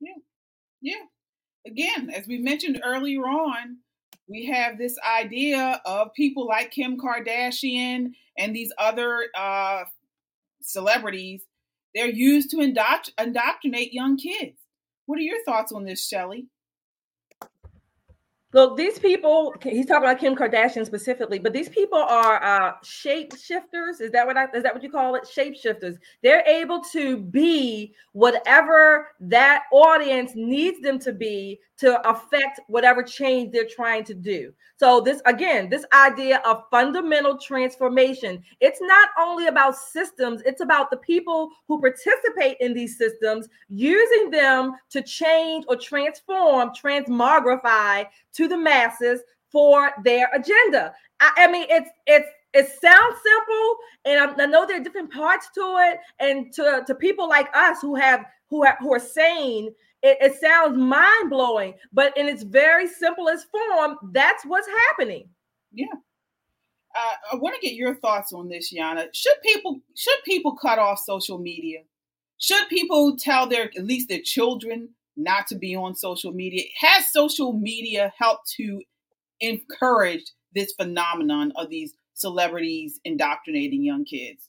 yeah. 0.00 0.12
Yeah. 0.80 0.94
again, 1.66 2.10
as 2.10 2.26
we 2.26 2.38
mentioned 2.38 2.80
earlier 2.84 3.22
on, 3.22 3.78
we 4.28 4.46
have 4.46 4.78
this 4.78 4.96
idea 4.98 5.80
of 5.84 6.12
people 6.14 6.46
like 6.46 6.70
Kim 6.70 6.98
Kardashian 6.98 8.12
and 8.36 8.54
these 8.54 8.72
other 8.78 9.26
uh, 9.36 9.84
celebrities. 10.62 11.42
They're 11.94 12.08
used 12.08 12.50
to 12.50 12.56
indoctr- 12.56 13.12
indoctrinate 13.18 13.92
young 13.92 14.16
kids. 14.16 14.58
What 15.06 15.18
are 15.18 15.22
your 15.22 15.42
thoughts 15.44 15.72
on 15.72 15.84
this, 15.84 16.06
Shelly? 16.06 16.48
Look, 18.56 18.74
these 18.74 18.98
people, 18.98 19.54
he's 19.62 19.84
talking 19.84 20.08
about 20.08 20.18
Kim 20.18 20.34
Kardashian 20.34 20.86
specifically, 20.86 21.38
but 21.38 21.52
these 21.52 21.68
people 21.68 21.98
are 21.98 22.42
uh, 22.42 22.72
shape 22.82 23.36
shifters. 23.36 24.00
Is 24.00 24.10
that 24.12 24.26
what 24.26 24.38
I, 24.38 24.46
is 24.54 24.62
that 24.62 24.72
what 24.72 24.82
you 24.82 24.90
call 24.90 25.14
it? 25.14 25.28
Shape 25.28 25.54
shifters. 25.54 25.98
They're 26.22 26.42
able 26.46 26.80
to 26.92 27.18
be 27.18 27.94
whatever 28.12 29.08
that 29.20 29.64
audience 29.74 30.32
needs 30.34 30.80
them 30.80 30.98
to 31.00 31.12
be 31.12 31.60
to 31.78 32.08
affect 32.08 32.60
whatever 32.68 33.02
change 33.02 33.52
they're 33.52 33.68
trying 33.68 34.04
to 34.04 34.14
do. 34.14 34.52
So 34.78 35.00
this 35.00 35.20
again, 35.26 35.68
this 35.68 35.84
idea 35.92 36.40
of 36.46 36.64
fundamental 36.70 37.36
transformation, 37.36 38.42
it's 38.60 38.80
not 38.80 39.10
only 39.18 39.48
about 39.48 39.76
systems, 39.76 40.40
it's 40.46 40.62
about 40.62 40.90
the 40.90 40.96
people 40.98 41.50
who 41.68 41.80
participate 41.80 42.56
in 42.60 42.72
these 42.72 42.96
systems 42.96 43.48
using 43.68 44.30
them 44.30 44.72
to 44.90 45.02
change 45.02 45.64
or 45.68 45.76
transform, 45.76 46.70
transmogrify 46.70 48.06
to 48.36 48.48
the 48.48 48.56
masses 48.56 49.20
for 49.52 49.90
their 50.04 50.28
agenda. 50.34 50.92
I, 51.20 51.32
I 51.38 51.50
mean, 51.50 51.66
it's 51.68 51.90
it's 52.06 52.28
it 52.52 52.68
sounds 52.68 53.16
simple, 53.22 53.76
and 54.06 54.20
I, 54.20 54.44
I, 54.44 54.46
know 54.46 54.66
there 54.66 54.80
are 54.80 54.84
different 54.84 55.12
parts 55.12 55.48
to 55.54 55.60
it. 55.60 55.98
And 56.18 56.52
to, 56.54 56.84
to 56.86 56.94
people 56.94 57.28
like 57.28 57.54
us 57.54 57.82
who 57.82 57.94
have 57.96 58.24
who 58.48 58.64
have, 58.64 58.76
who 58.80 58.94
are 58.94 59.00
sane, 59.00 59.68
it, 60.02 60.16
it 60.20 60.40
sounds 60.40 60.76
mind 60.76 61.28
blowing. 61.28 61.74
But 61.92 62.16
in 62.16 62.28
its 62.28 62.42
very 62.42 62.88
simplest 62.88 63.48
form, 63.50 63.96
that's 64.12 64.44
what's 64.46 64.68
happening. 64.68 65.28
Yeah. 65.72 65.86
Uh, 66.96 67.34
I 67.34 67.36
want 67.36 67.54
to 67.54 67.66
get 67.66 67.76
your 67.76 67.94
thoughts 67.96 68.32
on 68.32 68.48
this, 68.48 68.72
Yana. 68.72 69.08
Should 69.12 69.36
people 69.42 69.80
should 69.94 70.18
people 70.24 70.56
cut 70.56 70.78
off 70.78 70.98
social 71.00 71.38
media? 71.38 71.80
Should 72.38 72.68
people 72.68 73.16
tell 73.16 73.46
their 73.46 73.64
at 73.64 73.84
least 73.84 74.08
their 74.08 74.22
children 74.22 74.90
not 75.16 75.46
to 75.48 75.56
be 75.56 75.74
on 75.74 75.94
social 75.94 76.32
media. 76.32 76.62
Has 76.80 77.12
social 77.12 77.52
media 77.52 78.12
helped 78.18 78.50
to 78.56 78.82
encourage 79.40 80.24
this 80.54 80.72
phenomenon 80.72 81.52
of 81.56 81.70
these 81.70 81.94
celebrities 82.14 83.00
indoctrinating 83.04 83.84
young 83.84 84.04
kids? 84.04 84.48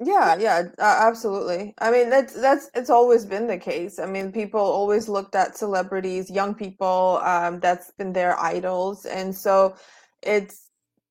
Yeah, 0.00 0.36
yeah, 0.38 0.62
absolutely. 0.78 1.74
I 1.80 1.90
mean, 1.90 2.08
that's 2.08 2.32
that's 2.32 2.70
it's 2.72 2.90
always 2.90 3.24
been 3.24 3.48
the 3.48 3.58
case. 3.58 3.98
I 3.98 4.06
mean, 4.06 4.30
people 4.30 4.60
always 4.60 5.08
looked 5.08 5.34
at 5.34 5.58
celebrities, 5.58 6.30
young 6.30 6.54
people, 6.54 7.20
um, 7.24 7.58
that's 7.58 7.90
been 7.98 8.12
their 8.12 8.38
idols, 8.38 9.06
and 9.06 9.34
so 9.34 9.74
it's 10.22 10.68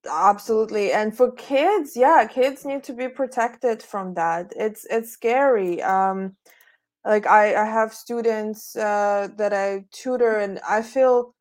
absolutely. 0.09 0.93
And 0.93 1.15
for 1.15 1.33
kids, 1.33 1.97
yeah, 1.97 2.25
kids 2.27 2.63
need 2.63 2.83
to 2.85 2.93
be 2.93 3.09
protected 3.09 3.83
from 3.83 4.13
that. 4.13 4.53
It's 4.55 4.85
it's 4.89 5.11
scary. 5.11 5.81
Um, 5.83 6.37
like 7.07 7.25
I, 7.25 7.55
I 7.55 7.65
have 7.65 7.93
students 7.93 8.75
uh, 8.75 9.29
that 9.37 9.53
I 9.53 9.85
tutor 9.91 10.37
and 10.39 10.59
I 10.67 10.81
feel 10.81 11.33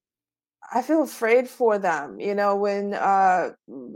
I 0.73 0.83
feel 0.83 1.03
afraid 1.03 1.49
for 1.49 1.79
them, 1.79 2.19
you 2.19 2.35
know, 2.35 2.57
when 2.57 2.95
uh, 2.95 3.51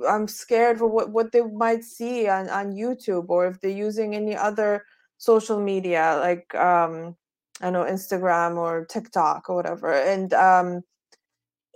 I'm 0.08 0.28
scared 0.28 0.78
for 0.78 0.86
what, 0.86 1.10
what 1.10 1.32
they 1.32 1.42
might 1.42 1.82
see 1.82 2.28
on, 2.28 2.48
on 2.48 2.72
YouTube 2.72 3.26
or 3.28 3.48
if 3.48 3.60
they're 3.60 3.70
using 3.72 4.14
any 4.14 4.36
other 4.36 4.84
social 5.18 5.60
media 5.60 6.18
like 6.20 6.54
um, 6.54 7.16
I 7.60 7.70
know 7.70 7.84
Instagram 7.84 8.56
or 8.56 8.86
TikTok 8.86 9.50
or 9.50 9.56
whatever. 9.56 9.92
And 9.92 10.32
um, 10.32 10.82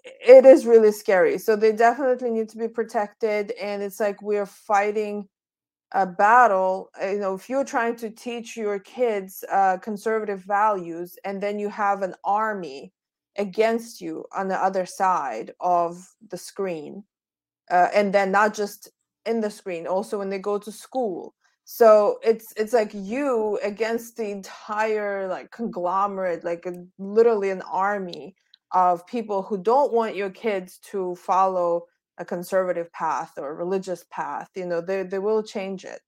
it 0.04 0.44
is 0.44 0.66
really 0.66 0.92
scary. 0.92 1.38
So 1.38 1.56
they 1.56 1.72
definitely 1.72 2.30
need 2.30 2.48
to 2.50 2.58
be 2.58 2.68
protected. 2.68 3.52
And 3.60 3.82
it's 3.82 4.00
like 4.00 4.22
we're 4.22 4.46
fighting 4.46 5.28
a 5.92 6.06
battle 6.06 6.90
uh, 7.02 7.06
you 7.06 7.18
know 7.18 7.34
if 7.34 7.48
you're 7.48 7.64
trying 7.64 7.94
to 7.94 8.10
teach 8.10 8.56
your 8.56 8.78
kids 8.78 9.44
uh, 9.50 9.76
conservative 9.78 10.42
values 10.42 11.16
and 11.24 11.40
then 11.40 11.58
you 11.58 11.68
have 11.68 12.02
an 12.02 12.14
army 12.24 12.92
against 13.36 14.00
you 14.00 14.24
on 14.32 14.48
the 14.48 14.56
other 14.56 14.86
side 14.86 15.52
of 15.60 16.08
the 16.30 16.36
screen 16.38 17.04
uh, 17.70 17.88
and 17.94 18.12
then 18.12 18.30
not 18.30 18.54
just 18.54 18.90
in 19.26 19.40
the 19.40 19.50
screen 19.50 19.86
also 19.86 20.18
when 20.18 20.28
they 20.28 20.38
go 20.38 20.58
to 20.58 20.72
school. 20.72 21.34
So 21.64 22.18
it's 22.22 22.52
it's 22.56 22.74
like 22.74 22.90
you 22.92 23.58
against 23.62 24.16
the 24.16 24.30
entire 24.30 25.26
like 25.28 25.50
conglomerate 25.50 26.44
like 26.44 26.66
a, 26.66 26.84
literally 26.98 27.50
an 27.50 27.62
army 27.62 28.36
of 28.72 29.06
people 29.06 29.42
who 29.42 29.56
don't 29.56 29.92
want 29.92 30.16
your 30.16 30.30
kids 30.30 30.78
to 30.90 31.14
follow 31.16 31.86
a 32.18 32.24
conservative 32.24 32.92
path 32.92 33.32
or 33.38 33.50
a 33.50 33.54
religious 33.54 34.04
path 34.10 34.48
you 34.54 34.66
know 34.66 34.80
they, 34.80 35.02
they 35.02 35.18
will 35.18 35.42
change 35.42 35.84
it. 35.84 36.00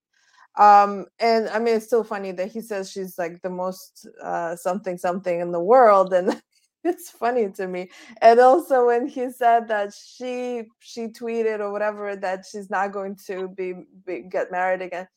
Um 0.57 1.07
and 1.20 1.48
i 1.50 1.59
mean 1.59 1.76
it's 1.76 1.86
still 1.86 2.04
funny 2.04 2.32
that 2.32 2.50
he 2.50 2.61
says 2.61 2.90
she's 2.90 3.18
like 3.18 3.42
the 3.42 3.50
most 3.50 4.07
uh 4.22 4.57
something 4.57 4.96
something 4.98 5.40
in 5.40 5.52
the 5.52 5.61
world 5.61 6.12
and 6.12 6.40
it's 6.86 7.11
funny 7.11 7.50
to 7.50 7.66
me. 7.66 7.90
And 8.22 8.40
also 8.40 8.86
when 8.86 9.07
he 9.07 9.30
said 9.30 9.68
that 9.68 9.92
she 9.92 10.64
she 10.78 11.09
tweeted 11.09 11.61
or 11.61 11.72
whatever 11.72 12.16
that 12.16 12.44
she's 12.50 12.70
not 12.70 12.92
going 12.92 13.16
to 13.26 13.48
be, 13.48 13.74
be 14.07 14.22
get 14.22 14.50
married 14.50 14.82
again. 14.82 15.09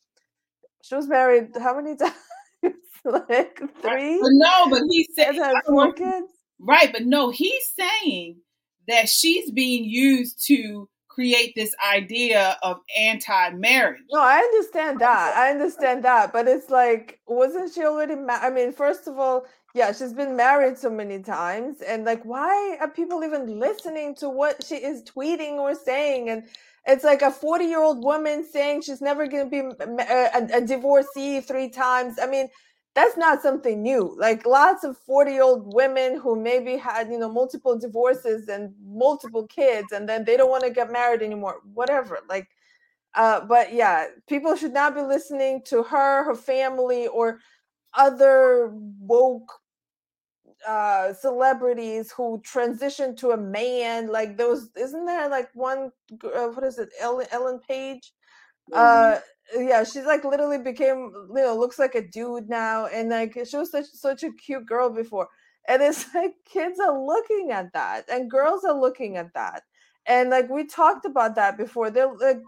She 0.82 0.96
was 0.96 1.08
married 1.08 1.50
how 1.60 1.76
many 1.80 1.96
times? 1.96 2.16
Like 3.06 3.58
three? 3.82 4.20
but 4.20 4.32
no 4.34 4.68
but 4.70 4.82
he 4.90 5.08
said 5.16 5.36
had 5.36 5.56
four 5.66 5.94
kids? 5.94 6.34
right 6.60 6.92
but 6.92 7.06
no 7.06 7.30
he's 7.30 7.72
saying 7.80 8.36
that 8.90 9.08
she's 9.08 9.52
being 9.52 9.86
used 9.86 10.46
to 10.48 10.90
create 11.08 11.54
this 11.56 11.76
idea 11.94 12.58
of 12.64 12.78
anti-marriage. 12.98 14.02
No, 14.12 14.22
I 14.22 14.38
understand 14.38 15.00
that. 15.00 15.36
I 15.36 15.52
understand 15.52 16.06
that, 16.06 16.32
but 16.32 16.48
it's 16.48 16.70
like, 16.70 17.20
wasn't 17.28 17.74
she 17.74 17.84
already? 17.84 18.16
Ma- 18.16 18.40
I 18.42 18.50
mean, 18.50 18.72
first 18.72 19.08
of 19.08 19.20
all, 19.20 19.46
yeah, 19.76 19.92
she's 19.92 20.14
been 20.14 20.36
married 20.36 20.78
so 20.78 20.90
many 20.90 21.20
times, 21.20 21.82
and 21.82 22.06
like, 22.06 22.24
why 22.24 22.78
are 22.80 22.90
people 22.90 23.24
even 23.24 23.60
listening 23.60 24.16
to 24.16 24.30
what 24.30 24.64
she 24.64 24.76
is 24.76 25.04
tweeting 25.04 25.54
or 25.54 25.76
saying? 25.76 26.30
And 26.30 26.44
it's 26.88 27.04
like 27.04 27.22
a 27.22 27.32
forty-year-old 27.32 28.04
woman 28.04 28.46
saying 28.50 28.82
she's 28.82 29.02
never 29.02 29.28
going 29.28 29.50
to 29.50 29.52
be 29.52 29.60
a, 29.60 30.48
a 30.56 30.62
divorcee 30.62 31.42
three 31.42 31.70
times. 31.70 32.18
I 32.20 32.28
mean 32.28 32.48
that's 33.00 33.18
not 33.18 33.42
something 33.42 33.82
new. 33.82 34.14
Like 34.20 34.46
lots 34.46 34.84
of 34.84 34.98
40 34.98 35.32
year 35.32 35.44
old 35.44 35.74
women 35.74 36.20
who 36.20 36.36
maybe 36.36 36.76
had, 36.76 37.10
you 37.10 37.18
know, 37.18 37.32
multiple 37.32 37.78
divorces 37.80 38.50
and 38.50 38.74
multiple 38.86 39.48
kids, 39.48 39.94
and 39.94 40.08
then 40.08 40.26
they 40.26 40.36
don't 40.36 40.50
want 40.50 40.66
to 40.66 40.70
get 40.70 40.92
married 40.92 41.22
anymore, 41.22 41.62
whatever. 41.74 42.20
Like, 42.28 42.50
uh, 43.16 43.46
but 43.46 43.74
yeah, 43.74 44.08
people 44.28 44.54
should 44.58 44.74
not 44.74 44.96
be 44.96 45.02
listening 45.02 45.62
to 45.68 45.82
her, 45.84 46.26
her 46.26 46.36
family, 46.36 47.08
or 47.08 47.40
other 47.94 48.72
woke 49.00 49.50
uh 50.68 51.14
celebrities 51.14 52.12
who 52.12 52.42
transition 52.44 53.16
to 53.16 53.32
a 53.32 53.38
man 53.38 54.08
like 54.08 54.36
those 54.36 54.70
isn't 54.76 55.06
there 55.06 55.30
like 55.30 55.50
one 55.54 55.90
uh, 56.36 56.48
what 56.48 56.66
is 56.66 56.78
it 56.78 56.90
ellen, 57.00 57.26
ellen 57.32 57.60
page 57.66 58.12
uh 58.74 59.18
yeah 59.56 59.84
she's 59.84 60.06
like 60.06 60.24
literally 60.24 60.58
became 60.58 61.12
you 61.36 61.42
know 61.42 61.56
looks 61.56 61.80
like 61.80 61.96
a 61.96 62.08
dude 62.08 62.50
now 62.50 62.86
and 62.88 63.10
like 63.10 63.34
she 63.46 63.58
was 63.58 63.72
such 63.72 63.86
such 63.86 64.24
a 64.24 64.32
cute 64.34 64.66
girl 64.66 64.90
before 64.90 65.28
and 65.68 65.82
it's 65.82 66.06
like 66.16 66.34
kids 66.46 66.80
are 66.80 67.00
looking 67.06 67.52
at 67.52 67.72
that 67.74 68.08
and 68.10 68.30
girls 68.32 68.64
are 68.64 68.80
looking 68.80 69.18
at 69.18 69.34
that 69.34 69.64
and 70.06 70.30
like 70.30 70.50
we 70.50 70.66
talked 70.66 71.06
about 71.06 71.36
that 71.36 71.58
before 71.58 71.90
they're 71.90 72.14
like 72.16 72.42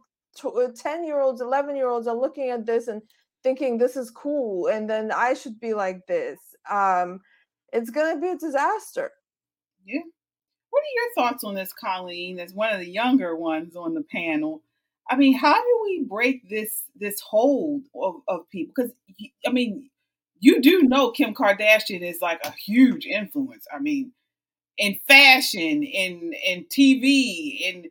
uh, 0.43 0.67
10 0.75 1.03
year 1.03 1.19
olds 1.21 1.41
11 1.41 1.75
year 1.75 1.89
olds 1.89 2.07
are 2.07 2.15
looking 2.15 2.49
at 2.49 2.65
this 2.65 2.87
and 2.87 3.01
thinking 3.43 3.77
this 3.77 3.95
is 3.97 4.11
cool 4.11 4.67
and 4.67 4.89
then 4.89 5.11
i 5.11 5.33
should 5.33 5.59
be 5.59 5.73
like 5.73 6.05
this 6.07 6.39
um 6.69 7.19
it's 7.71 7.89
gonna 7.89 8.19
be 8.19 8.29
a 8.29 8.37
disaster. 8.37 9.11
Yeah. 9.85 10.01
What 10.69 10.81
are 10.81 10.95
your 10.95 11.13
thoughts 11.15 11.43
on 11.43 11.55
this 11.55 11.73
colleen 11.73 12.39
as 12.39 12.53
one 12.53 12.73
of 12.73 12.79
the 12.79 12.89
younger 12.89 13.35
ones 13.35 13.75
on 13.75 13.93
the 13.93 14.03
panel? 14.03 14.63
I 15.09 15.15
mean, 15.15 15.33
how 15.33 15.53
we 15.83 16.03
break 16.03 16.49
this 16.49 16.83
this 16.95 17.19
hold 17.21 17.83
of, 17.95 18.15
of 18.27 18.49
people? 18.49 18.73
Because 18.75 18.91
I 19.45 19.51
mean, 19.51 19.89
you 20.39 20.61
do 20.61 20.83
know 20.83 21.11
Kim 21.11 21.33
Kardashian 21.33 22.01
is 22.01 22.21
like 22.21 22.39
a 22.45 22.51
huge 22.51 23.05
influence. 23.05 23.65
I 23.73 23.79
mean, 23.79 24.11
in 24.77 24.97
fashion, 25.07 25.83
in 25.83 26.33
in 26.45 26.65
TV, 26.65 27.61
in 27.61 27.89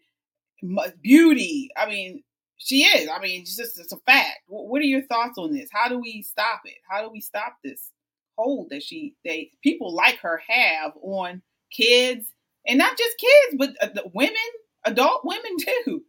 beauty. 1.02 1.70
I 1.76 1.86
mean, 1.88 2.22
she 2.58 2.82
is. 2.82 3.08
I 3.08 3.20
mean, 3.20 3.42
it's 3.42 3.56
just 3.56 3.78
it's 3.78 3.92
a 3.92 3.98
fact. 3.98 4.40
What 4.46 4.80
are 4.80 4.84
your 4.84 5.02
thoughts 5.02 5.38
on 5.38 5.52
this? 5.52 5.70
How 5.72 5.88
do 5.88 5.98
we 5.98 6.22
stop 6.22 6.62
it? 6.64 6.78
How 6.88 7.02
do 7.02 7.10
we 7.10 7.20
stop 7.20 7.56
this 7.64 7.90
hold 8.36 8.70
that 8.70 8.82
she 8.82 9.14
they 9.24 9.50
people 9.62 9.94
like 9.94 10.18
her 10.20 10.40
have 10.48 10.92
on 11.02 11.42
kids 11.70 12.26
and 12.66 12.78
not 12.78 12.96
just 12.96 13.18
kids, 13.18 13.56
but 13.58 13.70
uh, 13.82 14.02
women, 14.12 14.36
adult 14.84 15.22
women 15.24 15.56
too. 15.84 16.02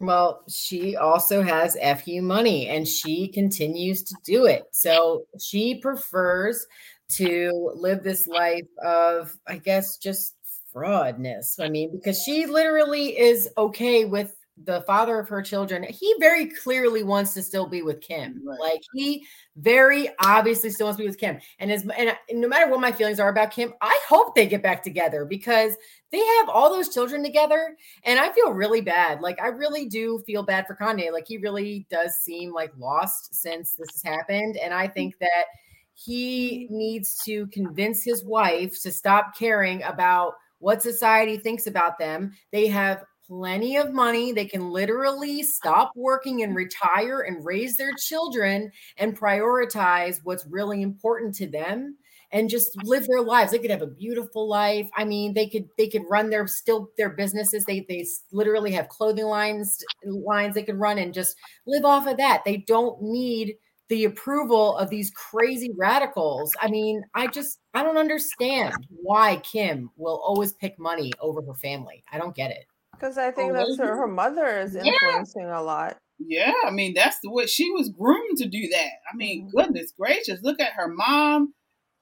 Well, 0.00 0.42
she 0.48 0.96
also 0.96 1.42
has 1.42 1.76
FU 1.76 2.20
money 2.20 2.68
and 2.68 2.86
she 2.86 3.28
continues 3.28 4.02
to 4.04 4.14
do 4.24 4.46
it. 4.46 4.64
So 4.72 5.26
she 5.40 5.76
prefers 5.76 6.66
to 7.10 7.72
live 7.74 8.02
this 8.02 8.26
life 8.26 8.66
of, 8.84 9.36
I 9.46 9.58
guess, 9.58 9.96
just 9.96 10.34
fraudness. 10.74 11.60
I 11.60 11.68
mean, 11.68 11.92
because 11.92 12.22
she 12.22 12.46
literally 12.46 13.18
is 13.18 13.48
okay 13.56 14.04
with 14.04 14.36
the 14.62 14.82
father 14.82 15.18
of 15.18 15.28
her 15.28 15.42
children, 15.42 15.82
he 15.82 16.14
very 16.20 16.46
clearly 16.46 17.02
wants 17.02 17.34
to 17.34 17.42
still 17.42 17.66
be 17.66 17.82
with 17.82 18.00
Kim. 18.00 18.40
Right. 18.44 18.60
Like 18.60 18.82
he 18.94 19.26
very 19.56 20.08
obviously 20.20 20.70
still 20.70 20.86
wants 20.86 20.98
to 20.98 21.02
be 21.02 21.08
with 21.08 21.18
Kim. 21.18 21.38
And 21.58 21.72
as 21.72 21.86
and 21.98 22.16
no 22.32 22.46
matter 22.46 22.70
what 22.70 22.80
my 22.80 22.92
feelings 22.92 23.18
are 23.18 23.28
about 23.28 23.50
Kim, 23.50 23.74
I 23.80 24.00
hope 24.08 24.34
they 24.34 24.46
get 24.46 24.62
back 24.62 24.82
together 24.82 25.24
because 25.24 25.74
they 26.12 26.24
have 26.24 26.48
all 26.48 26.70
those 26.70 26.94
children 26.94 27.24
together. 27.24 27.76
And 28.04 28.20
I 28.20 28.30
feel 28.30 28.52
really 28.52 28.80
bad. 28.80 29.20
Like 29.20 29.40
I 29.42 29.48
really 29.48 29.86
do 29.86 30.22
feel 30.24 30.44
bad 30.44 30.66
for 30.66 30.76
Kanye. 30.76 31.12
Like 31.12 31.26
he 31.26 31.38
really 31.38 31.86
does 31.90 32.14
seem 32.22 32.52
like 32.52 32.72
lost 32.78 33.34
since 33.34 33.74
this 33.74 33.90
has 33.90 34.02
happened. 34.02 34.56
And 34.56 34.72
I 34.72 34.86
think 34.86 35.18
that 35.18 35.46
he 35.94 36.68
needs 36.70 37.20
to 37.24 37.46
convince 37.48 38.04
his 38.04 38.24
wife 38.24 38.80
to 38.82 38.92
stop 38.92 39.36
caring 39.36 39.82
about 39.82 40.34
what 40.58 40.82
society 40.82 41.36
thinks 41.36 41.66
about 41.66 41.98
them. 41.98 42.32
They 42.50 42.68
have 42.68 43.04
plenty 43.26 43.76
of 43.76 43.92
money. 43.92 44.32
They 44.32 44.44
can 44.44 44.70
literally 44.70 45.42
stop 45.42 45.92
working 45.94 46.42
and 46.42 46.54
retire 46.54 47.22
and 47.22 47.44
raise 47.44 47.76
their 47.76 47.92
children 47.98 48.70
and 48.98 49.18
prioritize 49.18 50.20
what's 50.24 50.46
really 50.46 50.82
important 50.82 51.34
to 51.36 51.46
them 51.46 51.96
and 52.32 52.50
just 52.50 52.76
live 52.82 53.06
their 53.06 53.22
lives. 53.22 53.52
They 53.52 53.58
could 53.58 53.70
have 53.70 53.82
a 53.82 53.86
beautiful 53.86 54.48
life. 54.48 54.90
I 54.96 55.04
mean, 55.04 55.34
they 55.34 55.46
could 55.46 55.68
they 55.78 55.88
could 55.88 56.02
run 56.10 56.30
their 56.30 56.46
still 56.46 56.90
their 56.98 57.10
businesses. 57.10 57.64
They 57.64 57.86
they 57.88 58.04
literally 58.32 58.72
have 58.72 58.88
clothing 58.88 59.26
lines 59.26 59.82
lines 60.04 60.54
they 60.54 60.64
could 60.64 60.78
run 60.78 60.98
and 60.98 61.14
just 61.14 61.36
live 61.66 61.84
off 61.84 62.06
of 62.06 62.16
that. 62.18 62.42
They 62.44 62.58
don't 62.58 63.00
need 63.00 63.54
the 63.88 64.06
approval 64.06 64.76
of 64.78 64.90
these 64.90 65.10
crazy 65.10 65.70
radicals. 65.76 66.52
I 66.60 66.68
mean, 66.68 67.04
I 67.14 67.28
just 67.28 67.60
I 67.74 67.82
don't 67.82 67.98
understand 67.98 68.74
why 68.88 69.36
Kim 69.36 69.90
will 69.96 70.20
always 70.24 70.52
pick 70.54 70.78
money 70.78 71.12
over 71.20 71.42
her 71.42 71.54
family. 71.54 72.02
I 72.10 72.18
don't 72.18 72.34
get 72.34 72.50
it. 72.50 72.66
Because 72.98 73.18
I 73.18 73.30
think 73.30 73.52
that's 73.52 73.78
her, 73.78 73.96
her 73.96 74.06
mother 74.06 74.60
is 74.60 74.74
influencing 74.74 75.42
yeah. 75.42 75.60
a 75.60 75.62
lot. 75.62 75.98
Yeah, 76.18 76.52
I 76.64 76.70
mean 76.70 76.94
that's 76.94 77.18
the 77.22 77.30
what 77.30 77.50
she 77.50 77.70
was 77.72 77.88
groomed 77.88 78.38
to 78.38 78.48
do 78.48 78.68
that. 78.68 78.90
I 79.12 79.16
mean, 79.16 79.46
mm-hmm. 79.46 79.56
goodness 79.56 79.92
gracious, 79.98 80.40
look 80.42 80.60
at 80.60 80.74
her 80.74 80.88
mom 80.88 81.52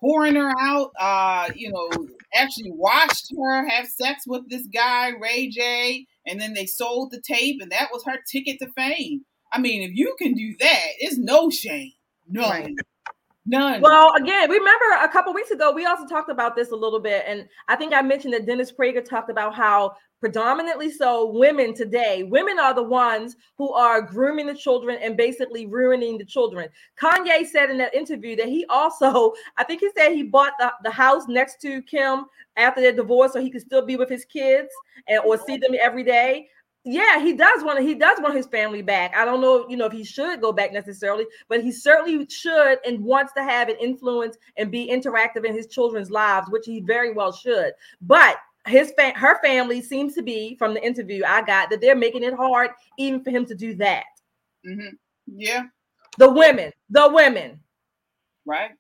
pouring 0.00 0.34
her 0.34 0.52
out. 0.60 0.90
Uh, 1.00 1.50
you 1.54 1.72
know, 1.72 1.88
actually 2.34 2.72
watched 2.72 3.32
her 3.36 3.68
have 3.68 3.86
sex 3.86 4.24
with 4.26 4.48
this 4.50 4.66
guy 4.72 5.10
Ray 5.20 5.48
J, 5.48 6.06
and 6.26 6.40
then 6.40 6.54
they 6.54 6.66
sold 6.66 7.10
the 7.10 7.22
tape, 7.22 7.60
and 7.60 7.72
that 7.72 7.88
was 7.92 8.04
her 8.04 8.18
ticket 8.30 8.58
to 8.60 8.68
fame. 8.76 9.22
I 9.52 9.58
mean, 9.60 9.82
if 9.82 9.90
you 9.94 10.14
can 10.18 10.34
do 10.34 10.54
that, 10.60 10.86
it's 10.98 11.18
no 11.18 11.50
shame, 11.50 11.92
none. 12.28 12.50
Right. 12.50 12.74
None. 13.44 13.80
Well, 13.80 14.12
again, 14.14 14.48
remember 14.48 14.84
a 15.02 15.08
couple 15.08 15.34
weeks 15.34 15.50
ago, 15.50 15.72
we 15.72 15.84
also 15.84 16.06
talked 16.06 16.30
about 16.30 16.54
this 16.54 16.70
a 16.70 16.76
little 16.76 17.00
bit. 17.00 17.24
And 17.26 17.48
I 17.66 17.74
think 17.74 17.92
I 17.92 18.00
mentioned 18.00 18.34
that 18.34 18.46
Dennis 18.46 18.70
Prager 18.70 19.04
talked 19.04 19.30
about 19.30 19.54
how 19.54 19.96
predominantly 20.22 20.88
so 20.88 21.26
women 21.32 21.74
today. 21.74 22.22
Women 22.22 22.60
are 22.60 22.72
the 22.72 22.82
ones 22.82 23.34
who 23.58 23.72
are 23.72 24.00
grooming 24.00 24.46
the 24.46 24.54
children 24.54 24.96
and 25.02 25.16
basically 25.16 25.66
ruining 25.66 26.16
the 26.16 26.24
children. 26.24 26.68
Kanye 26.96 27.44
said 27.44 27.70
in 27.70 27.78
that 27.78 27.92
interview 27.92 28.36
that 28.36 28.46
he 28.46 28.64
also 28.66 29.32
i 29.56 29.64
think 29.64 29.80
he 29.80 29.90
said 29.98 30.12
he 30.12 30.22
bought 30.22 30.52
the, 30.60 30.72
the 30.84 30.90
house 30.92 31.24
next 31.26 31.60
to 31.60 31.82
kim 31.82 32.26
after 32.56 32.80
their 32.80 32.92
divorce 32.92 33.32
so 33.32 33.40
he 33.40 33.50
could 33.50 33.62
still 33.62 33.84
be 33.84 33.96
with 33.96 34.08
his 34.08 34.24
kids 34.24 34.68
and 35.08 35.20
or 35.24 35.36
see 35.36 35.56
them 35.56 35.72
every 35.80 36.04
day. 36.04 36.46
Yeah 36.84 37.20
he 37.20 37.32
does 37.32 37.64
want 37.64 37.80
he 37.80 37.96
does 37.96 38.20
want 38.20 38.36
his 38.36 38.46
family 38.46 38.80
back. 38.80 39.16
I 39.16 39.24
don't 39.24 39.40
know 39.40 39.68
you 39.68 39.76
know 39.76 39.86
if 39.86 39.92
he 39.92 40.04
should 40.04 40.40
go 40.40 40.52
back 40.52 40.72
necessarily 40.72 41.26
but 41.48 41.64
he 41.64 41.72
certainly 41.72 42.28
should 42.28 42.78
and 42.86 43.02
wants 43.02 43.32
to 43.32 43.42
have 43.42 43.68
an 43.68 43.76
influence 43.80 44.36
and 44.56 44.70
be 44.70 44.88
interactive 44.88 45.44
in 45.44 45.52
his 45.52 45.66
children's 45.66 46.12
lives 46.12 46.46
which 46.48 46.64
he 46.64 46.78
very 46.78 47.12
well 47.12 47.32
should. 47.32 47.72
But 48.00 48.36
his 48.66 48.92
fa- 48.96 49.12
her 49.16 49.40
family 49.42 49.82
seems 49.82 50.14
to 50.14 50.22
be 50.22 50.56
from 50.56 50.74
the 50.74 50.84
interview 50.84 51.22
I 51.26 51.42
got 51.42 51.70
that 51.70 51.80
they're 51.80 51.96
making 51.96 52.22
it 52.22 52.34
hard 52.34 52.70
even 52.98 53.22
for 53.22 53.30
him 53.30 53.44
to 53.46 53.54
do 53.54 53.74
that. 53.76 54.04
Mm-hmm. 54.66 54.94
Yeah. 55.26 55.64
The 56.18 56.30
women, 56.30 56.72
the 56.90 57.08
women. 57.12 57.60
Right. 58.44 58.70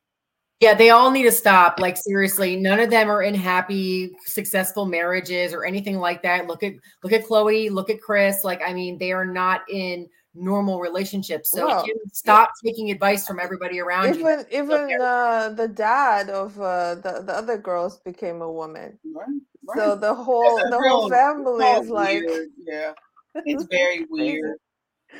Yeah, 0.60 0.74
they 0.74 0.90
all 0.90 1.10
need 1.10 1.24
to 1.24 1.32
stop. 1.32 1.80
Like 1.80 1.96
seriously, 1.96 2.54
none 2.54 2.78
of 2.78 2.90
them 2.90 3.10
are 3.10 3.22
in 3.22 3.34
happy, 3.34 4.12
successful 4.26 4.86
marriages 4.86 5.52
or 5.52 5.64
anything 5.64 5.98
like 5.98 6.22
that. 6.22 6.46
Look 6.46 6.62
at 6.62 6.74
look 7.02 7.12
at 7.12 7.24
Khloé, 7.24 7.68
look 7.70 7.90
at 7.90 8.00
Kris. 8.00 8.44
Like, 8.44 8.62
I 8.64 8.72
mean, 8.72 8.96
they 8.98 9.10
are 9.10 9.24
not 9.24 9.62
in 9.68 10.08
normal 10.34 10.78
relationships. 10.78 11.50
So 11.50 11.66
well, 11.66 11.86
stop 12.12 12.50
yeah. 12.62 12.70
taking 12.70 12.92
advice 12.92 13.26
from 13.26 13.40
everybody 13.40 13.80
around 13.80 14.14
even, 14.14 14.44
you. 14.52 14.62
Even 14.62 15.00
uh, 15.00 15.48
the 15.48 15.66
dad 15.66 16.30
of 16.30 16.58
uh, 16.60 16.94
the 16.94 17.24
the 17.26 17.32
other 17.34 17.58
girls 17.58 17.98
became 17.98 18.40
a 18.40 18.50
woman. 18.50 18.98
Right. 19.12 19.26
Right. 19.66 19.78
So 19.78 19.96
the 19.96 20.14
whole 20.14 20.58
the 20.70 20.78
whole 20.88 21.08
family 21.08 21.64
is 21.64 21.88
like 21.88 22.22
yeah, 22.66 22.92
it's 23.34 23.64
very 23.70 24.06
weird. 24.10 24.56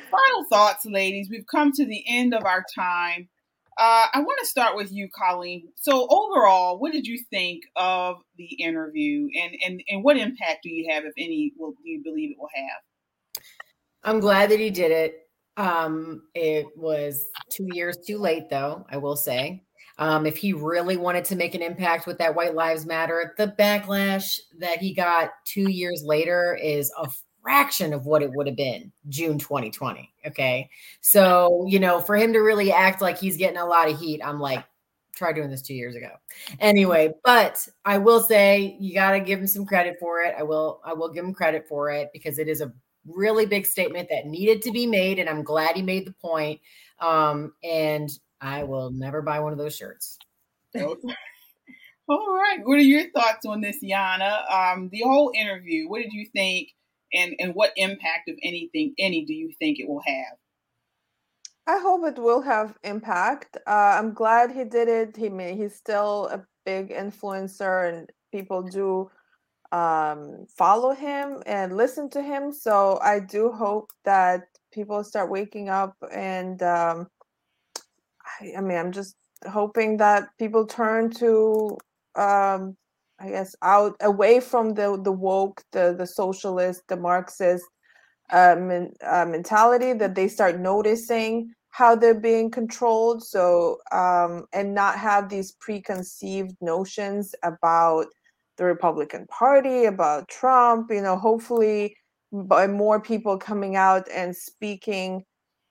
Final 0.09 0.45
thoughts, 0.49 0.85
ladies. 0.85 1.29
We've 1.29 1.45
come 1.49 1.71
to 1.73 1.85
the 1.85 2.03
end 2.07 2.33
of 2.33 2.43
our 2.45 2.63
time. 2.75 3.29
Uh, 3.77 4.05
I 4.13 4.19
want 4.19 4.39
to 4.39 4.45
start 4.45 4.75
with 4.75 4.91
you, 4.91 5.09
Colleen. 5.09 5.69
So 5.75 6.07
overall, 6.09 6.77
what 6.79 6.91
did 6.91 7.07
you 7.07 7.19
think 7.31 7.63
of 7.75 8.17
the 8.37 8.45
interview, 8.45 9.27
and 9.41 9.55
and 9.65 9.83
and 9.87 10.03
what 10.03 10.17
impact 10.17 10.63
do 10.63 10.69
you 10.69 10.91
have, 10.91 11.05
if 11.05 11.13
any, 11.17 11.53
will 11.57 11.71
do 11.71 11.89
you 11.89 12.03
believe 12.03 12.31
it 12.31 12.37
will 12.37 12.49
have? 12.53 13.43
I'm 14.03 14.19
glad 14.19 14.51
that 14.51 14.59
he 14.59 14.69
did 14.69 14.91
it. 14.91 15.19
Um, 15.55 16.23
it 16.35 16.65
was 16.75 17.27
two 17.49 17.67
years 17.71 17.97
too 18.05 18.17
late, 18.17 18.49
though. 18.49 18.85
I 18.89 18.97
will 18.97 19.15
say. 19.15 19.63
Um, 19.97 20.25
if 20.25 20.37
he 20.37 20.53
really 20.53 20.97
wanted 20.97 21.25
to 21.25 21.35
make 21.35 21.53
an 21.53 21.61
impact 21.61 22.07
with 22.07 22.17
that 22.17 22.35
White 22.35 22.55
Lives 22.55 22.85
Matter, 22.85 23.35
the 23.37 23.53
backlash 23.59 24.39
that 24.59 24.79
he 24.79 24.93
got 24.93 25.31
two 25.45 25.69
years 25.69 26.03
later 26.03 26.57
is 26.61 26.91
a 26.97 27.09
fraction 27.43 27.93
of 27.93 28.05
what 28.05 28.23
it 28.23 28.31
would 28.31 28.47
have 28.47 28.55
been 28.55 28.91
June 29.09 29.37
2020. 29.37 30.11
Okay. 30.25 30.69
So, 31.01 31.65
you 31.67 31.79
know, 31.79 31.99
for 31.99 32.15
him 32.15 32.33
to 32.33 32.39
really 32.39 32.71
act 32.71 33.01
like 33.01 33.19
he's 33.19 33.37
getting 33.37 33.57
a 33.57 33.65
lot 33.65 33.89
of 33.89 33.99
heat, 33.99 34.21
I'm 34.23 34.39
like, 34.39 34.65
try 35.15 35.31
doing 35.31 35.51
this 35.51 35.61
two 35.61 35.75
years 35.75 35.95
ago. 35.95 36.09
Anyway, 36.59 37.13
but 37.23 37.67
I 37.85 37.99
will 37.99 38.21
say 38.21 38.75
you 38.79 38.95
got 38.95 39.11
to 39.11 39.19
give 39.19 39.39
him 39.39 39.47
some 39.47 39.65
credit 39.65 39.97
for 39.99 40.21
it. 40.21 40.33
I 40.37 40.43
will, 40.43 40.81
I 40.83 40.93
will 40.93 41.09
give 41.09 41.23
him 41.23 41.33
credit 41.33 41.67
for 41.67 41.91
it 41.91 42.09
because 42.13 42.39
it 42.39 42.47
is 42.47 42.61
a 42.61 42.73
really 43.05 43.45
big 43.45 43.65
statement 43.65 44.07
that 44.09 44.25
needed 44.25 44.61
to 44.63 44.71
be 44.71 44.87
made. 44.87 45.19
And 45.19 45.29
I'm 45.29 45.43
glad 45.43 45.75
he 45.75 45.81
made 45.81 46.07
the 46.07 46.13
point. 46.13 46.61
Um, 46.99 47.53
and 47.63 48.09
I 48.43 48.63
will 48.63 48.91
never 48.91 49.21
buy 49.21 49.39
one 49.39 49.53
of 49.53 49.57
those 49.57 49.75
shirts. 49.75 50.17
All 50.75 52.35
right. 52.35 52.59
What 52.63 52.77
are 52.77 52.81
your 52.81 53.09
thoughts 53.11 53.45
on 53.45 53.61
this, 53.61 53.77
Yana? 53.81 54.51
Um, 54.51 54.89
the 54.91 55.01
whole 55.05 55.31
interview. 55.33 55.87
What 55.87 56.01
did 56.01 56.11
you 56.11 56.27
think, 56.33 56.69
and 57.13 57.33
and 57.39 57.55
what 57.55 57.71
impact, 57.77 58.23
if 58.27 58.37
anything, 58.43 58.93
any, 58.99 59.23
do 59.23 59.33
you 59.33 59.51
think 59.59 59.79
it 59.79 59.87
will 59.87 60.01
have? 60.05 60.37
I 61.65 61.79
hope 61.79 62.05
it 62.05 62.21
will 62.21 62.41
have 62.41 62.77
impact. 62.83 63.55
Uh, 63.65 63.95
I'm 63.97 64.13
glad 64.13 64.51
he 64.51 64.65
did 64.65 64.89
it. 64.89 65.15
He 65.15 65.29
may, 65.29 65.55
he's 65.55 65.75
still 65.75 66.27
a 66.27 66.45
big 66.65 66.89
influencer, 66.89 67.87
and 67.87 68.11
people 68.33 68.63
do 68.63 69.09
um, 69.71 70.45
follow 70.57 70.91
him 70.91 71.41
and 71.45 71.77
listen 71.77 72.09
to 72.09 72.21
him. 72.21 72.51
So 72.51 72.99
I 73.01 73.21
do 73.21 73.49
hope 73.49 73.91
that 74.03 74.43
people 74.73 75.03
start 75.05 75.31
waking 75.31 75.69
up 75.69 75.95
and 76.11 76.61
um, 76.63 77.07
I, 78.41 78.53
I 78.57 78.61
mean, 78.61 78.77
I'm 78.77 78.91
just 78.91 79.15
hoping 79.47 79.97
that 79.97 80.29
people 80.39 80.65
turn 80.65 81.09
to 81.09 81.77
um 82.15 82.75
i 83.19 83.29
guess 83.29 83.55
out 83.61 83.95
away 84.01 84.39
from 84.39 84.73
the 84.73 84.99
the 85.03 85.11
woke 85.11 85.63
the 85.71 85.95
the 85.97 86.05
socialist 86.05 86.81
the 86.87 86.95
marxist 86.95 87.65
uh, 88.31 88.55
men, 88.57 88.91
uh, 89.05 89.25
mentality 89.25 89.93
that 89.93 90.15
they 90.15 90.27
start 90.27 90.59
noticing 90.59 91.51
how 91.71 91.95
they're 91.95 92.19
being 92.19 92.49
controlled. 92.49 93.21
So 93.23 93.79
um 93.91 94.45
and 94.53 94.73
not 94.73 94.97
have 94.97 95.29
these 95.29 95.51
preconceived 95.53 96.55
notions 96.61 97.35
about 97.43 98.07
the 98.57 98.65
republican 98.65 99.25
party 99.27 99.85
about 99.85 100.27
trump 100.27 100.91
you 100.91 101.01
know 101.01 101.17
hopefully 101.17 101.95
by 102.31 102.67
more 102.67 103.01
people 103.01 103.37
coming 103.37 103.75
out 103.75 104.07
and 104.13 104.35
speaking 104.35 105.23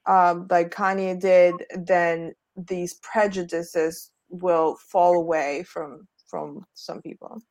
um, 0.06 0.48
like 0.50 0.70
kanye 0.74 1.18
did 1.20 1.54
then 1.86 2.32
these 2.66 2.94
prejudices 2.94 4.10
will 4.28 4.76
fall 4.76 5.16
away 5.16 5.62
from 5.64 6.06
from 6.26 6.64
some 6.74 7.02
people. 7.02 7.42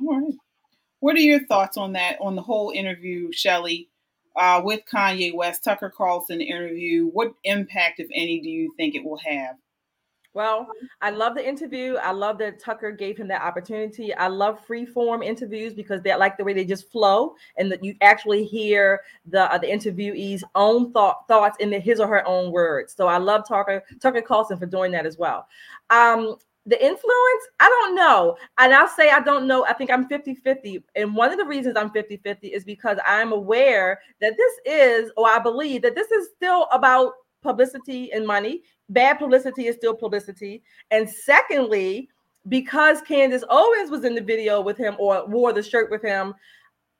All 0.00 0.20
right. 0.20 0.34
What 1.00 1.16
are 1.16 1.20
your 1.20 1.44
thoughts 1.46 1.76
on 1.76 1.92
that? 1.92 2.18
On 2.20 2.34
the 2.34 2.42
whole 2.42 2.70
interview, 2.70 3.30
Shelly, 3.32 3.88
uh, 4.36 4.60
with 4.62 4.82
Kanye 4.92 5.34
West, 5.34 5.64
Tucker 5.64 5.90
Carlson 5.90 6.40
interview. 6.40 7.06
What 7.06 7.32
impact, 7.44 8.00
if 8.00 8.08
any, 8.12 8.40
do 8.40 8.48
you 8.48 8.72
think 8.76 8.94
it 8.94 9.04
will 9.04 9.18
have? 9.18 9.56
Well, 10.38 10.68
I 11.02 11.10
love 11.10 11.34
the 11.34 11.44
interview. 11.44 11.96
I 11.96 12.12
love 12.12 12.38
that 12.38 12.60
Tucker 12.60 12.92
gave 12.92 13.18
him 13.18 13.26
that 13.26 13.42
opportunity. 13.42 14.14
I 14.14 14.28
love 14.28 14.64
free 14.64 14.86
form 14.86 15.20
interviews 15.20 15.74
because 15.74 16.00
they 16.00 16.14
like 16.14 16.36
the 16.36 16.44
way 16.44 16.52
they 16.52 16.64
just 16.64 16.92
flow 16.92 17.34
and 17.56 17.72
that 17.72 17.82
you 17.82 17.96
actually 18.02 18.44
hear 18.44 19.00
the 19.26 19.52
uh, 19.52 19.58
the 19.58 19.66
interviewee's 19.66 20.44
own 20.54 20.92
thought 20.92 21.26
thoughts 21.26 21.56
in 21.58 21.70
the, 21.70 21.80
his 21.80 21.98
or 21.98 22.06
her 22.06 22.24
own 22.24 22.52
words. 22.52 22.94
So 22.96 23.08
I 23.08 23.18
love 23.18 23.48
Tucker 23.48 23.82
Tucker 24.00 24.22
Carlson 24.22 24.56
for 24.60 24.66
doing 24.66 24.92
that 24.92 25.06
as 25.06 25.18
well. 25.18 25.48
Um, 25.90 26.36
the 26.66 26.80
influence, 26.80 27.44
I 27.58 27.66
don't 27.68 27.96
know. 27.96 28.36
And 28.58 28.72
I'll 28.72 28.86
say 28.86 29.10
I 29.10 29.18
don't 29.18 29.48
know. 29.48 29.66
I 29.66 29.72
think 29.72 29.90
I'm 29.90 30.06
50 30.06 30.36
50. 30.36 30.84
And 30.94 31.16
one 31.16 31.32
of 31.32 31.38
the 31.38 31.46
reasons 31.46 31.76
I'm 31.76 31.90
50 31.90 32.18
50 32.18 32.46
is 32.46 32.62
because 32.62 32.98
I'm 33.04 33.32
aware 33.32 33.98
that 34.20 34.36
this 34.36 34.52
is, 34.64 35.10
or 35.16 35.28
I 35.28 35.40
believe 35.40 35.82
that 35.82 35.96
this 35.96 36.12
is 36.12 36.28
still 36.36 36.68
about 36.70 37.14
publicity 37.42 38.12
and 38.12 38.26
money. 38.26 38.62
Bad 38.88 39.18
publicity 39.18 39.66
is 39.66 39.76
still 39.76 39.94
publicity. 39.94 40.62
And 40.90 41.08
secondly, 41.08 42.08
because 42.48 43.00
Candace 43.02 43.44
Owens 43.50 43.90
was 43.90 44.04
in 44.04 44.14
the 44.14 44.20
video 44.20 44.60
with 44.60 44.78
him 44.78 44.96
or 44.98 45.26
wore 45.26 45.52
the 45.52 45.62
shirt 45.62 45.90
with 45.90 46.02
him, 46.02 46.34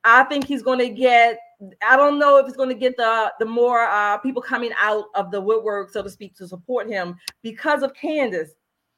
I 0.04 0.24
think 0.24 0.46
he's 0.46 0.62
going 0.62 0.78
to 0.78 0.88
get. 0.88 1.38
I 1.82 1.96
don't 1.96 2.18
know 2.18 2.38
if 2.38 2.46
he's 2.46 2.56
going 2.56 2.68
to 2.68 2.74
get 2.74 2.96
the 2.96 3.32
the 3.38 3.44
more 3.44 3.80
uh, 3.80 4.18
people 4.18 4.40
coming 4.40 4.70
out 4.78 5.06
of 5.14 5.30
the 5.30 5.40
woodwork, 5.40 5.90
so 5.90 6.02
to 6.02 6.10
speak, 6.10 6.36
to 6.36 6.46
support 6.46 6.88
him 6.88 7.16
because 7.42 7.82
of 7.82 7.94
Candace 7.94 8.52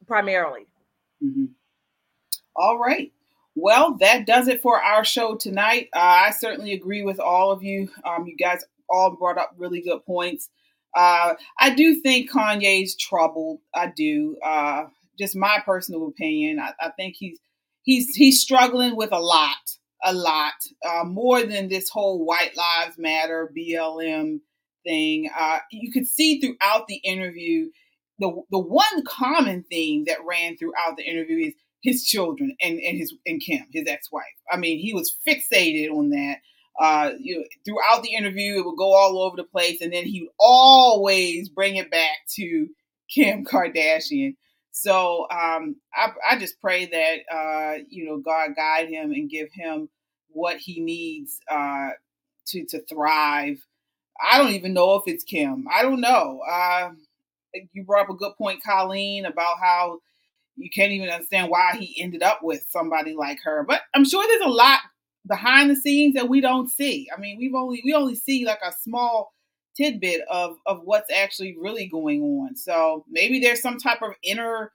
primarily. 0.06 0.66
Mm-hmm. 1.22 1.46
All 2.56 2.78
right. 2.78 3.12
Well, 3.54 3.96
that 3.98 4.26
does 4.26 4.48
it 4.48 4.62
for 4.62 4.80
our 4.80 5.04
show 5.04 5.36
tonight. 5.36 5.88
Uh, 5.94 5.98
I 5.98 6.30
certainly 6.30 6.72
agree 6.72 7.02
with 7.02 7.18
all 7.18 7.50
of 7.50 7.62
you. 7.62 7.88
Um, 8.04 8.26
you 8.26 8.36
guys 8.36 8.64
all 8.88 9.16
brought 9.16 9.38
up 9.38 9.54
really 9.56 9.80
good 9.80 10.04
points. 10.04 10.50
Uh, 10.94 11.34
I 11.58 11.74
do 11.74 12.00
think 12.00 12.30
Kanye's 12.30 12.96
troubled. 12.96 13.60
I 13.74 13.92
do. 13.94 14.36
Uh, 14.44 14.84
just 15.18 15.36
my 15.36 15.58
personal 15.64 16.08
opinion. 16.08 16.58
I, 16.58 16.72
I, 16.80 16.90
think 16.90 17.14
he's 17.16 17.38
he's 17.82 18.14
he's 18.14 18.40
struggling 18.40 18.96
with 18.96 19.12
a 19.12 19.20
lot, 19.20 19.56
a 20.04 20.12
lot 20.12 20.54
uh, 20.88 21.04
more 21.04 21.42
than 21.42 21.68
this 21.68 21.88
whole 21.88 22.24
White 22.24 22.56
Lives 22.56 22.98
Matter 22.98 23.52
BLM 23.56 24.40
thing. 24.84 25.30
Uh, 25.38 25.58
you 25.70 25.92
could 25.92 26.06
see 26.06 26.40
throughout 26.40 26.86
the 26.88 26.96
interview 26.96 27.68
the 28.18 28.32
the 28.50 28.58
one 28.58 29.04
common 29.06 29.64
theme 29.70 30.04
that 30.06 30.24
ran 30.24 30.56
throughout 30.56 30.96
the 30.96 31.04
interview 31.04 31.48
is 31.48 31.54
his 31.82 32.04
children 32.04 32.54
and, 32.60 32.78
and 32.78 32.98
his 32.98 33.14
and 33.26 33.40
Kim, 33.40 33.66
his 33.72 33.84
ex-wife. 33.86 34.24
I 34.50 34.56
mean, 34.56 34.78
he 34.78 34.92
was 34.92 35.16
fixated 35.26 35.90
on 35.90 36.10
that. 36.10 36.38
Uh, 36.80 37.12
you 37.20 37.38
know, 37.38 37.44
throughout 37.64 38.02
the 38.02 38.14
interview, 38.14 38.58
it 38.58 38.64
would 38.64 38.78
go 38.78 38.94
all 38.94 39.20
over 39.22 39.36
the 39.36 39.44
place, 39.44 39.82
and 39.82 39.92
then 39.92 40.04
he 40.04 40.22
would 40.22 40.32
always 40.38 41.50
bring 41.50 41.76
it 41.76 41.90
back 41.90 42.16
to 42.36 42.68
Kim 43.08 43.44
Kardashian. 43.46 44.36
So 44.72 45.26
um, 45.30 45.76
I, 45.94 46.12
I 46.30 46.38
just 46.38 46.60
pray 46.60 46.86
that 46.86 47.34
uh, 47.34 47.82
you 47.90 48.06
know 48.06 48.18
God 48.18 48.56
guide 48.56 48.88
him 48.88 49.12
and 49.12 49.28
give 49.28 49.48
him 49.52 49.90
what 50.28 50.56
he 50.56 50.80
needs 50.80 51.38
uh, 51.50 51.90
to 52.46 52.64
to 52.66 52.80
thrive. 52.86 53.58
I 54.22 54.38
don't 54.38 54.52
even 54.52 54.72
know 54.72 54.94
if 54.94 55.02
it's 55.06 55.24
Kim. 55.24 55.66
I 55.72 55.82
don't 55.82 56.00
know. 56.00 56.40
Uh, 56.50 56.90
you 57.72 57.84
brought 57.84 58.04
up 58.04 58.10
a 58.10 58.14
good 58.14 58.32
point, 58.38 58.62
Colleen, 58.62 59.26
about 59.26 59.58
how 59.60 59.98
you 60.56 60.70
can't 60.70 60.92
even 60.92 61.08
understand 61.08 61.50
why 61.50 61.76
he 61.78 62.00
ended 62.02 62.22
up 62.22 62.40
with 62.42 62.64
somebody 62.68 63.14
like 63.14 63.38
her. 63.44 63.64
But 63.66 63.82
I'm 63.94 64.04
sure 64.04 64.24
there's 64.26 64.46
a 64.46 64.54
lot 64.54 64.80
behind 65.26 65.70
the 65.70 65.76
scenes 65.76 66.14
that 66.14 66.28
we 66.28 66.40
don't 66.40 66.68
see. 66.68 67.08
I 67.14 67.20
mean, 67.20 67.38
we've 67.38 67.54
only 67.54 67.82
we 67.84 67.94
only 67.94 68.14
see 68.14 68.44
like 68.44 68.60
a 68.64 68.72
small 68.72 69.32
tidbit 69.76 70.22
of 70.30 70.56
of 70.66 70.82
what's 70.84 71.12
actually 71.12 71.56
really 71.58 71.86
going 71.86 72.22
on. 72.22 72.56
So 72.56 73.04
maybe 73.08 73.40
there's 73.40 73.62
some 73.62 73.78
type 73.78 74.02
of 74.02 74.12
inner 74.22 74.72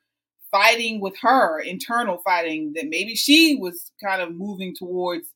fighting 0.52 1.02
with 1.02 1.18
her, 1.22 1.60
internal 1.60 2.18
fighting 2.20 2.74
that 2.76 2.88
maybe 2.88 3.16
she 3.16 3.56
was 3.56 3.92
kind 4.02 4.22
of 4.22 4.34
moving 4.34 4.74
towards 4.76 5.28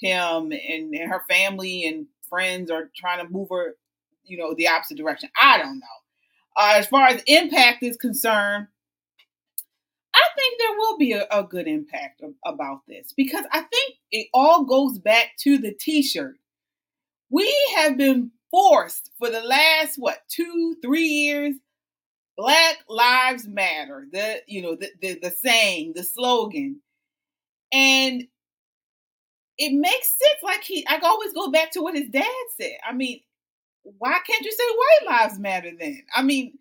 him 0.00 0.52
and, 0.52 0.94
and 0.94 1.10
her 1.10 1.22
family 1.28 1.84
and 1.84 2.06
friends 2.28 2.70
are 2.70 2.90
trying 2.94 3.24
to 3.24 3.32
move 3.32 3.48
her, 3.50 3.74
you 4.24 4.36
know, 4.36 4.54
the 4.54 4.68
opposite 4.68 4.96
direction. 4.96 5.30
I 5.40 5.58
don't 5.58 5.80
know. 5.80 5.86
Uh, 6.56 6.74
as 6.76 6.86
far 6.86 7.08
as 7.08 7.22
impact 7.26 7.82
is 7.82 7.96
concerned, 7.96 8.68
I 10.18 10.28
think 10.36 10.58
there 10.58 10.76
will 10.78 10.98
be 10.98 11.12
a, 11.12 11.26
a 11.30 11.44
good 11.44 11.68
impact 11.68 12.22
of, 12.22 12.34
about 12.44 12.80
this 12.88 13.12
because 13.16 13.44
I 13.52 13.60
think 13.60 13.94
it 14.10 14.28
all 14.34 14.64
goes 14.64 14.98
back 14.98 15.36
to 15.40 15.58
the 15.58 15.72
t-shirt. 15.72 16.36
We 17.30 17.54
have 17.76 17.96
been 17.96 18.32
forced 18.50 19.10
for 19.18 19.30
the 19.30 19.42
last 19.42 19.96
what 19.96 20.18
two, 20.28 20.76
three 20.82 21.06
years. 21.06 21.54
Black 22.36 22.78
Lives 22.88 23.48
Matter, 23.48 24.06
the 24.12 24.42
you 24.46 24.62
know 24.62 24.76
the, 24.76 24.90
the 25.02 25.18
the 25.20 25.30
saying, 25.30 25.94
the 25.96 26.04
slogan, 26.04 26.80
and 27.72 28.22
it 29.58 29.72
makes 29.72 30.16
sense. 30.16 30.42
Like 30.42 30.62
he, 30.62 30.86
I 30.86 31.00
always 31.02 31.32
go 31.32 31.50
back 31.50 31.72
to 31.72 31.82
what 31.82 31.96
his 31.96 32.08
dad 32.08 32.24
said. 32.56 32.76
I 32.88 32.92
mean, 32.92 33.20
why 33.82 34.18
can't 34.26 34.44
you 34.44 34.52
say 34.52 34.64
white 35.08 35.20
lives 35.20 35.38
matter 35.40 35.72
then? 35.78 36.02
I 36.14 36.22
mean, 36.22 36.58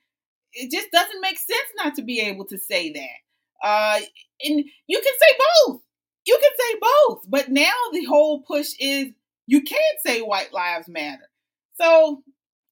it 0.54 0.72
just 0.72 0.92
doesn't 0.92 1.22
make 1.22 1.38
sense 1.38 1.70
not 1.76 1.96
to 1.96 2.02
be 2.02 2.22
able 2.22 2.46
to 2.46 2.58
say 2.58 2.92
that. 2.94 3.27
Uh, 3.64 4.00
and 4.44 4.66
you 4.88 5.02
can 5.02 5.14
say 5.20 5.38
both. 5.66 5.82
You 6.26 6.40
can 6.42 6.52
say 6.58 6.80
both. 6.82 7.24
But 7.28 7.50
now 7.50 7.74
the 7.94 8.06
whole 8.06 8.42
push 8.42 8.74
is 8.80 9.08
you 9.48 9.62
can't 9.62 9.98
say 10.06 10.22
white 10.22 10.54
lives 10.54 10.88
matter. 10.88 11.30
So 11.80 12.24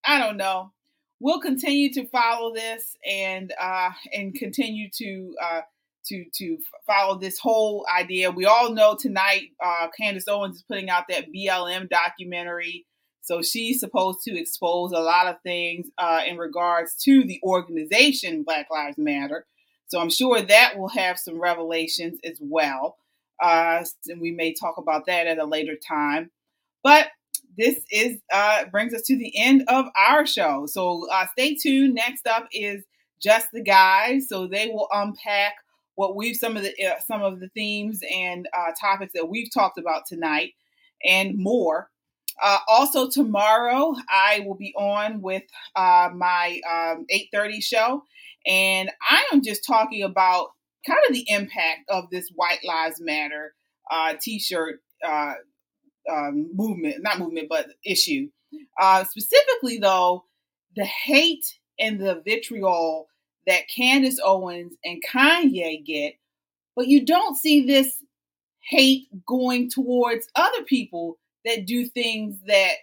I 0.06 0.20
don't 0.20 0.38
know. 0.38 0.72
We'll 1.20 1.40
continue 1.40 1.92
to 1.94 2.08
follow 2.08 2.54
this 2.54 2.98
and 3.06 3.54
uh, 3.60 3.92
and 4.14 4.36
continue 4.36 4.90
to 4.98 5.36
uh, 5.42 5.62
to 6.08 6.26
to 6.36 6.58
follow 6.86 7.18
this 7.18 7.40
whole 7.40 7.86
idea. 7.94 8.32
We 8.32 8.46
all 8.46 8.74
know 8.74 8.96
tonight 9.00 9.50
uh, 9.64 9.88
Candace 9.98 10.28
Owens 10.28 10.58
is 10.58 10.64
putting 10.64 10.90
out 10.90 11.06
that 11.10 11.32
BLM 11.34 11.90
documentary. 11.90 12.86
So 13.22 13.42
she's 13.42 13.80
supposed 13.80 14.20
to 14.26 14.38
expose 14.38 14.92
a 14.92 15.00
lot 15.00 15.28
of 15.28 15.42
things 15.42 15.88
uh, 15.98 16.22
in 16.28 16.38
regards 16.38 16.96
to 17.06 17.24
the 17.24 17.40
organization 17.44 18.44
Black 18.44 18.68
Lives 18.70 19.00
Matter. 19.00 19.48
So 19.88 20.00
I'm 20.00 20.10
sure 20.10 20.42
that 20.42 20.78
will 20.78 20.90
have 20.90 21.20
some 21.20 21.40
revelations 21.40 22.20
as 22.24 22.38
well. 22.40 22.98
Uh, 23.42 23.84
and 24.08 24.22
we 24.22 24.32
may 24.32 24.54
talk 24.54 24.78
about 24.78 25.06
that 25.08 25.28
at 25.28 25.40
a 25.40 25.46
later 25.46 25.76
time. 25.76 26.32
But 26.84 27.08
this 27.58 27.80
is 27.92 28.20
uh, 28.34 28.66
brings 28.66 28.94
us 28.94 29.02
to 29.04 29.18
the 29.18 29.34
end 29.38 29.64
of 29.68 29.86
our 29.98 30.26
show. 30.26 30.66
So 30.68 31.08
uh, 31.12 31.26
stay 31.34 31.56
tuned. 31.56 31.96
Next 31.96 32.28
up 32.28 32.48
is 32.52 32.84
just 33.22 33.48
the 33.54 33.62
guys. 33.62 34.28
So 34.28 34.48
they 34.48 34.68
will 34.68 34.88
unpack 34.92 35.54
what 35.96 36.16
we've 36.16 36.36
some 36.36 36.58
of 36.58 36.64
the 36.64 36.74
uh, 36.86 37.00
some 37.06 37.22
of 37.24 37.40
the 37.40 37.50
themes 37.50 38.02
and 38.14 38.48
uh, 38.58 38.72
topics 38.80 39.14
that 39.14 39.30
we've 39.30 39.52
talked 39.54 39.78
about 39.78 40.06
tonight 40.06 40.54
and 41.04 41.38
more. 41.38 41.90
Uh, 42.42 42.60
also 42.68 43.10
tomorrow, 43.10 43.96
I 44.10 44.44
will 44.46 44.56
be 44.56 44.74
on 44.78 45.22
with 45.22 45.44
uh, 45.76 46.10
my 46.14 46.60
um, 46.70 47.06
8:30 47.12 47.64
show, 47.64 48.04
and 48.46 48.92
I 49.02 49.26
am 49.32 49.42
just 49.42 49.66
talking 49.66 50.04
about 50.04 50.50
kind 50.86 51.00
of 51.08 51.16
the 51.16 51.26
impact 51.28 51.90
of 51.90 52.10
this 52.12 52.30
White 52.36 52.64
Lives 52.64 53.00
Matter 53.00 53.54
uh, 53.90 54.14
T-shirt 54.20 54.82
uh, 55.06 55.34
um, 56.12 56.50
movement, 56.54 57.02
not 57.02 57.20
movement, 57.20 57.48
but 57.50 57.68
issue. 57.86 58.30
Uh, 58.80 59.04
specifically, 59.04 59.78
though, 59.80 60.26
the 60.76 60.86
hate 60.86 61.46
and 61.80 62.00
the 62.00 62.22
vitriol 62.26 63.08
that 63.48 63.68
Candace 63.74 64.20
Owens 64.24 64.74
and 64.84 65.04
Kanye 65.04 65.86
get, 65.86 66.16
but 66.76 66.88
you 66.88 67.06
don't 67.06 67.38
see 67.38 67.66
this 67.66 67.98
hate 68.62 69.08
going 69.26 69.70
towards 69.70 70.28
other 70.36 70.64
people 70.64 71.18
that 71.46 71.66
do 71.66 71.86
things 71.86 72.38
that 72.48 72.74